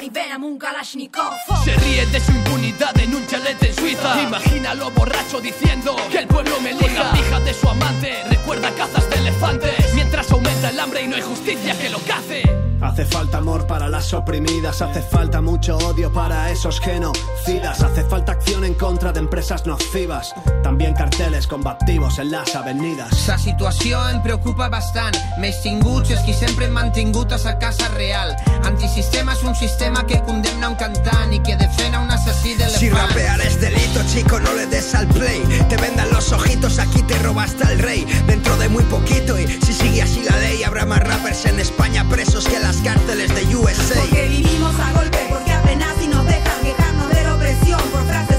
Maribel 0.00 0.42
un 0.42 0.58
Kalashnikov. 0.58 1.34
Se 1.62 1.76
ríe 1.76 2.06
de 2.06 2.20
su 2.20 2.32
impunidad 2.32 2.98
en 2.98 3.14
un 3.14 3.26
chalet 3.26 3.62
en 3.62 3.74
Suiza. 3.74 4.22
Imagínalo 4.22 4.90
borracho 4.92 5.42
diciendo 5.42 5.94
que 6.10 6.20
el 6.20 6.26
pueblo 6.26 6.58
me 6.62 6.70
elija. 6.70 6.86
Con 6.86 6.96
la 6.96 7.12
pija 7.12 7.40
de 7.40 7.52
su 7.52 7.68
amante, 7.68 8.24
recuerda 8.30 8.70
cazas 8.70 9.10
de 9.10 9.16
elefantes. 9.16 9.94
Mientras 9.94 10.32
aumenta 10.32 10.70
el 10.70 10.80
hambre 10.80 11.02
y 11.02 11.06
no 11.08 11.16
hay 11.16 11.22
justicia 11.22 11.78
que 11.78 11.90
lo 11.90 11.98
cace. 11.98 12.60
Hace 12.80 13.04
falta 13.04 13.38
amor 13.38 13.66
para 13.66 13.90
las 13.90 14.14
oprimidas, 14.14 14.80
hace 14.80 15.02
falta 15.02 15.42
mucho 15.42 15.76
odio 15.76 16.10
para 16.10 16.50
esos 16.50 16.80
genocidas, 16.80 17.82
hace 17.82 18.04
falta 18.04 18.32
acción 18.32 18.64
en 18.64 18.72
contra 18.72 19.12
de 19.12 19.20
empresas 19.20 19.66
nocivas, 19.66 20.34
también 20.62 20.94
carteles 20.94 21.46
combativos 21.46 22.18
en 22.18 22.30
las 22.30 22.56
avenidas. 22.56 23.28
La 23.28 23.36
situació 23.36 24.00
em 24.08 24.22
preocupa 24.22 24.70
bastant. 24.72 25.18
Més 25.42 25.60
tinguts 25.60 26.10
els 26.10 26.22
qui 26.24 26.32
sempre 26.32 26.70
hem 26.70 26.72
mantingut 26.72 27.32
a 27.36 27.38
sa 27.38 27.58
casa 27.60 27.88
real. 27.92 28.32
Antisistema 28.64 29.36
és 29.36 29.44
un 29.44 29.54
sistema 29.54 29.89
que 30.06 30.22
condemna 30.22 30.66
a 30.66 30.70
un 30.70 30.76
cantant 30.76 31.32
i 31.34 31.40
que 31.42 31.56
defena 31.56 32.00
un 32.00 32.10
assassí 32.10 32.54
de 32.54 32.68
Si 32.70 32.88
rapear 32.88 33.40
es 33.40 33.60
delito, 33.60 34.00
chico, 34.06 34.38
no 34.38 34.54
le 34.54 34.66
des 34.66 34.94
al 34.94 35.06
play. 35.08 35.42
Te 35.68 35.76
vendan 35.76 36.08
los 36.10 36.32
ojitos, 36.32 36.78
aquí 36.78 37.02
te 37.02 37.18
roba 37.18 37.44
hasta 37.44 37.70
el 37.72 37.78
rey. 37.80 38.06
Dentro 38.26 38.56
de 38.56 38.68
muy 38.68 38.84
poquito 38.84 39.38
y 39.38 39.46
si 39.46 39.72
sigue 39.72 40.02
así 40.02 40.22
la 40.22 40.36
ley, 40.38 40.62
habrá 40.62 40.86
más 40.86 41.00
rappers 41.00 41.44
en 41.46 41.58
España 41.58 42.08
presos 42.08 42.46
que 42.46 42.56
en 42.56 42.62
las 42.62 42.76
cárceles 42.78 43.34
de 43.34 43.56
USA. 43.56 44.00
Porque 44.00 44.28
vivimos 44.28 44.74
a 44.78 44.92
golpe, 44.92 45.18
porque 45.28 45.52
apenas 45.52 45.96
si 45.98 46.06
nos 46.06 46.24
dejan 46.24 46.62
quejarnos 46.62 47.10
de 47.10 47.22
la 47.24 47.34
opresión 47.34 47.80
por 47.90 48.06
frases 48.06 48.29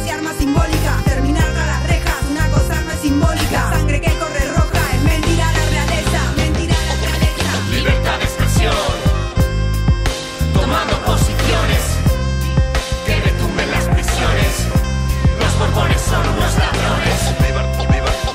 borbones 15.61 16.01
son 16.01 16.27
unos 16.27 16.57
ladrones. 16.57 17.21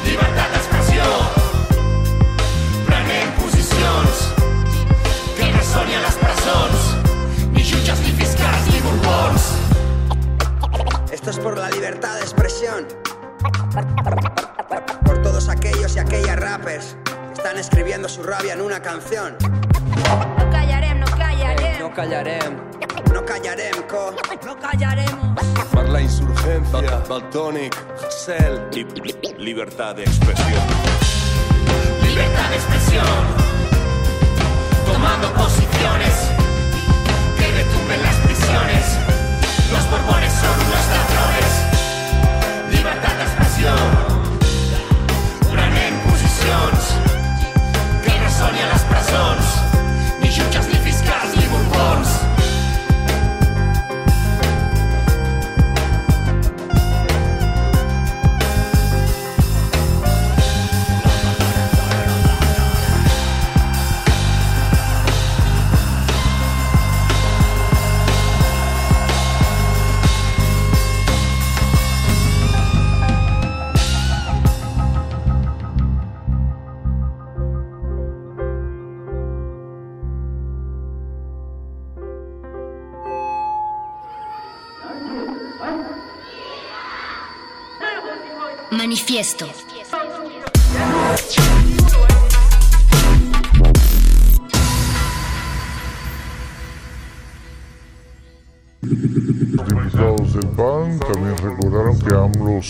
Libertad 0.04 0.48
de 0.50 0.56
expressió, 0.56 1.02
prenem 2.86 3.32
posicions, 3.40 4.20
que 5.34 5.48
no 5.50 5.62
són 5.66 5.88
ni 5.90 5.96
a 5.98 6.02
les 6.04 6.18
presons, 6.20 6.84
ni 7.56 7.64
jutges, 7.66 7.98
ni 8.04 8.12
fiscals, 8.20 8.68
ni 8.70 8.78
borbons. 8.84 9.42
Esto 11.10 11.30
es 11.30 11.38
por 11.42 11.58
la 11.58 11.70
libertad 11.70 12.14
de 12.14 12.20
expresión. 12.20 12.86
Por 15.04 15.22
todos 15.22 15.48
aquellos 15.48 15.96
y 15.96 15.98
aquellas 15.98 16.38
rappers 16.38 16.96
que 17.06 17.34
están 17.34 17.58
escribiendo 17.58 18.08
su 18.08 18.22
rabia 18.22 18.52
en 18.52 18.60
una 18.60 18.80
canción. 18.80 19.36
No 20.38 20.50
callarem, 20.50 20.85
no 21.86 21.94
callarem. 21.94 22.56
No 23.12 23.24
callarem. 23.24 23.82
Co. 23.88 24.12
No 24.44 24.56
callaremos. 24.58 25.36
Per 25.72 25.88
la 25.88 26.00
insurgencia, 26.00 27.02
Baltonic, 27.08 27.74
Cell 28.10 28.58
y 28.72 28.84
libertad 29.38 29.94
de 29.94 30.02
expresión. 30.02 30.62
Libertad 32.02 32.48
de 32.50 32.56
expresión, 32.56 33.22
tomando 34.84 35.32
posiciones, 35.34 36.14
que 37.38 37.46
retumben 37.52 38.02
las 38.02 38.16
prisiones. 38.26 38.84
Los 39.70 39.90
borbones 39.90 40.32
son 40.32 40.56
unos 40.66 40.84
ladrones. 40.94 41.52
Libertad 42.72 43.14
de 43.14 43.22
expressió, 43.22 43.70
prenem 45.52 45.94
posicions, 46.10 46.82
que 48.02 48.10
a 48.10 48.72
les 48.72 48.85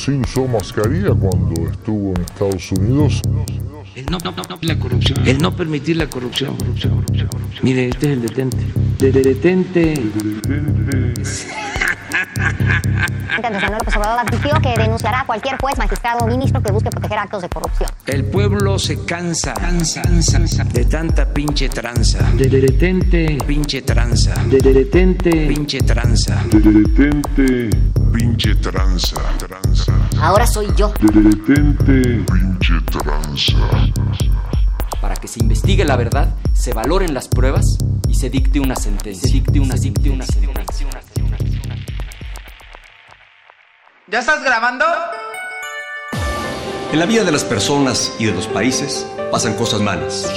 sí 0.06 0.12
usó 0.12 0.46
mascarilla 0.46 1.12
cuando 1.14 1.68
estuvo 1.70 2.14
en 2.14 2.22
Estados 2.22 2.72
Unidos. 2.72 3.20
El 3.94 4.06
no, 4.06 4.18
no, 4.18 4.30
no, 4.32 4.42
no, 4.48 4.58
la 4.60 4.78
corrupción. 4.78 5.26
El 5.26 5.38
no 5.38 5.56
permitir 5.56 5.96
la 5.96 6.06
corrupción. 6.08 6.56
Mire, 7.62 7.88
este 7.88 8.06
es 8.06 8.12
el 8.12 8.22
detente. 8.22 8.58
De, 8.98 9.10
de- 9.12 9.22
detente. 9.22 9.94
Andrés 13.36 13.62
Manuel 13.62 13.78
López 13.78 13.96
Obrador 13.96 14.18
advirtió 14.20 14.60
que 14.60 14.74
denunciará 14.80 15.20
a 15.20 15.26
cualquier 15.26 15.56
juez, 15.58 15.76
magistrado 15.78 16.24
o 16.24 16.26
ministro 16.26 16.62
que 16.62 16.72
busque 16.72 16.90
proteger 16.90 17.18
actos 17.18 17.42
de 17.42 17.48
corrupción. 17.48 17.90
El 18.06 18.24
pueblo 18.24 18.78
se 18.78 19.04
cansa, 19.04 19.54
cansa, 19.54 20.02
cansa 20.02 20.64
de 20.64 20.84
tanta 20.84 21.32
pinche 21.32 21.68
tranza. 21.68 22.18
De, 22.32 22.48
de- 22.48 22.60
detente, 22.60 23.38
pinche 23.46 23.82
tranza. 23.82 24.34
De, 24.44 24.58
de- 24.58 24.72
detente, 24.72 25.46
pinche 25.48 25.80
tranza. 25.80 26.42
Detente, 26.50 27.70
pinche 28.12 28.54
tranza, 28.56 29.16
tranza. 29.38 29.95
Ahora 30.20 30.47
soy 30.47 30.68
yo. 30.76 30.93
Detente, 31.01 32.24
pinche 32.32 32.74
tranza. 32.90 33.59
Para 35.01 35.14
que 35.16 35.28
se 35.28 35.40
investigue 35.40 35.84
la 35.84 35.97
verdad, 35.97 36.34
se 36.52 36.72
valoren 36.72 37.12
las 37.14 37.28
pruebas 37.28 37.78
y 38.09 38.14
se 38.14 38.30
dicte 38.30 38.59
una 38.59 38.76
sentencia. 38.76 39.28
Se 39.28 39.34
dicte 39.34 39.60
una, 39.60 39.74
dicte 39.74 40.10
una 40.10 40.24
sentencia. 40.24 40.86
¿Ya 44.09 44.20
estás 44.20 44.43
grabando? 44.44 44.84
En 46.93 46.98
la 47.01 47.06
vida 47.06 47.24
de 47.24 47.32
las 47.32 47.44
personas 47.44 48.12
y 48.18 48.26
de 48.26 48.32
los 48.32 48.47
países 48.47 49.06
pasan 49.30 49.55
cosas 49.55 49.80
malas. 49.80 50.30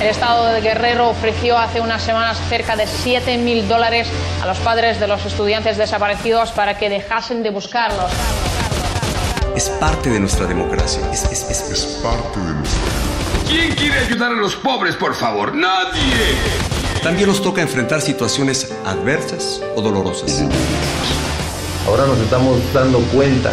El 0.00 0.06
Estado 0.06 0.46
de 0.46 0.60
Guerrero 0.60 1.08
ofreció 1.10 1.58
hace 1.58 1.80
unas 1.80 2.02
semanas 2.02 2.38
cerca 2.48 2.76
de 2.76 2.86
7 2.86 3.36
mil 3.38 3.66
dólares 3.66 4.06
a 4.42 4.46
los 4.46 4.58
padres 4.58 5.00
de 5.00 5.08
los 5.08 5.24
estudiantes 5.26 5.76
desaparecidos 5.76 6.52
para 6.52 6.78
que 6.78 6.88
dejasen 6.88 7.42
de 7.42 7.50
buscarlos. 7.50 8.10
Es 9.56 9.68
parte 9.70 10.08
de 10.10 10.20
nuestra 10.20 10.46
democracia. 10.46 11.00
Es, 11.12 11.24
es- 11.24 11.50
es- 11.50 11.70
es 11.70 11.84
parte 12.02 12.38
de 12.38 12.52
nuestra 12.52 12.80
¿Quién 13.48 13.74
quiere 13.74 13.98
ayudar 14.00 14.30
a 14.30 14.34
los 14.34 14.54
pobres, 14.54 14.94
por 14.94 15.14
favor? 15.16 15.54
¡Nadie! 15.54 16.36
También 17.02 17.28
nos 17.28 17.42
toca 17.42 17.60
enfrentar 17.62 18.00
situaciones 18.00 18.70
adversas 18.84 19.60
o 19.74 19.80
dolorosas. 19.82 20.42
Ahora 21.88 22.06
nos 22.06 22.18
estamos 22.18 22.58
dando 22.72 22.98
cuenta 23.12 23.52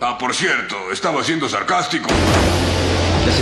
Ah, 0.00 0.16
por 0.16 0.32
cierto, 0.32 0.92
estaba 0.92 1.24
siendo 1.24 1.48
sarcástico. 1.48 2.08
Ya 3.26 3.32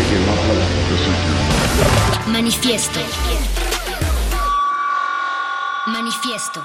Manifiesto. 2.26 3.00
Manifiesto. 5.86 6.62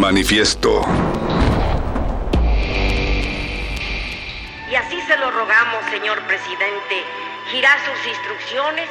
Manifiesto. 0.00 0.82
Y 4.70 4.74
así 4.74 5.00
se 5.02 5.16
lo 5.18 5.30
rogamos, 5.30 5.84
señor 5.90 6.20
presidente, 6.22 7.04
girar 7.50 7.78
sus 7.84 8.06
instrucciones, 8.06 8.88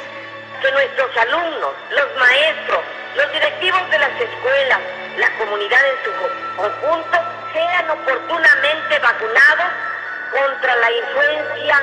que 0.62 0.72
nuestros 0.72 1.14
alumnos, 1.16 1.72
los 1.90 2.06
maestros, 2.18 2.80
los 3.16 3.32
directivos 3.32 3.90
de 3.90 3.98
las 3.98 4.20
escuelas, 4.20 4.78
la 5.18 5.30
comunidad 5.36 5.80
en 5.90 6.04
su 6.04 6.10
conjunto, 6.56 7.18
sean 7.52 7.90
oportunamente 7.90 8.98
vacunados 9.00 9.89
contra 10.30 10.76
la 10.76 10.90
influencia 10.92 11.76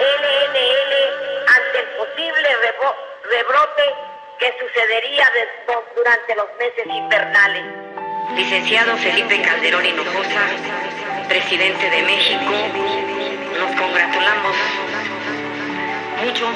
AHLNL 0.00 0.92
ante 1.56 1.78
el 1.78 1.86
posible 1.96 2.48
rebrote 3.30 3.84
que 4.38 4.54
sucedería 4.58 5.26
de- 5.34 5.48
durante 5.94 6.34
los 6.34 6.46
meses 6.58 6.86
invernales. 6.86 7.64
Licenciado 8.34 8.96
Felipe 8.96 9.40
Calderón 9.42 9.84
Hinojosa, 9.84 10.42
presidente 11.28 11.90
de 11.90 12.02
México, 12.02 12.50
nos 13.58 13.76
congratulamos 13.80 14.56
mucho 16.24 16.46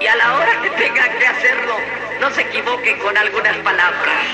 y 0.00 0.06
a 0.06 0.16
la 0.16 0.34
hora 0.34 0.62
que 0.62 0.70
tengan 0.70 1.18
que 1.18 1.26
hacerlo 1.26 1.74
no 2.20 2.30
se 2.30 2.42
equivoquen 2.42 2.98
con 2.98 3.16
algunas 3.16 3.56
palabras. 3.58 4.26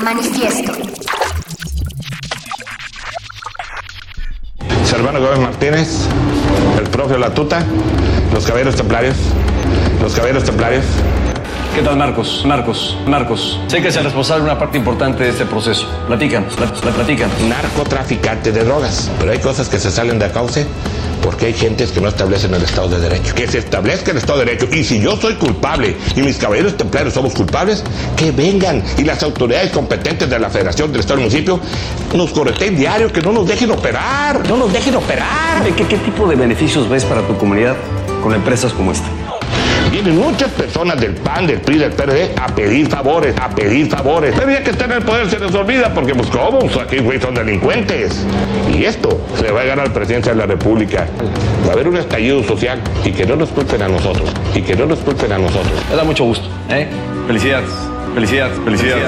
Manifiesto. 0.00 0.72
Servano 4.84 5.20
Gómez 5.20 5.38
Martínez, 5.38 5.88
el 6.78 6.88
profe 6.90 7.18
Latuta, 7.18 7.64
los 8.32 8.46
caballeros 8.46 8.76
templarios, 8.76 9.16
los 10.00 10.14
caballeros 10.14 10.44
templarios. 10.44 10.84
¿Qué 11.74 11.82
tal, 11.84 11.96
Marcos? 11.96 12.42
Marcos, 12.44 12.96
Marcos. 13.06 13.60
Sé 13.68 13.80
que 13.80 13.88
es 13.88 13.96
el 13.96 14.02
responsable 14.04 14.42
de 14.44 14.50
una 14.50 14.58
parte 14.58 14.78
importante 14.78 15.22
de 15.22 15.30
este 15.30 15.44
proceso. 15.46 15.86
Platícanos, 16.08 16.56
plat- 16.58 16.72
plat- 16.80 16.92
platícanos. 16.94 17.40
Narcotraficante 17.42 18.50
de 18.50 18.64
drogas. 18.64 19.10
Pero 19.20 19.30
hay 19.30 19.38
cosas 19.38 19.68
que 19.68 19.78
se 19.78 19.90
salen 19.92 20.18
de 20.18 20.28
cauce 20.32 20.66
porque 21.22 21.46
hay 21.46 21.52
gentes 21.52 21.90
que 21.92 22.00
no 22.00 22.08
establecen 22.08 22.52
el 22.54 22.62
Estado 22.62 22.88
de 22.88 22.98
Derecho. 23.00 23.32
Que 23.34 23.46
se 23.46 23.58
establezca 23.58 24.10
el 24.10 24.16
Estado 24.16 24.40
de 24.40 24.46
Derecho. 24.46 24.66
Y 24.74 24.82
si 24.82 25.00
yo 25.00 25.16
soy 25.16 25.34
culpable 25.34 25.96
y 26.16 26.20
mis 26.22 26.36
caballeros 26.38 26.76
templarios 26.76 27.14
somos 27.14 27.32
culpables, 27.32 27.84
que 28.16 28.32
vengan 28.32 28.82
y 28.96 29.04
las 29.04 29.22
autoridades 29.22 29.70
competentes 29.70 30.28
de 30.28 30.38
la 30.38 30.50
Federación 30.50 30.90
del 30.90 31.00
Estado 31.00 31.20
y 31.20 31.22
Municipio 31.24 31.60
nos 32.12 32.30
correten 32.30 32.76
diario, 32.76 33.12
que 33.12 33.20
no 33.22 33.30
nos 33.30 33.46
dejen 33.46 33.70
operar. 33.70 34.48
No 34.48 34.56
nos 34.56 34.72
dejen 34.72 34.96
operar. 34.96 35.62
¿Qué, 35.76 35.84
qué 35.86 35.96
tipo 35.98 36.26
de 36.26 36.34
beneficios 36.34 36.88
ves 36.88 37.04
para 37.04 37.20
tu 37.22 37.36
comunidad 37.38 37.76
con 38.20 38.34
empresas 38.34 38.72
como 38.72 38.90
esta? 38.90 39.06
Vienen 39.90 40.16
muchas 40.18 40.50
personas 40.50 41.00
del 41.00 41.14
PAN, 41.14 41.46
del 41.46 41.60
PRI, 41.60 41.78
del 41.78 41.92
PRD 41.92 42.30
a 42.40 42.46
pedir 42.48 42.88
favores, 42.88 43.34
a 43.40 43.48
pedir 43.48 43.88
favores. 43.88 44.34
Pero 44.38 44.50
ya 44.50 44.62
que 44.62 44.70
están 44.70 44.90
en 44.90 44.98
el 44.98 45.02
poder 45.02 45.30
se 45.30 45.38
les 45.38 45.54
olvida 45.54 45.92
porque 45.94 46.14
pues 46.14 46.28
cómo, 46.28 46.58
Pues, 46.58 46.76
aquí 46.76 46.98
güey 46.98 47.20
son 47.20 47.34
delincuentes. 47.34 48.24
Y 48.76 48.84
esto 48.84 49.18
se 49.40 49.50
va 49.50 49.62
a 49.62 49.64
ganar 49.64 49.86
al 49.86 49.92
presidente 49.92 50.28
de 50.30 50.36
la 50.36 50.46
República. 50.46 51.06
Va 51.66 51.70
a 51.70 51.72
haber 51.72 51.88
un 51.88 51.96
estallido 51.96 52.42
social 52.44 52.80
y 53.04 53.12
que 53.12 53.24
no 53.26 53.36
nos 53.36 53.48
culpen 53.48 53.80
a 53.82 53.88
nosotros. 53.88 54.30
Y 54.54 54.60
que 54.62 54.76
no 54.76 54.86
nos 54.86 54.98
culpen 55.00 55.32
a 55.32 55.38
nosotros. 55.38 55.72
Me 55.90 55.96
da 55.96 56.04
mucho 56.04 56.24
gusto, 56.24 56.46
¿eh? 56.70 56.86
Felicidades, 57.26 57.70
felicidades, 58.14 58.58
felicidades. 58.64 59.04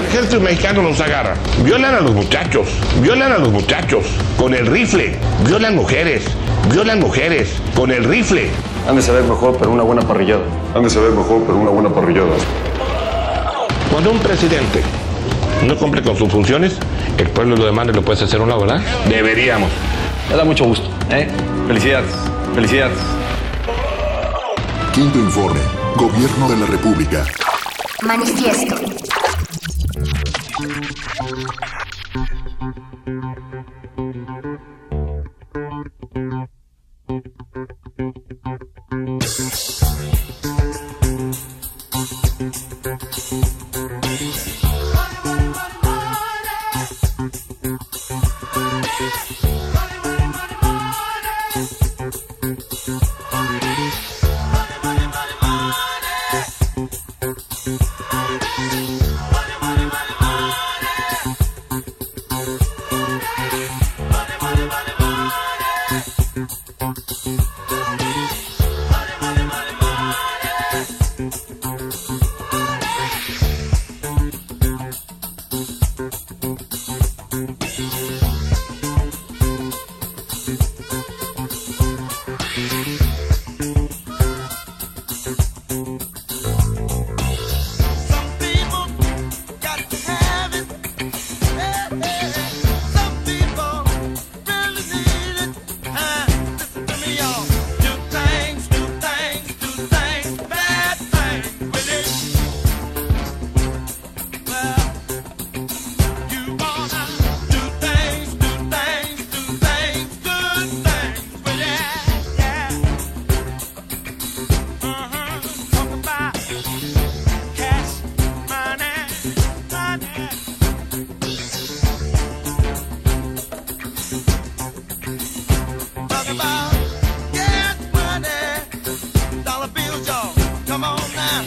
El 0.00 0.06
ejército 0.08 0.40
mexicano 0.40 0.82
nos 0.82 1.00
agarra. 1.00 1.34
Violan 1.62 1.94
a 1.94 2.00
los 2.00 2.12
muchachos, 2.12 2.68
violan 3.02 3.32
a 3.32 3.38
los 3.38 3.50
muchachos 3.52 4.04
con 4.38 4.54
el 4.54 4.66
rifle, 4.66 5.16
violan 5.46 5.74
mujeres, 5.74 6.24
violan 6.72 7.00
mujeres 7.00 7.54
con 7.74 7.90
el 7.90 8.04
rifle. 8.04 8.48
Han 8.88 8.94
de 8.94 9.02
saber 9.02 9.24
mejor, 9.24 9.56
pero 9.58 9.72
una 9.72 9.82
buena 9.82 10.02
parrillada. 10.02 10.42
Han 10.74 10.82
de 10.84 10.90
saber 10.90 11.10
mejor, 11.10 11.42
pero 11.44 11.58
una 11.58 11.70
buena 11.70 11.88
parrillada. 11.88 12.30
Cuando 13.90 14.12
un 14.12 14.18
presidente 14.18 14.82
no 15.66 15.76
cumple 15.76 16.02
con 16.02 16.16
sus 16.16 16.30
funciones, 16.30 16.78
el 17.18 17.28
pueblo 17.30 17.56
lo 17.56 17.64
demanda 17.66 17.92
y 17.92 17.96
lo 17.96 18.02
puedes 18.02 18.22
hacer 18.22 18.40
a 18.40 18.44
un. 18.44 18.82
Deberíamos. 19.08 19.70
Me 20.30 20.36
da 20.36 20.44
mucho 20.44 20.64
gusto. 20.64 20.88
¿eh? 21.10 21.28
Felicidades. 21.66 22.12
Felicidades. 22.54 22.98
Quinto 24.92 25.18
informe. 25.18 25.60
Gobierno 25.96 26.48
de 26.48 26.56
la 26.56 26.66
República. 26.66 27.24
Manifiesto. 28.02 28.76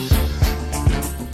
Thank 0.07 1.19
you. 1.21 1.28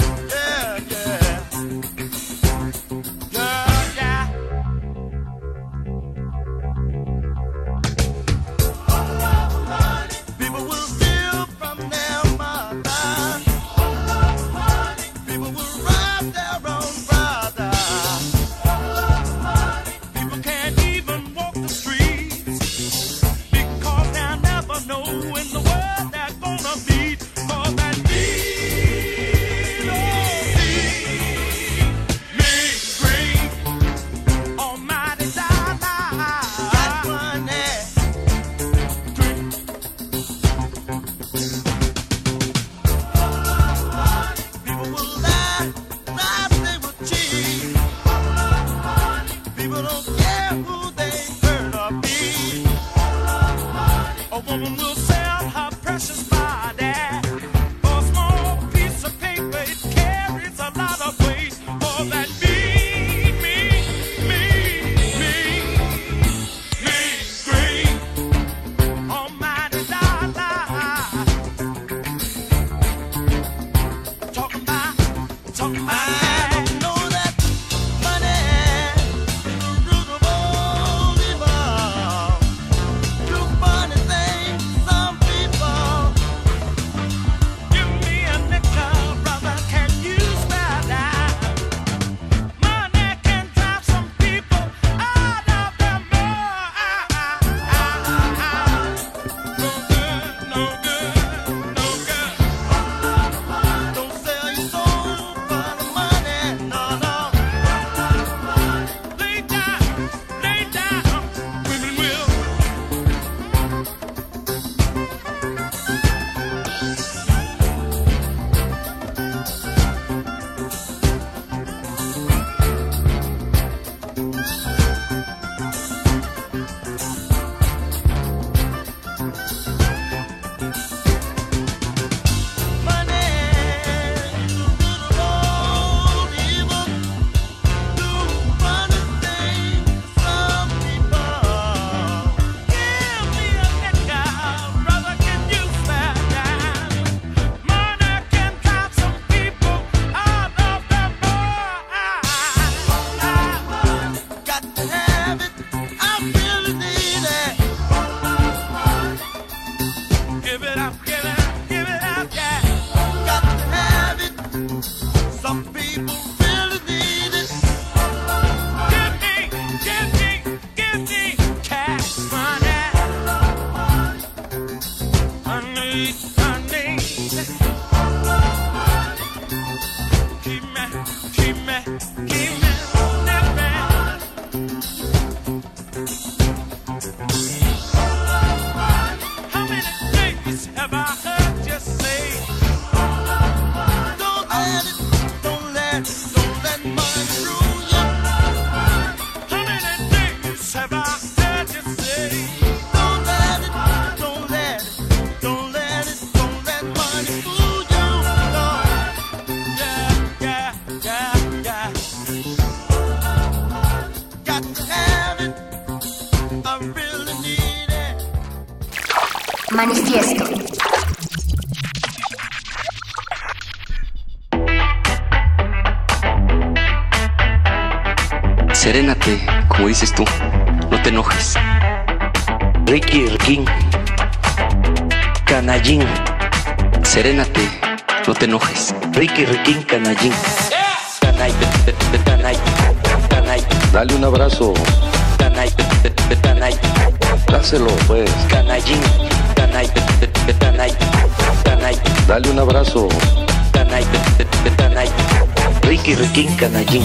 Ricky 256.36 256.50
Riquín, 256.50 256.58
canallín. 256.58 257.04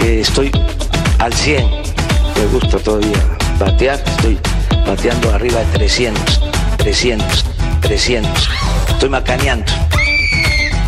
Eh, 0.00 0.20
estoy 0.20 0.50
al 1.18 1.34
100. 1.34 1.66
Me 2.34 2.46
gusta 2.46 2.78
todavía 2.78 3.18
batear. 3.58 4.02
Estoy 4.06 4.38
bateando 4.86 5.30
arriba 5.34 5.58
de 5.58 5.66
300, 5.66 6.40
300, 6.78 7.44
300. 7.82 8.48
Estoy 8.88 9.10
macaneando. 9.10 9.70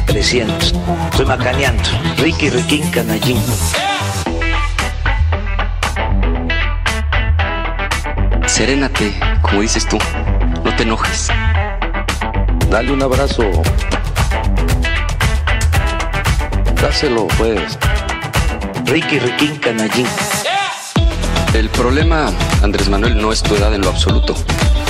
300. 0.07 0.75
Estoy 1.11 1.27
macaneando. 1.27 1.83
Ricky 2.17 2.49
Riquín, 2.49 2.91
canallín. 2.91 3.43
Serénate, 8.47 9.13
como 9.43 9.61
dices 9.61 9.87
tú. 9.87 9.99
No 10.65 10.75
te 10.77 10.83
enojes. 10.85 11.29
dale 12.71 12.91
un 12.91 13.03
abrazo. 13.03 13.43
Dáselo 16.81 17.27
pues. 17.39 17.79
Ricky 18.87 19.19
Riquín, 19.19 19.57
canallín. 19.57 20.07
El 21.55 21.69
problema, 21.71 22.31
Andrés 22.63 22.89
Manuel, 22.89 23.21
no 23.21 23.33
es 23.33 23.43
tu 23.43 23.55
edad 23.55 23.75
en 23.75 23.83
lo 23.83 23.91
absoluto. 23.91 24.35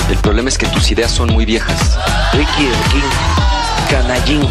El 0.09 0.17
problema 0.17 0.49
es 0.49 0.57
que 0.57 0.67
tus 0.67 0.89
ideas 0.91 1.11
son 1.11 1.31
muy 1.33 1.45
viejas. 1.45 1.97
Ricky 2.33 2.67
Riquín, 2.67 3.03
canallín. 3.89 4.41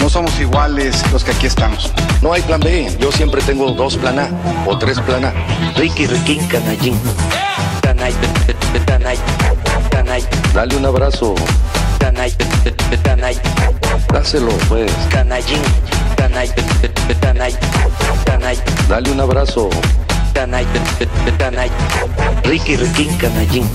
No 0.00 0.08
somos 0.08 0.38
iguales 0.40 1.02
los 1.12 1.24
que 1.24 1.32
aquí 1.32 1.46
estamos. 1.46 1.92
No 2.22 2.32
hay 2.32 2.42
plan 2.42 2.60
B, 2.60 2.96
yo 3.00 3.10
siempre 3.12 3.42
tengo 3.42 3.70
dos 3.72 3.96
plan 3.96 4.18
A 4.18 4.28
o 4.66 4.76
tres 4.78 5.00
plan 5.00 5.24
A. 5.24 5.32
Ricky 5.76 6.06
Riquín, 6.06 6.46
canallín. 6.48 6.98
Canay, 7.82 8.12
canay, 8.86 9.18
canay. 9.90 10.24
Dale 10.54 10.76
un 10.76 10.86
abrazo, 10.86 11.34
Canay, 11.98 12.32
canay. 13.02 13.36
dáselo 14.12 14.52
pues. 14.68 14.90
Canallín, 15.10 15.62
pe- 16.18 17.14
canay, 17.20 17.54
canay. 18.24 18.58
Dale 18.88 19.10
un 19.10 19.20
abrazo, 19.20 19.68
pe- 20.32 21.36
canay. 21.38 21.70
Ricky 22.44 22.76
Riquín, 22.76 23.16
canallín. 23.18 23.68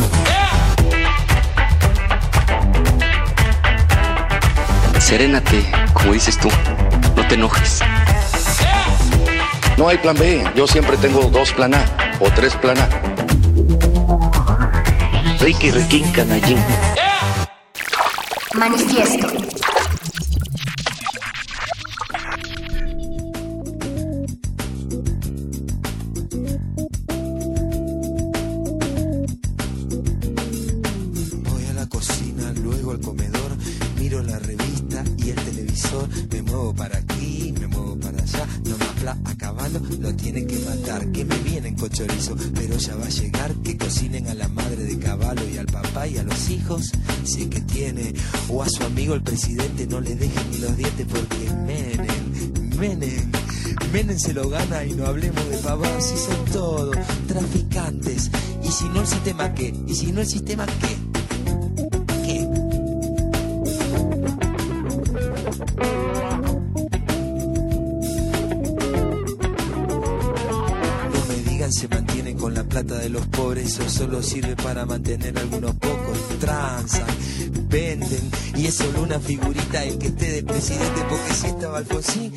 Serénate, 4.99 5.64
como 5.94 6.14
dices 6.14 6.38
tú. 6.38 6.49
No 7.15 7.28
te 7.28 7.36
enojes. 7.36 7.80
no 9.78 9.88
hay 9.88 9.98
plan 9.98 10.15
B, 10.18 10.44
yo 10.56 10.68
siempre 10.68 10.98
tengo 10.98 11.22
dos 11.30 11.52
plan 11.53 11.74
A 11.74 11.84
o 12.20 12.30
tres 12.36 12.56
plan 12.56 12.78
A. 12.80 12.88
Ricky 15.40 15.72
Riquín, 15.72 16.10
canallín. 16.11 16.64
Manifiesto. 18.53 19.28
Y 54.86 54.94
no 54.94 55.06
hablemos 55.06 55.50
de 55.50 55.58
pavos, 55.58 55.88
si 56.00 56.18
son 56.18 56.46
todos 56.52 56.96
traficantes, 57.28 58.30
y 58.64 58.68
si 58.70 58.86
no 58.86 59.02
el 59.02 59.08
sistema 59.08 59.54
qué, 59.54 59.74
y 59.88 59.96
si 59.96 60.12
no 60.12 60.22
el 60.22 60.28
sistema 60.28 60.66
qué. 60.66 60.98
No 71.12 71.26
me 71.28 71.36
digan 71.50 71.72
se 71.72 71.88
mantienen 71.88 72.38
con 72.38 72.54
la 72.54 72.64
plata 72.64 72.98
de 72.98 73.10
los 73.10 73.26
pobres, 73.28 73.78
eso 73.80 73.90
solo 73.90 74.22
sirve 74.22 74.56
para 74.56 74.86
mantener 74.86 75.38
a 75.38 75.42
algunos 75.42 75.76
pocos. 75.76 76.18
Transan, 76.40 77.06
venden, 77.70 78.32
y 78.56 78.68
es 78.68 78.76
solo 78.76 79.04
una 79.04 79.20
figurita 79.20 79.84
el 79.84 79.98
que 79.98 80.08
esté 80.08 80.32
de 80.32 80.44
presidente, 80.44 81.02
porque 81.10 81.34
si 81.34 81.48
estaba 81.48 81.78
Alfonsín, 81.78 82.34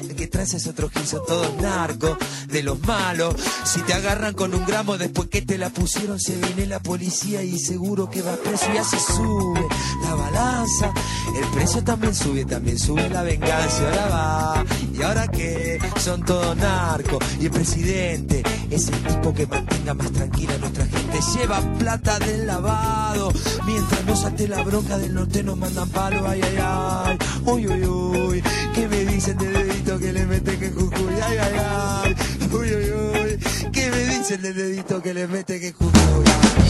el 0.55 0.57
que 0.57 0.57
trae 0.57 0.57
es 0.57 0.67
otro 0.67 0.91
gil, 0.91 1.07
son 1.07 1.27
todos 1.27 1.55
narcos, 1.61 2.17
de 2.49 2.63
los 2.63 2.81
malos. 2.87 3.35
Si 3.65 3.81
te 3.81 3.95
agarran 3.95 4.35
con 4.35 4.55
un 4.55 4.65
gramo 4.65 4.97
después 4.99 5.29
que 5.29 5.43
te 5.43 5.59
la 5.59 5.71
pusieron, 5.71 6.21
se 6.21 6.37
viene 6.37 6.67
la 6.67 6.81
policía 6.81 7.43
y 7.43 7.59
seguro 7.59 8.09
que 8.11 8.23
va 8.23 8.37
preso 8.37 8.67
y 8.73 8.77
así 8.77 8.97
sube 8.99 9.67
la 10.03 10.15
balanza. 10.15 10.93
El 11.37 11.47
precio 11.49 11.83
también 11.83 12.15
sube, 12.15 12.45
también 12.45 12.79
sube 12.79 13.09
la 13.11 13.23
venganza. 13.23 13.89
Ahora 13.89 14.07
va, 14.09 14.65
y 14.93 15.03
ahora 15.03 15.29
qué, 15.29 15.79
son 15.99 16.25
todos 16.25 16.57
narcos. 16.57 17.19
Y 17.41 17.47
el 17.47 17.51
presidente 17.51 18.43
es 18.71 18.89
el 18.89 19.03
tipo 19.03 19.35
que 19.35 19.47
mantenga 19.47 19.95
más 19.95 20.13
tranquila 20.13 20.55
a 20.55 20.59
nuestra 20.59 20.87
gente. 20.87 21.19
Lleva 21.37 21.61
plata 21.79 22.19
del 22.21 22.47
lavado, 22.47 23.33
mientras 23.67 24.05
no 24.05 24.17
salte 24.17 24.49
la 24.49 24.63
bronca 24.63 24.99
del 24.99 25.15
norte 25.15 25.43
nos 25.43 25.57
mandan 25.57 25.89
palo. 25.91 26.27
Ay, 26.29 26.41
ay, 26.43 26.59
ay, 26.61 27.19
uy, 27.45 27.67
uy, 27.67 27.85
uy. 27.85 28.26
¿Qué 28.75 28.89
me 28.89 29.05
dicen 29.05 29.39
de 29.39 29.49
dedito 29.51 29.99
que 29.99 30.13
le 30.13 30.27
mete 30.27 30.59
que 30.59 30.71
Jujuy? 30.71 31.15
Ay, 31.23 31.39
ay, 31.39 31.55
ay, 31.59 32.17
uy, 32.53 32.75
uy, 32.75 32.91
uy. 32.93 33.71
¿Qué 33.73 33.91
me 33.91 34.05
dicen 34.07 34.43
de 34.43 34.53
dedito 34.53 35.03
que 35.03 35.15
le 35.15 35.27
mete 35.27 35.61
que 35.61 35.73
Jujuy? 35.73 36.66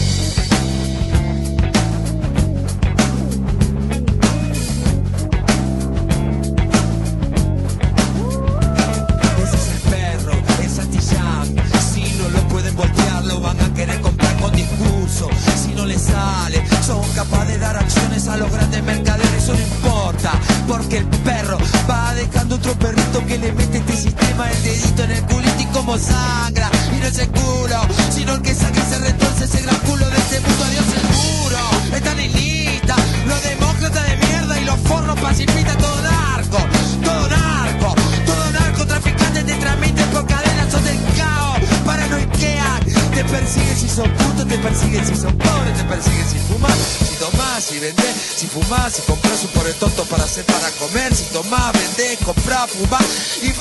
Si 48.67 49.01
compras 49.03 49.43
un 49.43 49.49
pobre 49.51 49.73
tonto 49.75 50.03
para 50.05 50.25
hacer 50.25 50.43
para 50.43 50.69
comer, 50.71 51.15
si 51.15 51.23
tomás, 51.25 51.71
vendés, 51.71 52.17
comprás, 52.25 52.69
fumás 52.69 53.39
y 53.41 53.53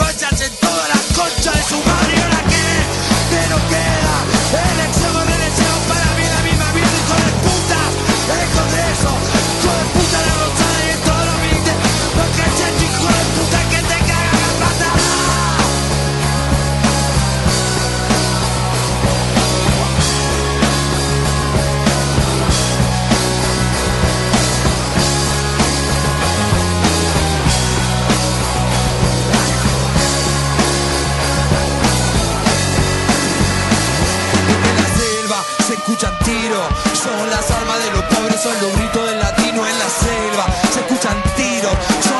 So 41.76 42.15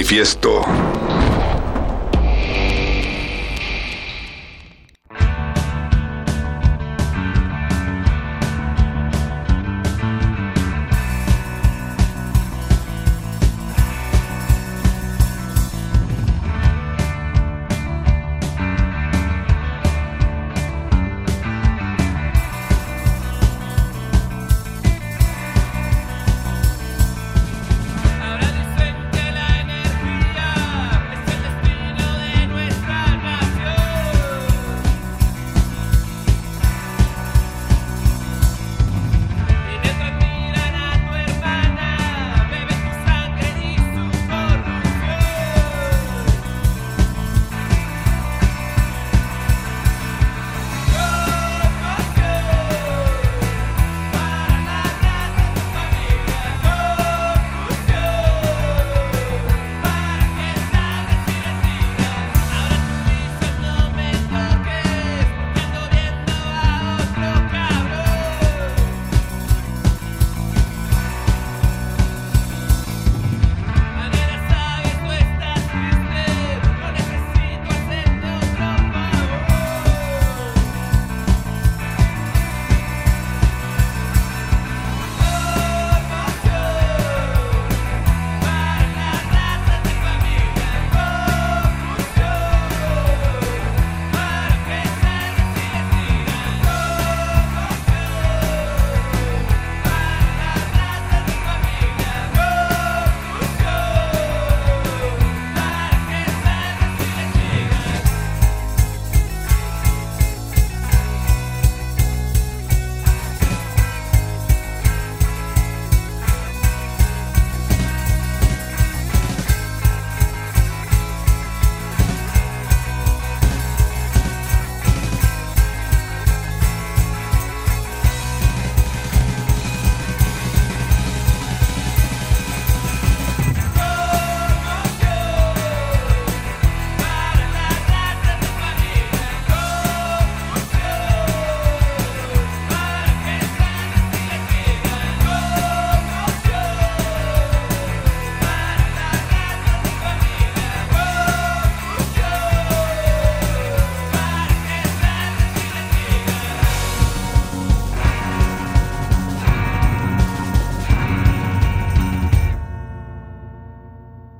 manifiesta. 0.00 0.39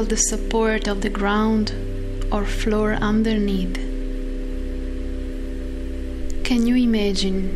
Feel 0.00 0.08
the 0.08 0.16
support 0.16 0.88
of 0.88 1.02
the 1.02 1.10
ground 1.10 1.74
or 2.32 2.46
floor 2.46 2.94
underneath. 2.94 3.74
Can 6.42 6.66
you 6.66 6.76
imagine 6.76 7.50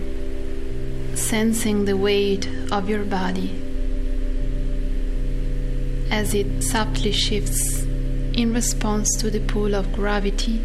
sensing 1.16 1.86
the 1.86 1.96
weight 1.96 2.46
of 2.70 2.88
your 2.88 3.04
body 3.04 3.50
as 6.10 6.34
it 6.34 6.62
subtly 6.62 7.12
shifts 7.12 7.84
in 8.34 8.52
response 8.52 9.08
to 9.20 9.30
the 9.30 9.40
pull 9.40 9.74
of 9.74 9.90
gravity? 9.94 10.60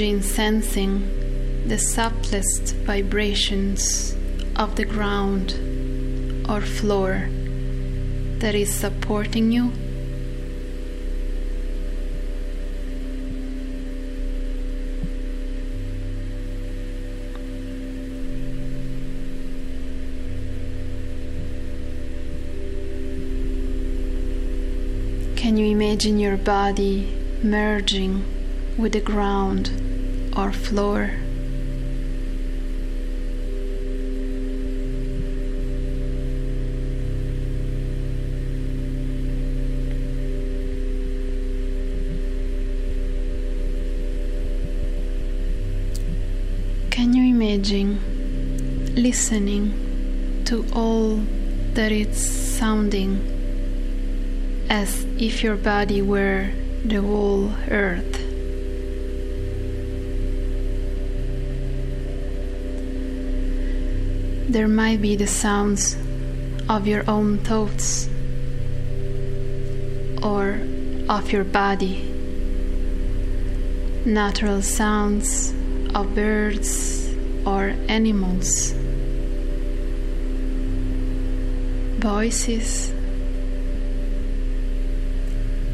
Imagine 0.00 0.22
sensing 0.22 1.68
the 1.68 1.76
subtlest 1.76 2.74
vibrations 2.86 4.16
of 4.56 4.74
the 4.76 4.84
ground 4.86 5.52
or 6.48 6.62
floor 6.62 7.28
that 8.38 8.54
is 8.54 8.72
supporting 8.72 9.52
you? 9.52 9.70
Can 25.36 25.58
you 25.58 25.66
imagine 25.66 26.18
your 26.18 26.38
body 26.38 27.14
merging 27.42 28.24
with 28.78 28.92
the 28.92 29.00
ground 29.00 29.79
or 30.40 30.52
floor? 30.52 31.10
Can 46.90 47.12
you 47.12 47.24
imagine 47.36 48.00
listening 48.94 50.42
to 50.46 50.64
all 50.72 51.20
that 51.74 51.92
it's 51.92 52.18
sounding 52.18 53.12
as 54.70 55.04
if 55.18 55.42
your 55.42 55.56
body 55.56 56.00
were 56.00 56.50
the 56.84 57.02
whole 57.02 57.52
earth? 57.68 58.19
There 64.50 64.66
might 64.66 65.00
be 65.00 65.14
the 65.14 65.28
sounds 65.28 65.96
of 66.68 66.88
your 66.88 67.08
own 67.08 67.38
thoughts 67.38 68.08
or 70.24 70.60
of 71.08 71.30
your 71.30 71.44
body, 71.44 72.02
natural 74.04 74.60
sounds 74.60 75.54
of 75.94 76.16
birds 76.16 77.14
or 77.46 77.76
animals, 77.86 78.72
voices, 82.00 82.92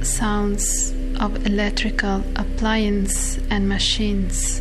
sounds 0.02 0.92
of 1.18 1.46
electrical 1.46 2.22
appliances 2.36 3.40
and 3.48 3.70
machines. 3.70 4.60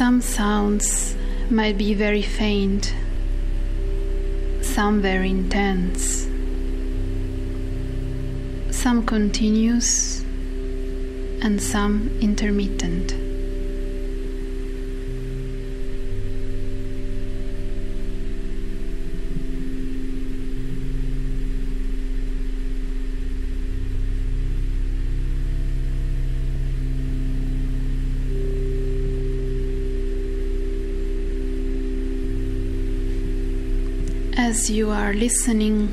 Some 0.00 0.22
sounds 0.22 1.14
might 1.50 1.76
be 1.76 1.92
very 1.92 2.22
faint, 2.22 2.94
some 4.62 5.02
very 5.02 5.28
intense, 5.28 6.26
some 8.70 9.04
continuous, 9.04 10.22
and 11.42 11.60
some 11.60 12.16
intermittent. 12.22 13.19
As 34.60 34.68
you 34.68 34.90
are 34.90 35.14
listening 35.14 35.88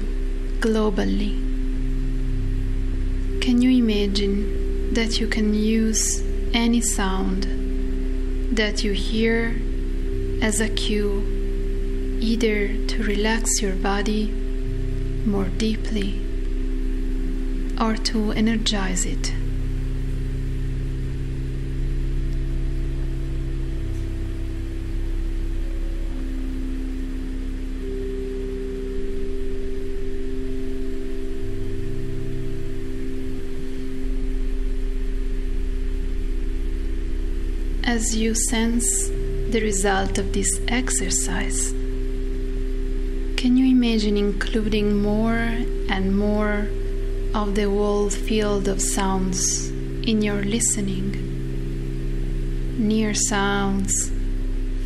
globally, 0.59 1.39
can 3.39 3.61
you 3.61 3.69
imagine 3.71 4.93
that 4.93 5.21
you 5.21 5.27
can 5.27 5.53
use 5.53 6.21
any 6.53 6.81
sound 6.81 7.47
that 8.57 8.83
you 8.83 8.91
hear 8.91 9.55
as 10.41 10.59
a 10.59 10.67
cue 10.67 12.19
either 12.19 12.67
to 12.87 13.03
relax 13.03 13.61
your 13.61 13.75
body 13.75 14.31
more 15.25 15.45
deeply 15.45 16.19
or 17.79 17.95
to 17.95 18.33
energize 18.33 19.05
it? 19.05 19.36
As 37.97 38.15
you 38.15 38.35
sense 38.35 39.07
the 39.49 39.59
result 39.59 40.19
of 40.19 40.31
this 40.31 40.61
exercise, 40.67 41.71
can 43.39 43.57
you 43.57 43.65
imagine 43.65 44.15
including 44.15 45.01
more 45.01 45.41
and 45.89 46.15
more 46.15 46.67
of 47.33 47.55
the 47.55 47.67
whole 47.67 48.07
field 48.07 48.67
of 48.67 48.79
sounds 48.79 49.69
in 50.11 50.21
your 50.21 50.43
listening? 50.43 51.09
Near 52.77 53.15
sounds, 53.15 54.11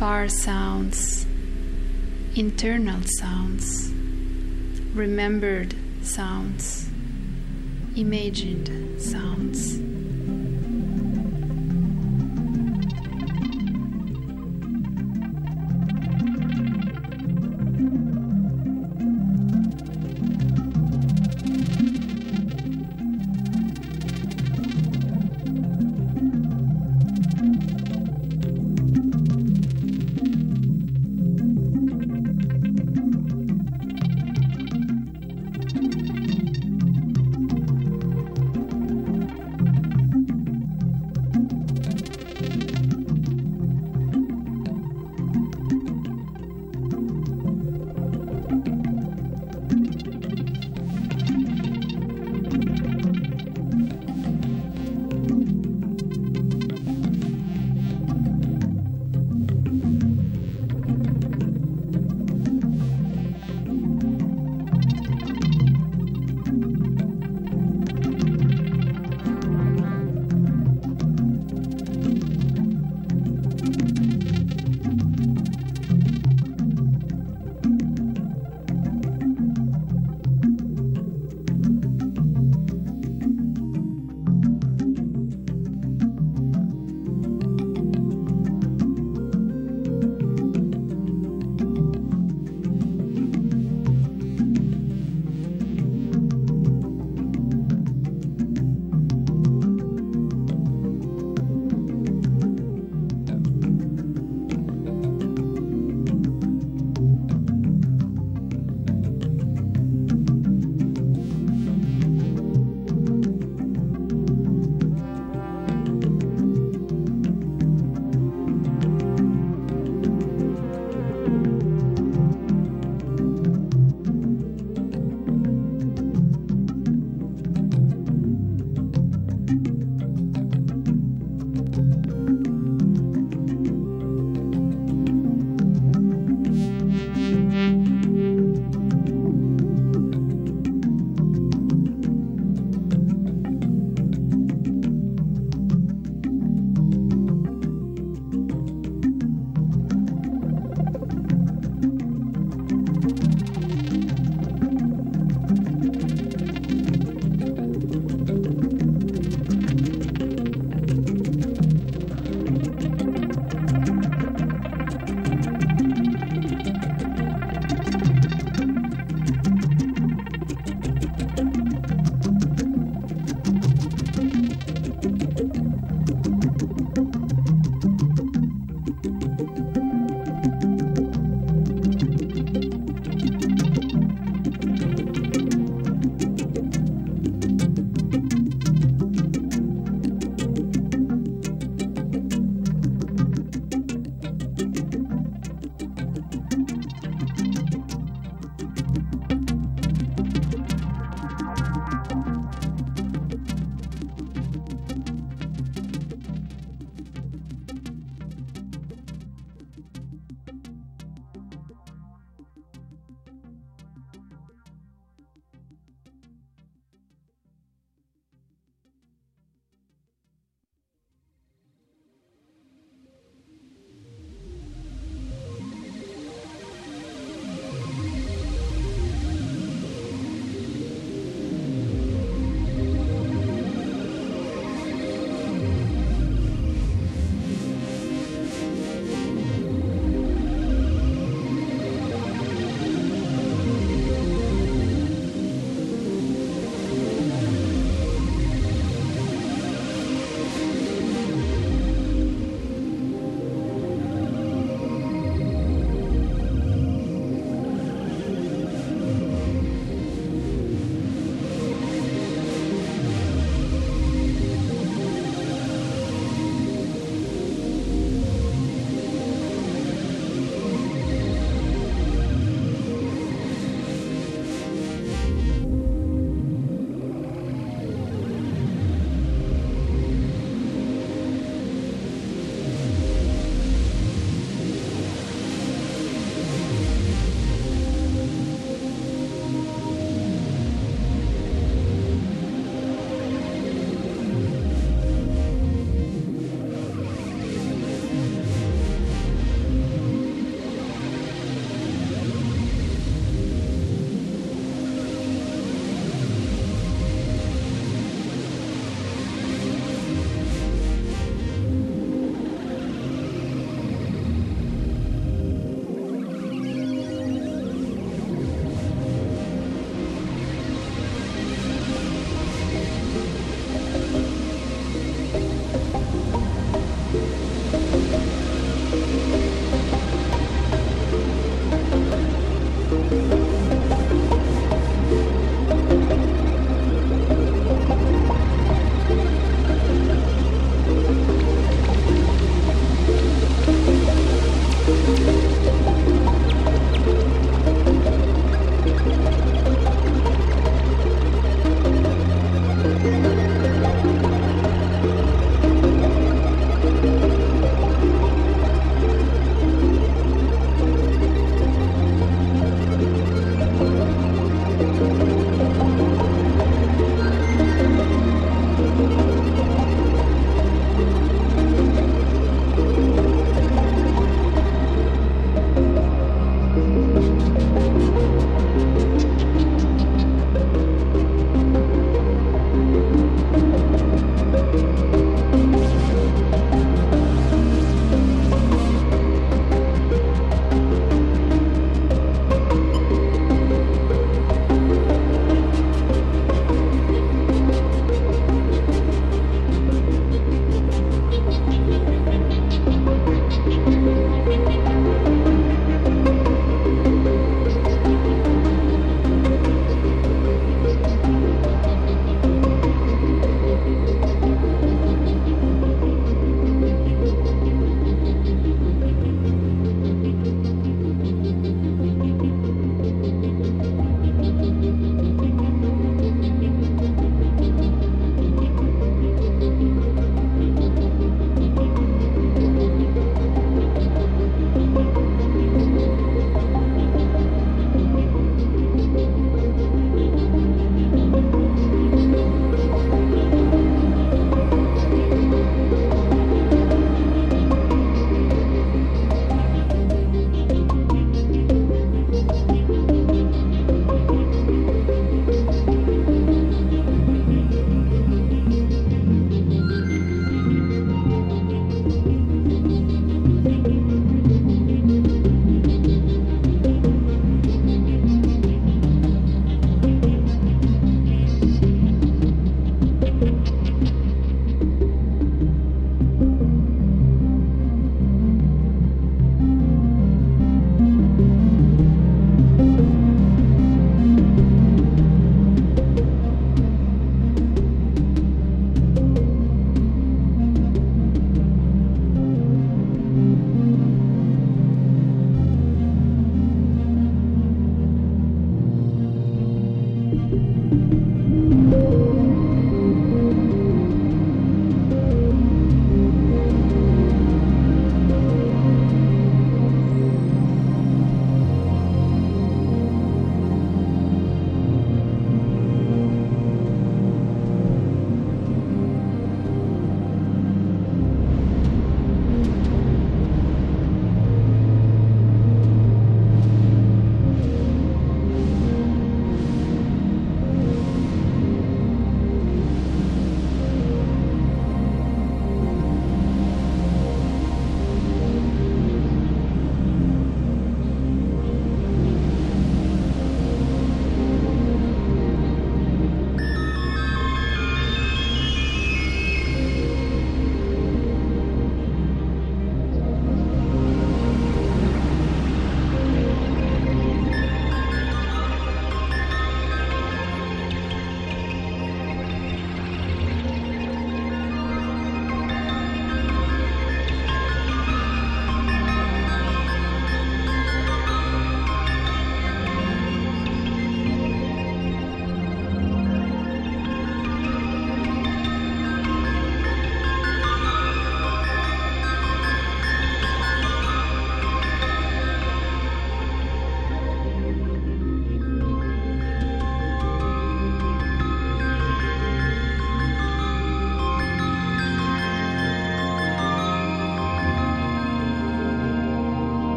far 0.00 0.26
sounds, 0.28 1.26
internal 2.34 3.02
sounds, 3.20 3.88
remembered 4.94 5.76
sounds, 6.02 6.88
imagined 7.94 9.00
sounds. 9.00 9.85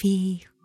vivre. 0.00 0.57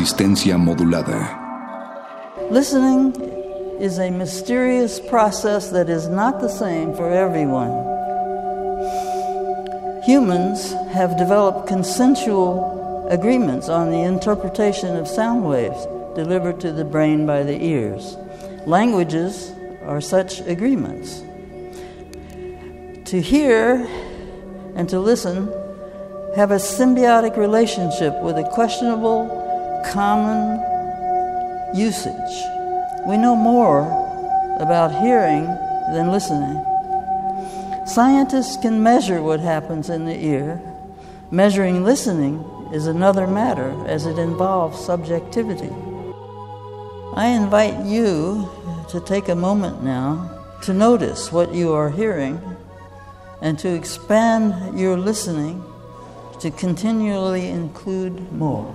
Resistencia 0.00 0.56
modulada. 0.56 1.36
Listening 2.50 3.14
is 3.78 3.98
a 3.98 4.10
mysterious 4.10 4.98
process 4.98 5.68
that 5.70 5.90
is 5.90 6.08
not 6.08 6.40
the 6.40 6.48
same 6.48 6.94
for 6.94 7.10
everyone. 7.10 7.70
Humans 10.04 10.72
have 10.92 11.18
developed 11.18 11.68
consensual 11.68 13.06
agreements 13.10 13.68
on 13.68 13.90
the 13.90 14.00
interpretation 14.00 14.96
of 14.96 15.06
sound 15.06 15.44
waves 15.44 15.84
delivered 16.14 16.60
to 16.60 16.72
the 16.72 16.84
brain 16.84 17.26
by 17.26 17.42
the 17.42 17.62
ears. 17.62 18.16
Languages 18.66 19.52
are 19.84 20.00
such 20.00 20.40
agreements. 20.40 21.22
To 23.10 23.20
hear 23.20 23.86
and 24.76 24.88
to 24.88 24.98
listen 24.98 25.48
have 26.36 26.52
a 26.52 26.56
symbiotic 26.56 27.36
relationship 27.36 28.18
with 28.22 28.38
a 28.38 28.48
questionable 28.54 29.39
common 29.90 30.60
usage. 31.74 32.44
We 33.06 33.16
know 33.16 33.34
more 33.34 33.82
about 34.60 34.92
hearing 35.02 35.44
than 35.92 36.10
listening. 36.10 36.64
Scientists 37.86 38.56
can 38.56 38.82
measure 38.82 39.22
what 39.22 39.40
happens 39.40 39.90
in 39.90 40.04
the 40.04 40.24
ear. 40.24 40.60
Measuring 41.30 41.84
listening 41.84 42.44
is 42.72 42.86
another 42.86 43.26
matter 43.26 43.74
as 43.86 44.06
it 44.06 44.18
involves 44.18 44.78
subjectivity. 44.78 45.74
I 47.14 47.26
invite 47.26 47.84
you 47.84 48.48
to 48.90 49.00
take 49.00 49.28
a 49.28 49.34
moment 49.34 49.82
now 49.82 50.38
to 50.62 50.72
notice 50.72 51.32
what 51.32 51.52
you 51.52 51.72
are 51.72 51.90
hearing 51.90 52.40
and 53.40 53.58
to 53.58 53.74
expand 53.74 54.78
your 54.78 54.96
listening 54.96 55.64
to 56.40 56.50
continually 56.50 57.48
include 57.48 58.32
more. 58.32 58.74